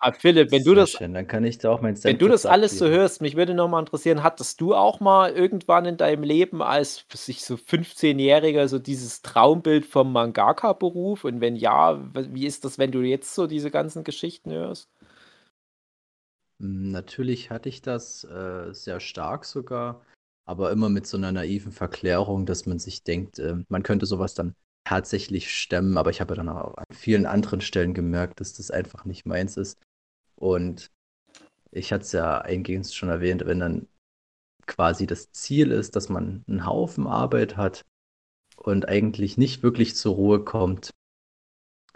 Aber 0.00 0.16
Philipp, 0.16 0.50
wenn 0.50 0.64
du 0.64 0.74
das, 0.74 0.90
schön, 0.90 1.14
dann 1.14 1.28
kann 1.28 1.44
ich 1.44 1.58
da 1.58 1.70
auch 1.70 1.80
mein 1.80 1.96
wenn 2.02 2.18
du 2.18 2.26
das 2.26 2.44
alles 2.44 2.76
so 2.76 2.86
abgeben. 2.86 3.00
hörst, 3.00 3.22
mich 3.22 3.36
würde 3.36 3.54
noch 3.54 3.68
mal 3.68 3.78
interessieren, 3.78 4.24
hattest 4.24 4.60
du 4.60 4.74
auch 4.74 4.98
mal 4.98 5.30
irgendwann 5.30 5.86
in 5.86 5.96
deinem 5.96 6.24
Leben 6.24 6.60
als 6.60 7.06
was 7.10 7.28
ich 7.28 7.44
so 7.44 7.54
15-Jähriger 7.54 8.66
so 8.66 8.80
dieses 8.80 9.22
Traumbild 9.22 9.86
vom 9.86 10.12
Mangaka-Beruf? 10.12 11.22
Und 11.24 11.40
wenn 11.40 11.54
ja, 11.54 12.04
wie 12.12 12.46
ist 12.46 12.64
das, 12.64 12.78
wenn 12.78 12.90
du 12.90 13.00
jetzt 13.02 13.32
so 13.32 13.46
diese 13.46 13.70
ganzen 13.70 14.02
Geschichten 14.02 14.50
hörst? 14.50 14.90
Hm, 16.60 16.90
Natürlich 16.90 17.50
hatte 17.50 17.68
ich 17.68 17.80
das 17.80 18.24
äh, 18.24 18.72
sehr 18.72 19.00
stark 19.00 19.44
sogar, 19.44 20.02
aber 20.46 20.70
immer 20.70 20.88
mit 20.88 21.06
so 21.06 21.16
einer 21.16 21.32
naiven 21.32 21.72
Verklärung, 21.72 22.46
dass 22.46 22.66
man 22.66 22.78
sich 22.78 23.02
denkt, 23.02 23.38
äh, 23.38 23.56
man 23.68 23.82
könnte 23.82 24.06
sowas 24.06 24.34
dann 24.34 24.54
tatsächlich 24.84 25.52
stemmen, 25.52 25.96
aber 25.98 26.10
ich 26.10 26.20
habe 26.20 26.34
dann 26.34 26.48
auch 26.48 26.76
an 26.76 26.84
vielen 26.92 27.26
anderen 27.26 27.60
Stellen 27.60 27.94
gemerkt, 27.94 28.40
dass 28.40 28.54
das 28.54 28.70
einfach 28.70 29.04
nicht 29.04 29.26
meins 29.26 29.56
ist. 29.56 29.78
Und 30.36 30.90
ich 31.70 31.92
hatte 31.92 32.02
es 32.04 32.12
ja 32.12 32.40
eingehend 32.40 32.92
schon 32.92 33.08
erwähnt, 33.08 33.46
wenn 33.46 33.60
dann 33.60 33.88
quasi 34.66 35.06
das 35.06 35.32
Ziel 35.32 35.72
ist, 35.72 35.96
dass 35.96 36.08
man 36.08 36.44
einen 36.48 36.66
Haufen 36.66 37.06
Arbeit 37.06 37.56
hat 37.56 37.84
und 38.56 38.88
eigentlich 38.88 39.36
nicht 39.36 39.62
wirklich 39.62 39.96
zur 39.96 40.14
Ruhe 40.14 40.44
kommt, 40.44 40.90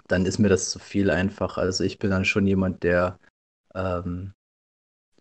dann 0.07 0.27
ist 0.27 0.39
mir 0.39 0.49
das 0.49 0.71
zu 0.71 0.79
viel 0.79 1.11
einfach. 1.11 1.59
Also 1.59 1.85
ich 1.85 1.99
bin 1.99 2.11
dann 2.11 2.25
schon 2.25 2.47
jemand, 2.47 2.83
der 2.83 3.19
ähm, 3.75 4.33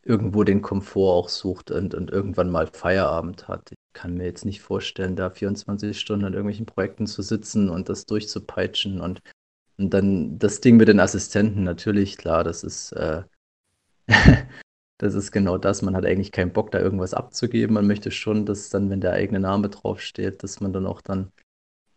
irgendwo 0.08 0.44
den 0.44 0.62
Komfort 0.62 1.14
auch 1.14 1.30
sucht 1.30 1.70
und, 1.72 1.94
und 1.94 2.10
irgendwann 2.12 2.50
mal 2.50 2.68
Feierabend 2.68 3.48
hat. 3.48 3.72
Ich 3.72 3.78
kann 3.94 4.16
mir 4.16 4.26
jetzt 4.26 4.46
nicht 4.46 4.62
vorstellen, 4.62 5.16
da 5.16 5.30
24 5.30 6.00
Stunden 6.00 6.26
an 6.26 6.34
irgendwelchen 6.34 6.66
Projekten 6.66 7.08
zu 7.08 7.22
sitzen 7.22 7.70
und 7.70 7.90
das 7.90 8.06
durchzupeitschen 8.06 9.02
und, 9.02 9.22
und 9.78 9.94
dann 9.94 10.40
das 10.40 10.62
Ding 10.62 10.78
mit 10.78 10.88
den 10.88 11.02
Assistenten, 11.02 11.64
natürlich, 11.64 12.18
klar, 12.18 12.44
das 12.44 12.64
ist, 12.64 12.94
äh, 12.94 13.24
das 14.98 15.14
ist 15.14 15.32
genau 15.32 15.58
das. 15.58 15.82
Man 15.82 15.96
hat 15.96 16.06
eigentlich 16.06 16.32
keinen 16.32 16.54
Bock, 16.54 16.72
da 16.72 16.80
irgendwas 16.80 17.14
abzugeben. 17.14 17.74
Man 17.74 17.88
möchte 17.88 18.10
schon, 18.12 18.46
dass 18.46 18.70
dann, 18.70 18.90
wenn 18.90 19.02
der 19.02 19.14
eigene 19.14 19.42
Name 19.42 19.70
draufsteht, 19.70 20.42
dass 20.42 20.62
man 20.62 20.72
dann 20.74 20.88
auch 20.88 21.02
dann 21.02 21.32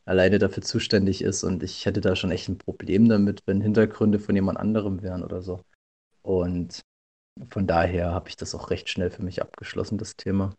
alleine 0.05 0.39
dafür 0.41 0.65
zuständig 0.65 1.23
ist. 1.23 1.45
Und 1.45 1.63
ich 1.63 1.87
hätte 1.87 2.01
da 2.01 2.17
schon 2.17 2.33
echt 2.33 2.49
ein 2.49 2.59
Problem 2.59 3.09
damit, 3.09 3.43
wenn 3.47 3.61
Hintergründe 3.61 4.19
von 4.19 4.35
jemand 4.35 4.59
anderem 4.59 5.03
wären 5.03 5.23
oder 5.23 5.43
so. 5.43 5.61
Und 6.23 6.83
von 7.49 7.67
daher 7.67 8.13
habe 8.13 8.29
ich 8.29 8.37
das 8.37 8.55
auch 8.55 8.71
recht 8.71 8.89
schnell 8.89 9.11
für 9.11 9.23
mich 9.23 9.43
abgeschlossen, 9.43 9.99
das 9.99 10.17
Thema. 10.17 10.55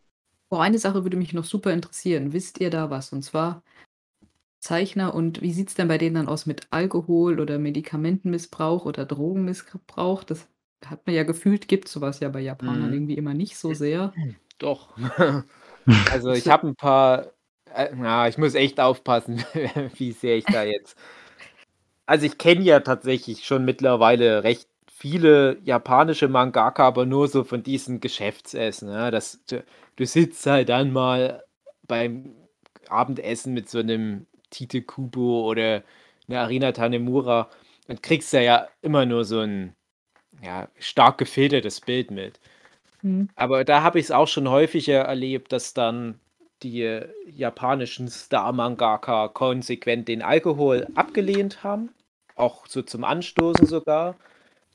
Boah, 0.48 0.62
eine 0.62 0.78
Sache 0.78 1.04
würde 1.04 1.16
mich 1.16 1.32
noch 1.32 1.44
super 1.44 1.72
interessieren. 1.72 2.32
Wisst 2.32 2.60
ihr 2.60 2.70
da 2.70 2.90
was? 2.90 3.12
Und 3.12 3.22
zwar 3.22 3.62
Zeichner 4.60 5.14
und 5.14 5.42
wie 5.42 5.52
sieht 5.52 5.68
es 5.68 5.74
denn 5.74 5.88
bei 5.88 5.98
denen 5.98 6.14
dann 6.14 6.28
aus 6.28 6.46
mit 6.46 6.68
Alkohol 6.70 7.40
oder 7.40 7.58
Medikamentenmissbrauch 7.58 8.84
oder 8.84 9.04
Drogenmissbrauch? 9.06 10.24
Das 10.24 10.46
hat 10.86 11.06
man 11.06 11.16
ja 11.16 11.24
gefühlt, 11.24 11.68
gibt 11.68 11.88
sowas 11.88 12.20
ja 12.20 12.28
bei 12.28 12.40
Japanern 12.40 12.88
Mhm. 12.88 12.92
irgendwie 12.94 13.16
immer 13.16 13.34
nicht 13.34 13.56
so 13.56 13.74
sehr. 13.74 14.12
Doch. 14.58 14.96
Also 16.12 16.30
ich 16.30 16.46
habe 16.46 16.68
ein 16.68 16.76
paar, 16.76 17.32
äh, 17.74 17.90
na, 17.96 18.28
ich 18.28 18.38
muss 18.38 18.54
echt 18.54 18.78
aufpassen, 18.78 19.38
wie 19.96 20.12
sehr 20.12 20.36
ich 20.36 20.44
da 20.44 20.62
jetzt. 20.62 20.96
Also 22.06 22.26
ich 22.26 22.38
kenne 22.38 22.62
ja 22.62 22.78
tatsächlich 22.78 23.44
schon 23.44 23.64
mittlerweile 23.64 24.44
recht 24.44 24.68
viele 25.02 25.58
japanische 25.64 26.28
Mangaka, 26.28 26.86
aber 26.86 27.06
nur 27.06 27.26
so 27.26 27.42
von 27.42 27.64
diesen 27.64 27.98
Geschäftsessen. 27.98 28.88
Ja, 28.88 29.10
dass 29.10 29.44
du, 29.46 29.64
du 29.96 30.06
sitzt 30.06 30.46
halt 30.46 30.68
dann 30.68 30.92
mal 30.92 31.42
beim 31.88 32.36
Abendessen 32.88 33.52
mit 33.52 33.68
so 33.68 33.80
einem 33.80 34.26
Tite 34.50 34.82
Kubo 34.82 35.44
oder 35.50 35.82
einer 36.28 36.42
Arina 36.42 36.70
Tanemura 36.70 37.50
und 37.88 38.00
kriegst 38.04 38.32
da 38.32 38.38
ja 38.38 38.68
immer 38.80 39.04
nur 39.04 39.24
so 39.24 39.40
ein 39.40 39.74
ja, 40.40 40.68
stark 40.78 41.18
gefiltertes 41.18 41.80
Bild 41.80 42.12
mit. 42.12 42.38
Hm. 43.00 43.28
Aber 43.34 43.64
da 43.64 43.82
habe 43.82 43.98
ich 43.98 44.04
es 44.04 44.10
auch 44.12 44.28
schon 44.28 44.48
häufiger 44.48 45.00
erlebt, 45.00 45.50
dass 45.50 45.74
dann 45.74 46.20
die 46.62 47.00
japanischen 47.28 48.06
Star-Mangaka 48.06 49.26
konsequent 49.26 50.06
den 50.06 50.22
Alkohol 50.22 50.86
abgelehnt 50.94 51.64
haben. 51.64 51.90
Auch 52.36 52.68
so 52.68 52.82
zum 52.82 53.02
Anstoßen 53.02 53.66
sogar. 53.66 54.14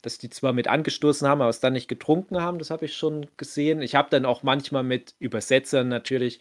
Dass 0.08 0.18
die 0.18 0.30
zwar 0.30 0.53
mit 0.53 0.70
angestoßen 0.70 1.28
haben, 1.28 1.41
aber 1.41 1.49
es 1.49 1.60
dann 1.60 1.74
nicht 1.74 1.89
getrunken 1.89 2.41
haben, 2.41 2.60
das 2.60 2.70
habe 2.70 2.86
ich 2.86 2.95
schon 2.95 3.28
gesehen. 3.36 3.82
Ich 3.82 3.93
habe 3.93 4.08
dann 4.10 4.26
auch 4.26 4.41
manchmal 4.41 4.84
mit 4.84 5.16
Übersetzern 5.20 5.89
natürlich 5.89 6.39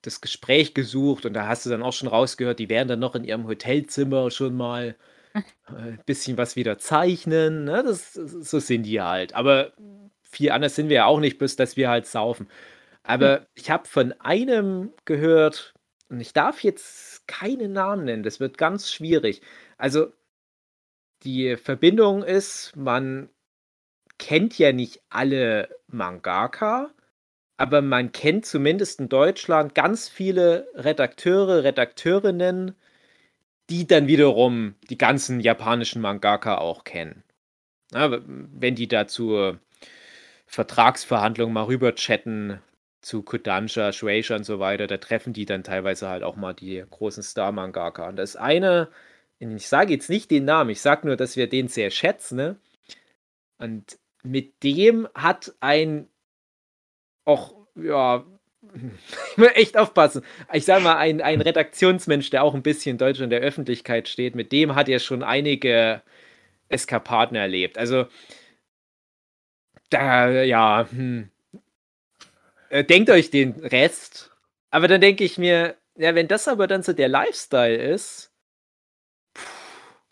das 0.00 0.22
Gespräch 0.22 0.72
gesucht 0.72 1.26
und 1.26 1.34
da 1.34 1.46
hast 1.46 1.66
du 1.66 1.70
dann 1.70 1.82
auch 1.82 1.92
schon 1.92 2.08
rausgehört, 2.08 2.58
die 2.58 2.70
werden 2.70 2.88
dann 2.88 2.98
noch 2.98 3.14
in 3.14 3.24
ihrem 3.24 3.46
Hotelzimmer 3.46 4.30
schon 4.30 4.56
mal 4.56 4.96
ein 5.66 6.00
bisschen 6.06 6.38
was 6.38 6.56
wieder 6.56 6.78
zeichnen. 6.78 7.64
Ne? 7.64 7.82
Das, 7.84 8.14
so 8.14 8.60
sind 8.60 8.84
die 8.84 9.02
halt. 9.02 9.34
Aber 9.34 9.72
viel 10.22 10.50
anders 10.50 10.74
sind 10.74 10.88
wir 10.88 10.96
ja 10.96 11.04
auch 11.04 11.20
nicht, 11.20 11.36
bis 11.36 11.56
dass 11.56 11.76
wir 11.76 11.90
halt 11.90 12.06
saufen. 12.06 12.48
Aber 13.02 13.46
ich 13.54 13.70
habe 13.70 13.86
von 13.86 14.14
einem 14.20 14.94
gehört, 15.04 15.74
und 16.08 16.20
ich 16.20 16.32
darf 16.32 16.62
jetzt 16.64 17.28
keinen 17.28 17.74
Namen 17.74 18.06
nennen, 18.06 18.22
das 18.22 18.40
wird 18.40 18.56
ganz 18.56 18.90
schwierig. 18.90 19.42
Also, 19.76 20.12
die 21.22 21.56
Verbindung 21.56 22.22
ist, 22.22 22.74
man 22.76 23.28
kennt 24.18 24.58
ja 24.58 24.72
nicht 24.72 25.02
alle 25.10 25.68
Mangaka, 25.88 26.90
aber 27.56 27.82
man 27.82 28.12
kennt 28.12 28.46
zumindest 28.46 29.00
in 29.00 29.08
Deutschland 29.08 29.74
ganz 29.74 30.08
viele 30.08 30.68
Redakteure, 30.74 31.64
Redakteurinnen, 31.64 32.74
die 33.70 33.86
dann 33.86 34.06
wiederum 34.06 34.74
die 34.90 34.98
ganzen 34.98 35.40
japanischen 35.40 36.02
Mangaka 36.02 36.58
auch 36.58 36.84
kennen. 36.84 37.24
Ja, 37.92 38.20
wenn 38.26 38.74
die 38.74 38.88
da 38.88 39.06
zur 39.06 39.60
Vertragsverhandlung 40.46 41.52
mal 41.52 41.64
rüber 41.64 41.94
chatten 41.94 42.60
zu 43.00 43.22
Kodansha, 43.22 43.92
Shueisha 43.92 44.36
und 44.36 44.44
so 44.44 44.58
weiter, 44.58 44.86
da 44.86 44.96
treffen 44.98 45.32
die 45.32 45.46
dann 45.46 45.62
teilweise 45.62 46.08
halt 46.08 46.22
auch 46.22 46.36
mal 46.36 46.54
die 46.54 46.84
großen 46.88 47.22
Star-Mangaka. 47.22 48.08
Und 48.08 48.16
das 48.16 48.36
eine, 48.36 48.88
ich 49.38 49.68
sage 49.68 49.92
jetzt 49.92 50.10
nicht 50.10 50.30
den 50.30 50.44
Namen, 50.44 50.70
ich 50.70 50.80
sage 50.80 51.06
nur, 51.06 51.16
dass 51.16 51.36
wir 51.36 51.48
den 51.48 51.68
sehr 51.68 51.90
schätzen. 51.90 52.36
Ne? 52.36 52.56
Und 53.58 53.98
mit 54.22 54.62
dem 54.62 55.08
hat 55.14 55.54
ein 55.60 56.08
auch, 57.24 57.66
ja, 57.74 58.24
ich 59.30 59.36
muss 59.36 59.48
echt 59.54 59.76
aufpassen. 59.76 60.22
Ich 60.52 60.64
sage 60.64 60.82
mal, 60.82 60.96
ein, 60.96 61.20
ein 61.20 61.40
Redaktionsmensch, 61.40 62.30
der 62.30 62.42
auch 62.42 62.54
ein 62.54 62.62
bisschen 62.62 62.98
Deutsch 62.98 63.20
in 63.20 63.30
der 63.30 63.40
Öffentlichkeit 63.40 64.08
steht, 64.08 64.34
mit 64.34 64.52
dem 64.52 64.74
hat 64.74 64.88
er 64.88 64.98
schon 64.98 65.22
einige 65.22 66.02
Eskapaden 66.68 67.36
erlebt. 67.36 67.78
Also, 67.78 68.06
da, 69.90 70.42
ja, 70.42 70.88
hm. 70.90 71.30
Äh, 72.68 72.84
denkt 72.84 73.10
euch 73.10 73.30
den 73.30 73.52
Rest. 73.52 74.32
Aber 74.70 74.88
dann 74.88 75.00
denke 75.00 75.24
ich 75.24 75.38
mir, 75.38 75.76
ja, 75.96 76.14
wenn 76.14 76.28
das 76.28 76.48
aber 76.48 76.66
dann 76.66 76.82
so 76.82 76.92
der 76.92 77.08
Lifestyle 77.08 77.76
ist, 77.76 78.32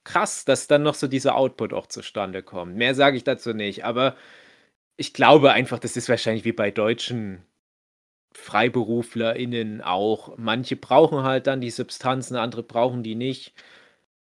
krass, 0.04 0.44
dass 0.44 0.66
dann 0.66 0.82
noch 0.82 0.94
so 0.94 1.06
dieser 1.08 1.36
Output 1.36 1.72
auch 1.72 1.86
zustande 1.86 2.42
kommt. 2.42 2.76
Mehr 2.76 2.94
sage 2.94 3.16
ich 3.16 3.24
dazu 3.24 3.52
nicht, 3.54 3.84
aber 3.84 4.16
ich 4.96 5.14
glaube 5.14 5.52
einfach, 5.52 5.78
das 5.78 5.96
ist 5.96 6.08
wahrscheinlich 6.08 6.44
wie 6.44 6.52
bei 6.52 6.70
deutschen 6.70 7.44
FreiberuflerInnen 8.34 9.80
auch. 9.82 10.36
Manche 10.36 10.76
brauchen 10.76 11.22
halt 11.22 11.46
dann 11.46 11.60
die 11.60 11.70
Substanzen, 11.70 12.36
andere 12.36 12.62
brauchen 12.62 13.02
die 13.02 13.14
nicht. 13.14 13.54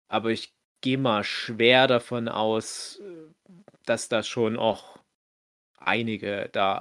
Aber 0.10 0.32
ich 0.32 0.54
gehe 0.82 0.98
mal 0.98 1.24
schwer 1.24 1.88
davon 1.88 2.28
aus, 2.28 3.02
dass 3.86 4.10
da 4.10 4.24
schon 4.24 4.58
auch 4.58 5.00
einige 5.78 6.50
da 6.52 6.80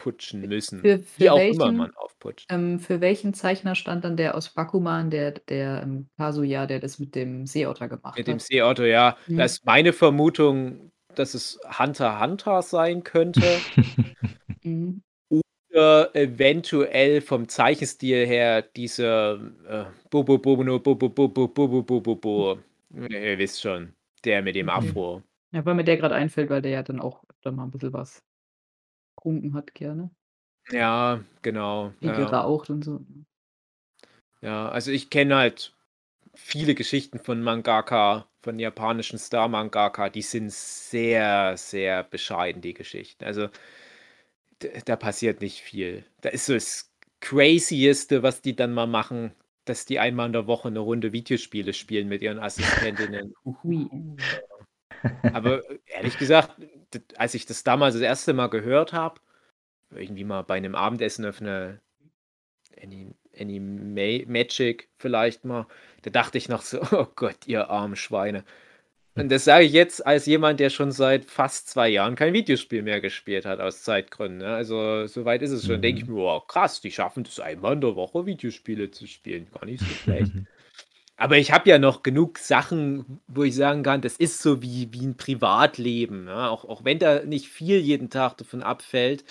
aufputschen 0.00 0.48
müssen. 0.48 0.80
Für, 0.80 0.98
für 0.98 1.20
wie 1.20 1.30
auch 1.30 1.38
welchen, 1.38 1.60
immer 1.60 1.72
man 1.72 1.94
aufputscht. 1.96 2.46
Ähm, 2.50 2.80
für 2.80 3.00
welchen 3.00 3.34
Zeichner 3.34 3.74
stand 3.74 4.04
dann 4.04 4.16
der 4.16 4.34
aus 4.34 4.50
Bakuman, 4.50 5.10
der, 5.10 5.32
der 5.32 5.82
ähm, 5.82 6.08
Kazuya, 6.16 6.66
der 6.66 6.80
das 6.80 6.98
mit 6.98 7.14
dem 7.14 7.46
Seeotter 7.46 7.88
gemacht 7.88 8.16
Mit 8.16 8.26
hat? 8.26 8.32
dem 8.32 8.38
Seeotto, 8.38 8.84
ja. 8.84 9.16
Mhm. 9.26 9.36
Das 9.36 9.52
ist 9.52 9.66
meine 9.66 9.92
Vermutung, 9.92 10.90
dass 11.14 11.34
es 11.34 11.58
Hunter 11.78 12.20
Hunter 12.20 12.62
sein 12.62 13.04
könnte. 13.04 13.42
Mhm. 14.62 15.02
Oder 15.72 16.14
eventuell 16.14 17.20
vom 17.20 17.48
Zeichenstil 17.48 18.26
her 18.26 18.62
dieser 18.62 19.34
äh, 19.68 19.84
Bo 20.10 20.24
Bo 20.24 20.38
Bo 20.38 20.62
no 20.62 20.78
Bo 20.80 20.94
Bo 20.94 21.08
Bo 21.08 21.28
Bo 21.28 21.48
Bo 21.48 21.68
Bo 21.68 21.82
Bo 21.82 22.00
Bo 22.00 22.16
Bo. 22.16 22.58
Ihr 22.92 23.38
wisst 23.38 23.60
schon, 23.60 23.94
der 24.24 24.42
mit 24.42 24.56
dem. 24.56 24.68
Afro. 24.68 25.22
Ja, 25.52 25.64
weil 25.64 25.74
mir 25.74 25.84
der 25.84 25.96
gerade 25.96 26.14
einfällt, 26.14 26.50
weil 26.50 26.62
der 26.62 26.72
ja 26.72 26.82
dann 26.82 27.00
auch 27.00 27.22
öfter 27.28 27.52
mal 27.52 27.64
ein 27.64 27.70
bisschen 27.70 27.92
was 27.92 28.22
getrunken 29.20 29.54
hat, 29.54 29.74
gerne. 29.74 30.10
Ja, 30.70 31.20
genau. 31.42 31.92
Viel 32.00 32.08
Ja, 32.08 32.30
geraucht 32.30 32.70
und 32.70 32.84
so. 32.84 33.04
ja, 34.40 34.68
also 34.68 34.90
ich 34.90 35.10
kenne 35.10 35.36
halt 35.36 35.74
viele 36.34 36.74
Geschichten 36.74 37.18
von 37.18 37.42
Mangaka, 37.42 38.26
von 38.42 38.58
japanischen 38.58 39.18
Star-Mangaka, 39.18 40.08
die 40.10 40.22
sind 40.22 40.52
sehr, 40.52 41.56
sehr 41.56 42.04
bescheiden, 42.04 42.62
die 42.62 42.74
Geschichten. 42.74 43.24
Also 43.24 43.48
da 44.84 44.96
passiert 44.96 45.40
nicht 45.40 45.60
viel. 45.60 46.04
Da 46.20 46.28
ist 46.30 46.46
so 46.46 46.54
das 46.54 46.92
Crazieste, 47.20 48.22
was 48.22 48.42
die 48.42 48.56
dann 48.56 48.72
mal 48.72 48.86
machen, 48.86 49.32
dass 49.64 49.84
die 49.84 49.98
einmal 49.98 50.26
in 50.26 50.32
der 50.32 50.46
Woche 50.46 50.68
eine 50.68 50.80
Runde 50.80 51.12
Videospiele 51.12 51.72
spielen 51.72 52.08
mit 52.08 52.22
ihren 52.22 52.38
Assistentinnen. 52.38 53.34
Aber 55.22 55.62
ehrlich 55.86 56.18
gesagt, 56.18 56.60
als 57.16 57.34
ich 57.34 57.46
das 57.46 57.64
damals 57.64 57.94
das 57.94 58.02
erste 58.02 58.32
Mal 58.32 58.48
gehört 58.48 58.92
habe, 58.92 59.20
irgendwie 59.94 60.24
mal 60.24 60.42
bei 60.42 60.56
einem 60.56 60.74
Abendessen 60.74 61.26
auf 61.26 61.40
eine 61.40 61.80
Any, 62.82 63.14
Any 63.38 63.60
Magic 63.60 64.88
vielleicht 64.98 65.44
mal, 65.44 65.66
da 66.02 66.10
dachte 66.10 66.38
ich 66.38 66.48
noch 66.48 66.62
so, 66.62 66.80
oh 66.92 67.06
Gott, 67.14 67.46
ihr 67.46 67.70
armen 67.70 67.96
Schweine. 67.96 68.44
Und 69.16 69.28
das 69.30 69.44
sage 69.44 69.64
ich 69.64 69.72
jetzt 69.72 70.06
als 70.06 70.26
jemand, 70.26 70.60
der 70.60 70.70
schon 70.70 70.92
seit 70.92 71.24
fast 71.24 71.68
zwei 71.68 71.88
Jahren 71.88 72.14
kein 72.14 72.32
Videospiel 72.32 72.82
mehr 72.82 73.00
gespielt 73.00 73.44
hat, 73.44 73.60
aus 73.60 73.82
Zeitgründen. 73.82 74.38
Ne? 74.38 74.54
Also, 74.54 75.06
soweit 75.08 75.42
ist 75.42 75.50
es 75.50 75.66
schon. 75.66 75.82
Denke 75.82 76.02
ich 76.02 76.08
mir, 76.08 76.14
wow, 76.14 76.46
krass, 76.46 76.80
die 76.80 76.92
schaffen 76.92 77.24
das 77.24 77.40
einmal 77.40 77.72
in 77.72 77.80
der 77.80 77.96
Woche, 77.96 78.24
Videospiele 78.24 78.90
zu 78.92 79.06
spielen. 79.06 79.48
Gar 79.52 79.66
nicht 79.66 79.80
so 79.80 79.86
schlecht. 80.04 80.32
Aber 81.20 81.36
ich 81.36 81.52
habe 81.52 81.68
ja 81.68 81.78
noch 81.78 82.02
genug 82.02 82.38
Sachen, 82.38 83.20
wo 83.28 83.44
ich 83.44 83.54
sagen 83.54 83.82
kann, 83.82 84.00
das 84.00 84.16
ist 84.16 84.40
so 84.40 84.62
wie, 84.62 84.88
wie 84.92 85.04
ein 85.06 85.18
Privatleben. 85.18 86.26
Ja? 86.28 86.48
Auch, 86.48 86.64
auch 86.64 86.82
wenn 86.82 86.98
da 86.98 87.22
nicht 87.24 87.48
viel 87.48 87.78
jeden 87.78 88.08
Tag 88.08 88.38
davon 88.38 88.62
abfällt, 88.62 89.24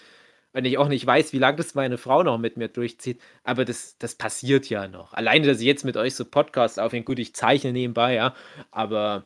wenn 0.54 0.66
ich 0.66 0.78
auch 0.78 0.88
nicht 0.88 1.06
weiß, 1.08 1.34
wie 1.34 1.40
lange 1.40 1.58
das 1.58 1.74
meine 1.74 1.98
Frau 1.98 2.22
noch 2.22 2.38
mit 2.38 2.58
mir 2.58 2.68
durchzieht, 2.68 3.20
aber 3.44 3.66
das, 3.66 3.98
das 3.98 4.14
passiert 4.14 4.70
ja 4.70 4.88
noch. 4.88 5.14
Alleine, 5.14 5.48
dass 5.48 5.62
ich 5.62 5.66
jetzt 5.66 5.84
mit 5.84 5.98
euch 5.98 6.14
so 6.14 6.26
Podcasts 6.26 6.78
aufnehme, 6.78 7.06
gut, 7.06 7.18
ich 7.18 7.34
zeichne 7.34 7.74
nebenbei, 7.74 8.14
ja, 8.14 8.36
aber 8.70 9.26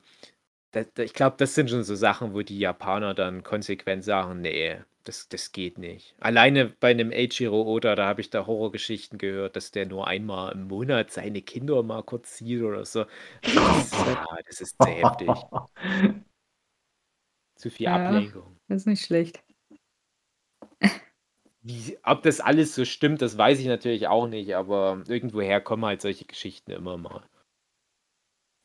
da, 0.71 0.83
da, 0.83 1.03
ich 1.03 1.13
glaube, 1.13 1.35
das 1.39 1.55
sind 1.55 1.69
schon 1.69 1.83
so 1.83 1.95
Sachen, 1.95 2.33
wo 2.33 2.43
die 2.43 2.59
Japaner 2.59 3.13
dann 3.13 3.43
konsequent 3.43 4.05
sagen, 4.05 4.39
nee, 4.41 4.77
das, 5.03 5.27
das 5.29 5.51
geht 5.51 5.77
nicht. 5.77 6.15
Alleine 6.19 6.67
bei 6.79 6.91
einem 6.91 7.11
Eiichiro 7.11 7.61
Oda, 7.63 7.95
da 7.95 8.05
habe 8.07 8.21
ich 8.21 8.29
da 8.29 8.45
Horrorgeschichten 8.47 9.17
gehört, 9.17 9.55
dass 9.55 9.71
der 9.71 9.85
nur 9.85 10.07
einmal 10.07 10.51
im 10.53 10.67
Monat 10.67 11.11
seine 11.11 11.41
Kinder 11.41 11.83
mal 11.83 12.03
kurz 12.03 12.37
sieht 12.37 12.61
oder 12.61 12.85
so. 12.85 13.05
Das, 13.41 13.53
ist, 13.75 13.93
ja, 14.05 14.25
das 14.47 14.61
ist 14.61 14.77
zu 14.81 14.89
heftig. 14.89 15.47
Zu 17.55 17.71
viel 17.71 17.87
Ja. 17.87 17.95
Ablenkung. 17.95 18.59
Das 18.67 18.81
ist 18.83 18.85
nicht 18.87 19.03
schlecht. 19.05 19.43
Wie, 21.61 21.97
ob 22.03 22.21
das 22.23 22.39
alles 22.41 22.75
so 22.75 22.85
stimmt, 22.85 23.21
das 23.21 23.37
weiß 23.37 23.59
ich 23.59 23.65
natürlich 23.67 24.07
auch 24.07 24.27
nicht, 24.27 24.55
aber 24.55 25.03
irgendwoher 25.07 25.61
kommen 25.61 25.85
halt 25.85 26.01
solche 26.01 26.25
Geschichten 26.25 26.71
immer 26.71 26.97
mal. 26.97 27.23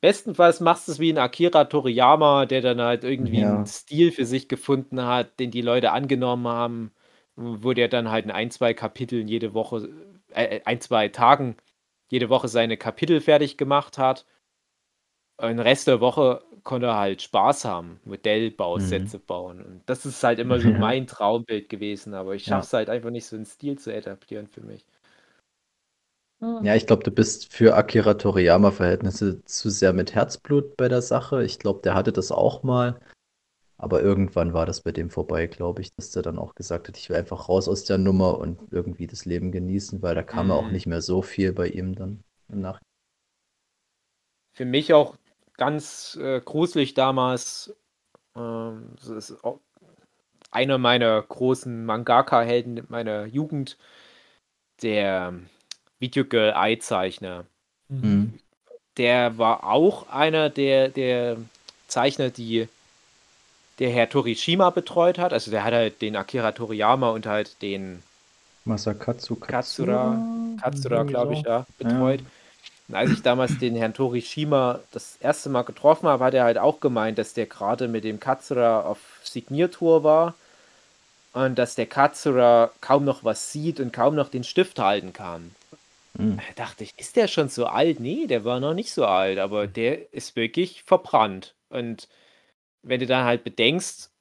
Bestenfalls 0.03 0.61
machst 0.61 0.87
du 0.87 0.93
es 0.93 0.99
wie 1.01 1.13
ein 1.13 1.19
Akira 1.19 1.65
Toriyama, 1.65 2.47
der 2.47 2.61
dann 2.63 2.81
halt 2.81 3.03
irgendwie 3.03 3.41
Ja. 3.41 3.55
einen 3.57 3.67
Stil 3.67 4.13
für 4.13 4.27
sich 4.27 4.49
gefunden 4.49 5.03
hat, 5.05 5.41
den 5.41 5.51
die 5.51 5.61
Leute 5.61 5.91
angenommen 5.91 6.47
haben, 6.47 6.93
wo 7.35 7.73
der 7.73 7.89
dann 7.89 8.09
halt 8.11 8.25
in 8.25 8.31
ein, 8.31 8.51
zwei 8.53 8.75
Kapiteln 8.75 9.27
jede 9.27 9.55
Woche, 9.55 9.89
äh, 10.31 10.61
ein, 10.65 10.81
zwei 10.81 11.09
Tagen 11.09 11.57
jede 12.11 12.29
Woche 12.29 12.47
seine 12.49 12.77
Kapitel 12.77 13.21
fertig 13.21 13.57
gemacht 13.59 13.99
hat. 13.99 14.25
Und 15.41 15.49
den 15.49 15.59
Rest 15.61 15.87
der 15.87 16.01
Woche 16.01 16.43
konnte 16.65 16.89
er 16.89 16.97
halt 16.97 17.23
Spaß 17.23 17.65
haben, 17.65 18.01
Modellbausätze 18.05 19.19
bauen. 19.21 19.63
Und 19.65 19.83
das 19.89 20.05
ist 20.05 20.23
halt 20.25 20.39
immer 20.41 20.59
so 20.61 20.73
Ja. 20.73 20.79
mein 20.99 21.07
Traumbild 21.07 21.69
gewesen, 21.69 22.13
aber 22.15 22.35
ich 22.35 22.45
Ja. 22.47 22.47
schaffe 22.47 22.67
es 22.67 22.73
halt 22.73 22.91
einfach 22.91 23.11
nicht, 23.11 23.27
so 23.27 23.37
einen 23.37 23.45
Stil 23.47 23.79
zu 23.79 23.93
etablieren 23.95 24.49
für 24.49 24.63
mich. 24.63 24.85
Ja, 26.41 26.75
ich 26.75 26.87
glaube, 26.87 27.03
du 27.05 27.11
bist 27.11 27.53
für 27.53 27.77
Akira 27.77 28.15
Toriyama-Verhältnisse 28.15 29.45
zu 29.45 29.71
sehr 29.71 29.93
mit 29.93 30.15
Herzblut 30.15 30.77
bei 30.77 30.89
der 30.89 31.03
Sache. 31.03 31.45
Ich 31.45 31.59
glaube, 31.59 31.81
der 31.83 31.95
hatte 31.95 32.13
das 32.13 32.31
auch 32.33 32.63
mal. 32.63 33.01
Aber 33.79 34.03
irgendwann 34.03 34.55
war 34.55 34.67
das 34.67 34.83
bei 34.83 34.93
dem 34.93 35.11
vorbei, 35.11 35.47
glaube 35.49 35.83
ich, 35.83 35.95
dass 35.95 36.11
der 36.13 36.23
dann 36.23 36.39
auch 36.39 36.55
gesagt 36.55 36.89
hat, 36.89 36.99
ich 36.99 37.09
will 37.11 37.17
einfach 37.17 37.49
raus 37.49 37.69
aus 37.69 37.85
der 37.85 37.99
Nummer 37.99 38.39
und 38.39 38.61
irgendwie 38.73 39.07
das 39.09 39.25
Leben 39.27 39.53
genießen, 39.53 40.03
weil 40.03 40.15
da 40.17 40.23
kam 40.25 40.49
ja 40.51 40.55
auch 40.57 40.69
Mhm. 40.69 40.73
nicht 40.73 40.87
mehr 40.87 41.03
so 41.03 41.23
viel 41.23 41.53
bei 41.53 41.69
ihm 41.69 41.95
dann 41.95 42.25
im 42.49 42.61
Nach. 42.63 42.81
Für 44.53 44.65
mich 44.65 44.93
auch 44.93 45.17
ganz 45.57 46.17
äh, 46.21 46.41
gruselig 46.41 46.95
damals. 46.95 47.75
Ähm, 48.37 48.95
das 48.99 49.09
ist 49.09 49.45
auch 49.45 49.61
einer 50.53 50.79
meiner 50.79 51.23
großen 51.23 51.87
Mangaka-Helden 51.87 52.87
meiner 52.89 53.27
Jugend, 53.27 53.79
der 54.83 55.35
Videogirl 56.01 56.53
Eye-Zeichner. 56.55 57.45
Mhm. 57.89 58.39
Der 58.97 59.39
war 59.39 59.65
auch 59.65 60.09
einer 60.11 60.51
der, 60.51 60.89
der 60.89 61.37
Zeichner, 61.87 62.31
die 62.31 62.69
der 63.79 63.91
Herr 63.91 64.09
Torishima 64.09 64.71
betreut 64.71 65.19
hat. 65.19 65.33
Also 65.33 65.51
der 65.51 65.65
hat 65.65 65.73
halt 65.73 66.03
den 66.03 66.17
Akira 66.17 66.53
Toriyama 66.53 67.11
und 67.11 67.27
halt 67.27 67.61
den 67.63 68.03
Masakatsu 68.65 69.37
Katsura, 69.37 70.19
Katsura, 70.61 70.97
Irgendwie 70.97 71.13
glaube 71.13 71.35
ich, 71.35 71.43
ja, 71.43 71.65
betreut. 71.79 72.21
Und 72.89 72.95
als 72.95 73.11
ich 73.11 73.23
damals 73.23 73.59
den 73.59 73.77
Herrn 73.77 73.95
Torishima 73.95 74.81
das 74.93 75.17
erste 75.21 75.49
Mal 75.49 75.63
getroffen 75.63 76.09
habe, 76.09 76.25
hat 76.25 76.35
er 76.35 76.45
halt 76.45 76.59
auch 76.59 76.81
gemeint, 76.81 77.19
dass 77.19 77.35
der 77.35 77.47
gerade 77.47 77.89
mit 77.89 78.05
dem 78.05 78.19
Katsura 78.19 78.83
auf 78.83 78.99
Signiertour 79.23 80.05
war 80.05 80.35
und 81.33 81.59
dass 81.59 81.75
der 81.75 81.87
Katsura 81.87 82.71
kaum 82.81 83.05
noch 83.05 83.25
was 83.25 83.53
sieht 83.53 83.81
und 83.81 83.93
kaum 83.93 84.15
noch 84.15 84.29
den 84.29 84.45
Stift 84.45 84.79
halten 84.79 85.13
kann. 85.13 85.51
Hm. 86.19 86.37
Da 86.37 86.65
dachte 86.65 86.85
ich, 86.85 86.99
ist 86.99 87.17
der 87.17 87.29
schon 87.29 87.49
so 87.49 87.67
alt? 87.67 88.01
Nee, 88.01 88.27
der 88.27 88.45
war 88.45 88.61
noch 88.61 88.75
nicht 88.75 88.93
so 88.93 89.07
alt, 89.07 89.39
aber 89.39 89.67
der 89.67 90.13
ist 90.13 90.37
wirklich 90.37 90.83
verbrannt. 90.85 91.57
Und 91.69 92.09
wenn 92.83 93.01
du 93.01 93.07
dann 93.07 93.25
halt 93.27 93.45
bedenkst, 93.45 94.13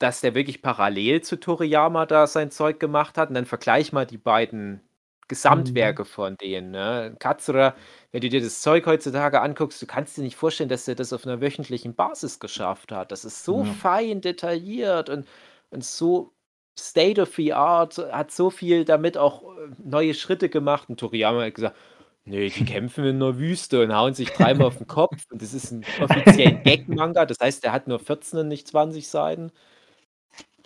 dass 0.00 0.20
der 0.22 0.34
wirklich 0.36 0.62
parallel 0.62 1.22
zu 1.22 1.36
Toriyama 1.40 2.06
da 2.06 2.26
sein 2.28 2.52
Zeug 2.52 2.80
gemacht 2.80 3.18
hat, 3.18 3.30
und 3.30 3.36
dann 3.36 3.46
vergleich 3.46 3.92
mal 3.94 4.06
die 4.06 4.18
beiden 4.18 4.82
Gesamtwerke 5.28 6.04
von 6.04 6.36
denen. 6.38 6.72
Ne? 6.72 7.16
Katsura, 7.20 7.76
wenn 8.12 8.22
du 8.22 8.30
dir 8.30 8.42
das 8.42 8.60
Zeug 8.62 8.86
heutzutage 8.86 9.40
anguckst, 9.42 9.82
du 9.82 9.86
kannst 9.86 10.18
dir 10.18 10.22
nicht 10.22 10.36
vorstellen, 10.36 10.70
dass 10.70 10.88
er 10.88 10.96
das 10.96 11.12
auf 11.14 11.26
einer 11.26 11.40
wöchentlichen 11.42 11.94
Basis 11.96 12.40
geschafft 12.40 12.92
hat. 12.92 13.12
Das 13.12 13.24
ist 13.24 13.44
so 13.44 13.64
Ja. 13.64 13.64
fein 13.64 14.20
detailliert 14.20 15.10
und, 15.10 15.28
und 15.70 15.84
so 15.84 16.33
State 16.78 17.20
of 17.20 17.34
the 17.36 17.52
Art, 17.52 17.98
hat 17.98 18.30
so 18.32 18.50
viel 18.50 18.84
damit 18.84 19.16
auch 19.16 19.42
äh, 19.56 19.70
neue 19.84 20.14
Schritte 20.14 20.48
gemacht. 20.48 20.88
Und 20.88 20.98
Toriyama 21.00 21.42
hat 21.44 21.54
gesagt, 21.54 21.76
nee, 22.24 22.48
die 22.48 22.64
kämpfen 22.64 23.04
in 23.04 23.20
der 23.20 23.38
Wüste 23.38 23.82
und 23.82 23.94
hauen 23.94 24.14
sich 24.14 24.30
dreimal 24.30 24.66
auf 24.68 24.78
den 24.78 24.86
Kopf. 24.86 25.24
Und 25.30 25.40
das 25.42 25.54
ist 25.54 25.70
ein 25.70 25.84
offiziell 26.00 26.48
ein 26.48 26.62
Gag-Manga, 26.64 27.26
das 27.26 27.38
heißt, 27.40 27.62
der 27.64 27.72
hat 27.72 27.86
nur 27.88 27.98
14 27.98 28.38
und 28.40 28.48
nicht 28.48 28.66
20 28.68 29.06
Seiten. 29.08 29.52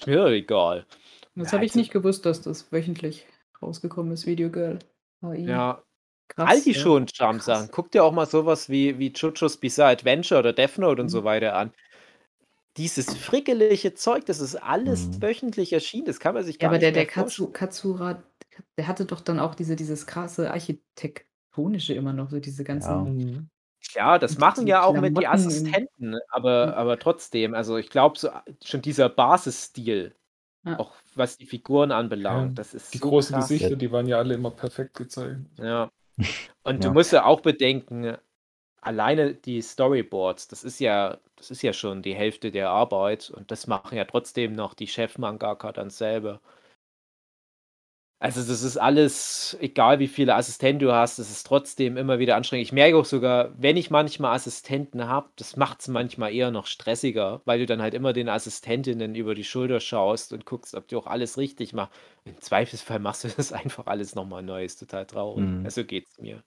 Doch 0.06 0.28
egal. 0.28 0.86
Das 1.34 1.48
Ja, 1.48 1.52
habe 1.54 1.64
ich 1.64 1.72
also- 1.72 1.78
nicht 1.80 1.92
gewusst, 1.92 2.24
dass 2.26 2.40
das 2.40 2.72
wöchentlich 2.72 3.26
rausgekommen 3.62 4.12
ist, 4.12 4.26
Video 4.26 4.50
Girl. 4.50 4.78
AI. 5.20 5.38
Ja, 5.40 5.82
krass. 6.28 6.48
all 6.48 6.60
die 6.62 6.72
ja. 6.72 6.80
schon 6.80 7.06
Charme-Sachen. 7.08 7.68
Guck 7.72 7.90
dir 7.90 8.04
auch 8.04 8.12
mal 8.12 8.26
sowas 8.26 8.68
wie, 8.70 8.98
wie 8.98 9.08
JoJo's 9.08 9.56
Bizarre 9.56 9.92
Adventure 9.92 10.40
oder 10.40 10.52
Death 10.52 10.78
Note 10.78 11.02
und 11.02 11.06
Mhm. 11.06 11.10
so 11.10 11.24
weiter 11.24 11.54
an. 11.56 11.72
Dieses 12.78 13.14
frickelige 13.14 13.94
Zeug, 13.94 14.24
das 14.26 14.40
ist 14.40 14.54
alles 14.56 15.08
Mhm. 15.08 15.22
wöchentlich 15.22 15.72
erschienen, 15.72 16.06
das 16.06 16.20
kann 16.20 16.34
man 16.34 16.44
sich 16.44 16.58
Ja, 16.60 16.66
gar 16.66 16.68
aber 16.68 16.78
nicht 16.78 16.82
der, 16.82 16.92
mehr 16.92 17.04
der 17.04 17.06
Katsu, 17.06 17.52
Katsura, 17.52 18.22
der 18.76 18.86
hatte 18.88 19.04
doch 19.06 19.20
dann 19.20 19.38
auch 19.38 19.54
diese, 19.54 19.76
dieses 19.76 20.06
krasse 20.06 20.50
architektonische 20.50 21.94
immer 21.94 22.12
noch, 22.12 22.30
so 22.30 22.40
diese 22.40 22.64
ganzen. 22.64 23.06
Ja. 23.06 23.42
Klar, 23.92 24.18
das 24.18 24.36
Und 24.36 24.40
machen 24.40 24.66
ja 24.66 24.82
auch 24.82 24.96
mit 24.96 25.16
die 25.16 25.26
Assistenten, 25.26 26.16
aber, 26.30 26.68
Ja. 26.68 26.76
aber 26.76 26.98
trotzdem, 26.98 27.54
also 27.54 27.76
ich 27.78 27.90
glaube, 27.90 28.18
so 28.18 28.28
schon 28.64 28.82
dieser 28.82 29.08
Basisstil, 29.08 30.14
Ja. 30.64 30.74
auch 30.78 30.94
was 31.14 31.38
die 31.38 31.46
Figuren 31.46 31.92
Ja, 31.92 31.98
anbelangt, 31.98 32.58
das 32.58 32.74
ist 32.74 32.92
Die 32.94 32.98
so 32.98 33.08
großen 33.08 33.32
krass. 33.32 33.34
Gesichter, 33.34 33.76
die 33.76 33.92
waren 33.92 34.08
ja 34.08 34.18
alle 34.18 34.34
immer 34.34 34.50
perfekt 34.52 34.94
gezeichnet. 34.96 35.46
Ja. 35.58 35.90
Und 36.64 36.84
du 36.84 36.90
Ja. 36.90 36.92
musst 36.92 37.12
ja 37.12 37.24
auch 37.24 37.40
bedenken, 37.42 38.16
alleine 38.80 39.34
die 39.34 39.60
Storyboards, 39.62 40.48
das 40.48 40.64
ist 40.64 40.80
ja, 40.80 41.18
das 41.36 41.50
ist 41.50 41.62
ja 41.62 41.72
schon 41.72 42.02
die 42.02 42.14
Hälfte 42.14 42.50
der 42.50 42.70
Arbeit 42.70 43.30
und 43.30 43.50
das 43.50 43.66
machen 43.66 43.96
ja 43.96 44.04
trotzdem 44.04 44.54
noch 44.54 44.74
die 44.74 44.86
Chefmangaka 44.88 45.72
dann 45.72 45.90
selber. 45.90 46.40
Also 48.20 48.40
das 48.42 48.62
ist 48.64 48.76
alles, 48.76 49.56
egal 49.60 50.00
wie 50.00 50.08
viele 50.08 50.34
Assistenten 50.34 50.80
du 50.80 50.92
hast, 50.92 51.20
das 51.20 51.30
ist 51.30 51.44
trotzdem 51.46 51.96
immer 51.96 52.18
wieder 52.18 52.34
anstrengend. 52.34 52.66
Ich 52.66 52.72
merke 52.72 52.96
auch 52.96 53.04
sogar, 53.04 53.52
wenn 53.56 53.76
ich 53.76 53.90
manchmal 53.90 54.34
Assistenten 54.34 55.06
habe, 55.06 55.28
das 55.36 55.56
macht 55.56 55.80
es 55.82 55.88
manchmal 55.88 56.34
eher 56.34 56.50
noch 56.50 56.66
stressiger, 56.66 57.40
weil 57.44 57.60
du 57.60 57.66
dann 57.66 57.80
halt 57.80 57.94
immer 57.94 58.12
den 58.12 58.28
Assistentinnen 58.28 59.14
über 59.14 59.36
die 59.36 59.44
Schulter 59.44 59.78
schaust 59.78 60.32
und 60.32 60.46
guckst, 60.46 60.74
ob 60.74 60.88
die 60.88 60.96
auch 60.96 61.06
alles 61.06 61.38
richtig 61.38 61.72
machen. 61.74 61.90
Im 62.24 62.40
Zweifelsfall 62.40 62.98
machst 62.98 63.22
du 63.22 63.28
das 63.36 63.52
einfach 63.52 63.86
alles 63.86 64.16
nochmal 64.16 64.42
neu, 64.42 64.64
ist 64.64 64.80
total 64.80 65.06
traurig. 65.06 65.44
Mhm. 65.44 65.64
Also 65.64 65.84
geht's 65.84 66.18
mir. 66.18 66.42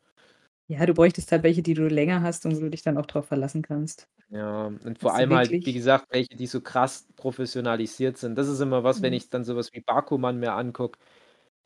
Ja, 0.71 0.85
du 0.87 0.93
bräuchtest 0.95 1.31
halt 1.31 1.43
welche, 1.43 1.61
die 1.61 1.73
du 1.75 1.87
länger 1.87 2.21
hast 2.23 2.45
und 2.47 2.55
wo 2.55 2.59
du 2.61 2.69
dich 2.71 2.81
dann 2.81 2.97
auch 2.97 3.05
drauf 3.05 3.27
verlassen 3.27 3.61
kannst. 3.61 4.07
Ja, 4.29 4.67
und 4.67 4.97
vor 4.99 5.13
allem 5.13 5.33
halt, 5.33 5.57
wie 5.65 5.73
gesagt, 5.73 6.05
welche, 6.09 6.35
die 6.35 6.47
so 6.47 6.61
krass 6.61 7.07
professionalisiert 7.17 8.17
sind. 8.17 8.35
Das 8.37 8.47
ist 8.47 8.61
immer 8.61 8.83
was, 8.83 9.01
wenn 9.01 9.11
Mhm. 9.11 9.13
ich 9.13 9.29
dann 9.29 9.43
sowas 9.43 9.69
wie 9.73 9.81
Bakuman 9.81 10.39
mir 10.39 10.53
angucke, 10.53 10.97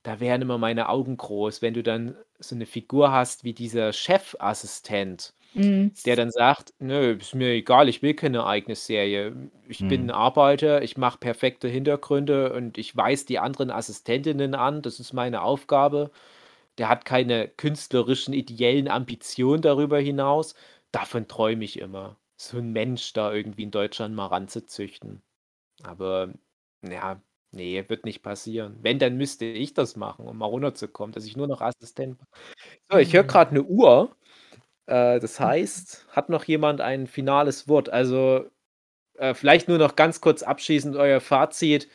da 0.03 0.19
wären 0.19 0.41
immer 0.41 0.57
meine 0.57 0.89
Augen 0.89 1.17
groß, 1.17 1.61
wenn 1.61 1.73
du 1.75 1.83
dann 1.83 2.17
so 2.39 2.55
eine 2.55 2.65
Figur 2.65 3.11
hast 3.11 3.43
wie 3.43 3.53
dieser 3.53 3.93
Chefassistent, 3.93 5.33
Mhm. 5.53 5.95
der 6.05 6.15
dann 6.17 6.31
sagt, 6.31 6.73
nö, 6.79 7.13
ist 7.19 7.35
mir 7.35 7.49
egal, 7.51 7.89
ich 7.89 8.01
will 8.03 8.15
keine 8.15 8.45
eigene 8.47 8.75
Serie. 8.75 9.51
Ich 9.67 9.87
bin 9.87 10.03
Mhm. 10.03 10.07
ein 10.07 10.11
Arbeiter, 10.11 10.83
ich 10.83 10.97
mache 10.97 11.19
perfekte 11.19 11.67
Hintergründe 11.69 12.53
und 12.53 12.77
ich 12.79 12.95
weise 12.97 13.25
die 13.27 13.39
anderen 13.39 13.71
Assistentinnen 13.71 14.55
an, 14.55 14.81
das 14.83 14.99
ist 14.99 15.13
meine 15.13 15.41
Aufgabe. 15.43 16.11
Der 16.77 16.89
hat 16.89 17.05
keine 17.05 17.47
künstlerischen, 17.49 18.33
ideellen 18.33 18.87
Ambitionen 18.89 19.61
darüber 19.61 19.99
hinaus. 19.99 20.55
Davon 20.91 21.27
träume 21.27 21.63
ich 21.65 21.79
immer. 21.79 22.17
So 22.37 22.57
ein 22.57 22.71
Mensch 22.73 23.13
da 23.13 23.33
irgendwie 23.33 23.63
in 23.63 23.71
Deutschland 23.71 24.15
mal 24.15 24.27
ranzuzüchten. 24.27 25.21
Aber 25.83 26.33
ja, 26.83 27.21
nee, 27.51 27.83
wird 27.89 28.05
nicht 28.05 28.23
passieren. 28.23 28.77
Wenn, 28.81 28.99
dann 28.99 29.17
müsste 29.17 29.45
ich 29.45 29.73
das 29.73 29.95
machen, 29.97 30.27
um 30.27 30.37
mal 30.37 30.45
runterzukommen, 30.47 31.13
dass 31.13 31.25
ich 31.25 31.37
nur 31.37 31.47
noch 31.47 31.61
Assistent 31.61 32.17
bin. 32.19 32.27
So, 32.91 32.97
ich 32.97 33.13
höre 33.13 33.23
Mhm. 33.23 33.27
gerade 33.27 33.51
eine 33.51 33.63
Uhr. 33.63 34.15
Äh, 34.87 35.19
das 35.19 35.39
heißt, 35.39 36.07
hat 36.11 36.29
noch 36.29 36.43
jemand 36.45 36.81
ein 36.81 37.07
finales 37.07 37.67
Wort? 37.67 37.89
Also, 37.89 38.45
äh, 39.15 39.33
vielleicht 39.33 39.67
nur 39.69 39.77
noch 39.77 39.95
ganz 39.95 40.21
kurz 40.21 40.43
abschließend 40.43 40.95
euer 40.95 41.21
Fazit. 41.21 41.89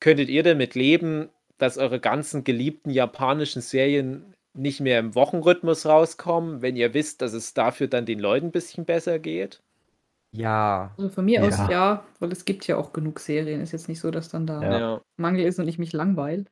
Könntet 0.00 0.28
ihr 0.30 0.42
damit 0.42 0.74
leben, 0.74 1.30
dass 1.60 1.78
eure 1.78 2.00
ganzen 2.00 2.44
geliebten 2.44 2.90
japanischen 2.90 3.62
Serien 3.62 4.34
nicht 4.54 4.80
mehr 4.80 4.98
im 4.98 5.14
Wochenrhythmus 5.14 5.86
rauskommen, 5.86 6.62
wenn 6.62 6.76
ihr 6.76 6.94
wisst, 6.94 7.22
dass 7.22 7.32
es 7.32 7.54
dafür 7.54 7.86
dann 7.88 8.06
den 8.06 8.18
Leuten 8.18 8.46
ein 8.46 8.52
bisschen 8.52 8.84
besser 8.84 9.18
geht? 9.18 9.60
Ja. 10.32 10.92
Also 10.96 11.10
von 11.10 11.24
mir 11.24 11.44
aus 11.44 11.58
Ja. 11.58 11.70
ja, 11.70 12.04
weil 12.18 12.32
es 12.32 12.44
gibt 12.44 12.66
ja 12.66 12.76
auch 12.76 12.92
genug 12.92 13.20
Serien. 13.20 13.60
Ist 13.60 13.72
jetzt 13.72 13.88
nicht 13.88 14.00
so, 14.00 14.10
dass 14.10 14.28
dann 14.28 14.46
da 14.46 14.62
Ja. 14.62 14.78
Ja. 14.78 15.00
Mangel 15.16 15.44
ist 15.44 15.58
und 15.58 15.68
ich 15.68 15.78
mich 15.78 15.92
langweil. 15.92 16.46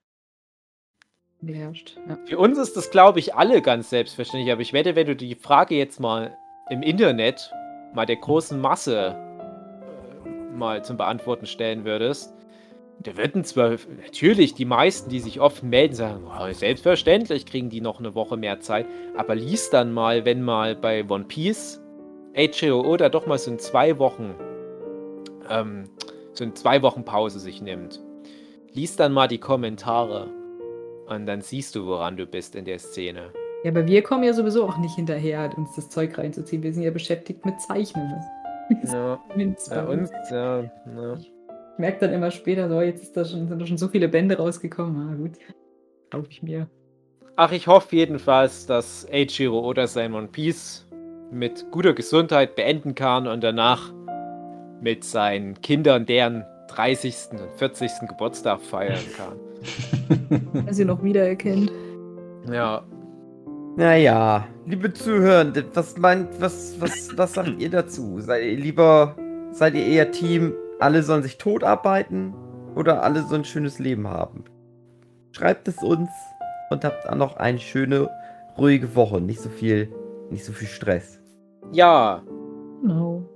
Beherrscht. 1.41 1.97
Ja. 2.09 2.19
Für 2.27 2.39
uns 2.39 2.59
ist 2.59 2.77
das, 2.77 2.91
glaube 2.91 3.21
ich, 3.21 3.35
alle 3.35 3.63
ganz 3.63 3.91
selbstverständlich. 3.91 4.53
Aber 4.53 4.61
ich 4.61 4.73
wette, 4.73 4.97
wenn 4.97 5.07
du 5.07 5.15
die 5.15 5.37
Frage 5.37 5.77
jetzt 5.77 6.01
mal 6.01 6.37
im 6.71 6.83
Internet 6.83 7.53
mal 7.95 8.07
der 8.07 8.17
großen 8.17 8.61
Masse 8.61 9.15
äh, 10.25 10.29
mal 10.57 10.85
zum 10.85 10.97
Beantworten 10.97 11.47
stellen 11.47 11.85
würdest, 11.85 12.35
da 13.01 13.17
würden 13.17 13.45
zwar 13.45 13.77
natürlich 14.05 14.55
die 14.55 14.65
meisten, 14.65 15.09
die 15.09 15.21
sich 15.21 15.41
oft 15.41 15.63
melden, 15.63 15.95
sagen, 15.95 16.25
"Oh, 16.27 16.53
selbstverständlich 16.53 17.47
kriegen 17.47 17.71
die 17.71 17.81
noch 17.81 18.01
eine 18.01 18.15
Woche 18.15 18.37
mehr 18.37 18.61
Zeit. 18.61 18.87
Aber 19.17 19.35
lies 19.35 19.71
dann 19.71 19.93
mal, 19.93 20.25
wenn 20.25 20.43
mal 20.43 20.75
bei 20.75 21.05
One 21.09 21.25
Piece 21.25 21.81
Eiichiro 22.35 22.81
Oda 22.81 23.09
doch 23.09 23.27
mal 23.27 23.39
so 23.39 23.51
in 23.51 23.59
zwei 23.59 23.99
Wochen 23.99 24.35
ähm, 25.51 25.85
so 26.33 26.45
in 26.45 26.55
zwei 26.55 26.83
Wochen 26.83 27.05
Pause 27.05 27.41
sich 27.41 27.61
nimmt. 27.63 28.01
Lies 28.73 28.97
dann 28.97 29.13
mal 29.13 29.29
die 29.29 29.39
Kommentare. 29.39 30.29
Und 31.09 31.27
dann 31.27 31.41
siehst 31.41 31.75
du, 31.75 31.87
woran 31.87 32.17
du 32.17 32.27
bist 32.27 32.55
in 32.55 32.65
der 32.65 32.79
Szene. 32.79 33.33
ja, 33.65 33.71
aber 33.71 33.87
wir 33.87 34.03
kommen 34.03 34.25
ja 34.25 34.33
sowieso 34.35 34.67
auch 34.67 34.77
nicht 34.79 34.95
hinterher, 34.95 35.51
uns 35.57 35.75
das 35.75 35.89
Zeug 35.89 36.17
reinzuziehen. 36.19 36.63
Wir 36.63 36.73
sind 36.73 36.83
ja 36.83 36.91
beschäftigt 36.91 37.45
mit 37.47 37.61
Zeichnen. 37.61 38.15
Ja, 38.85 39.19
bei 39.71 39.87
uns, 39.87 40.11
ja, 40.31 40.63
ja. 40.63 41.17
Ich 41.79 41.81
merke 41.81 42.01
dann 42.01 42.13
immer 42.13 42.33
später, 42.33 42.69
so, 42.69 42.81
jetzt 42.81 43.05
ist 43.05 43.17
da 43.17 43.25
schon, 43.25 43.47
sind 43.47 43.63
da 43.63 43.65
schon 43.65 43.79
so 43.79 43.87
viele 43.87 44.09
Bände 44.09 44.37
rausgekommen. 44.37 45.11
Ah, 45.13 45.15
gut. 45.15 45.39
Kaufe 46.11 46.27
ich 46.29 46.43
mir. 46.43 46.69
Ach, 47.37 47.53
ich 47.53 47.69
hoffe 47.69 47.95
jedenfalls, 47.95 48.67
dass 48.67 49.07
Eiichiro 49.13 49.61
Oda 49.61 49.87
sein 49.87 50.13
One 50.13 50.27
Piece 50.27 50.89
mit 51.31 51.71
guter 51.71 51.93
Gesundheit 51.93 52.57
beenden 52.57 52.97
kann 52.97 53.29
und 53.29 53.45
danach 53.45 53.93
mit 54.81 55.05
seinen 55.05 55.61
Kindern 55.61 56.05
deren 56.05 56.45
30. 56.67 57.15
und 57.31 57.53
40. 57.59 58.09
Geburtstag 58.09 58.61
feiern 58.61 58.99
kann. 59.17 59.39
Dass 60.67 60.81
ihr 60.81 60.87
noch 60.87 61.01
wiedererkennt. 61.05 61.71
Ja, 62.51 62.83
Naja, 63.77 64.49
liebe 64.67 64.93
Zuhörende, 64.93 65.65
was 65.75 65.97
meint, 65.97 66.29
was, 66.41 66.75
was, 66.81 67.17
was 67.17 67.35
sagt 67.35 67.63
ihr 67.63 67.71
dazu? 67.71 68.19
Seid 68.19 68.43
ihr 68.43 68.57
lieber, 68.57 69.15
seid 69.53 69.77
ihr 69.77 69.87
eher 69.87 70.11
Team, 70.11 70.53
alle 70.81 71.03
sollen 71.03 71.23
sich 71.23 71.39
tot 71.39 71.65
arbeiten 71.65 72.35
oder 72.75 73.03
alle 73.03 73.23
so 73.23 73.35
ein 73.35 73.45
schönes 73.45 73.79
Leben 73.79 74.09
haben? 74.09 74.45
Schreibt 75.33 75.69
es 75.69 75.79
uns 75.83 76.11
und 76.71 76.85
habt 76.85 77.05
dann 77.05 77.19
noch 77.19 77.37
eine 77.37 77.59
schöne, 77.59 78.11
ruhige 78.57 78.95
Woche. 78.95 79.21
Nicht 79.21 79.41
so 79.41 79.51
viel, 79.51 79.93
nicht 80.31 80.45
so 80.45 80.53
viel 80.53 80.69
Stress. 80.69 81.21
ja, 81.73 82.23
Genau. 82.83 83.29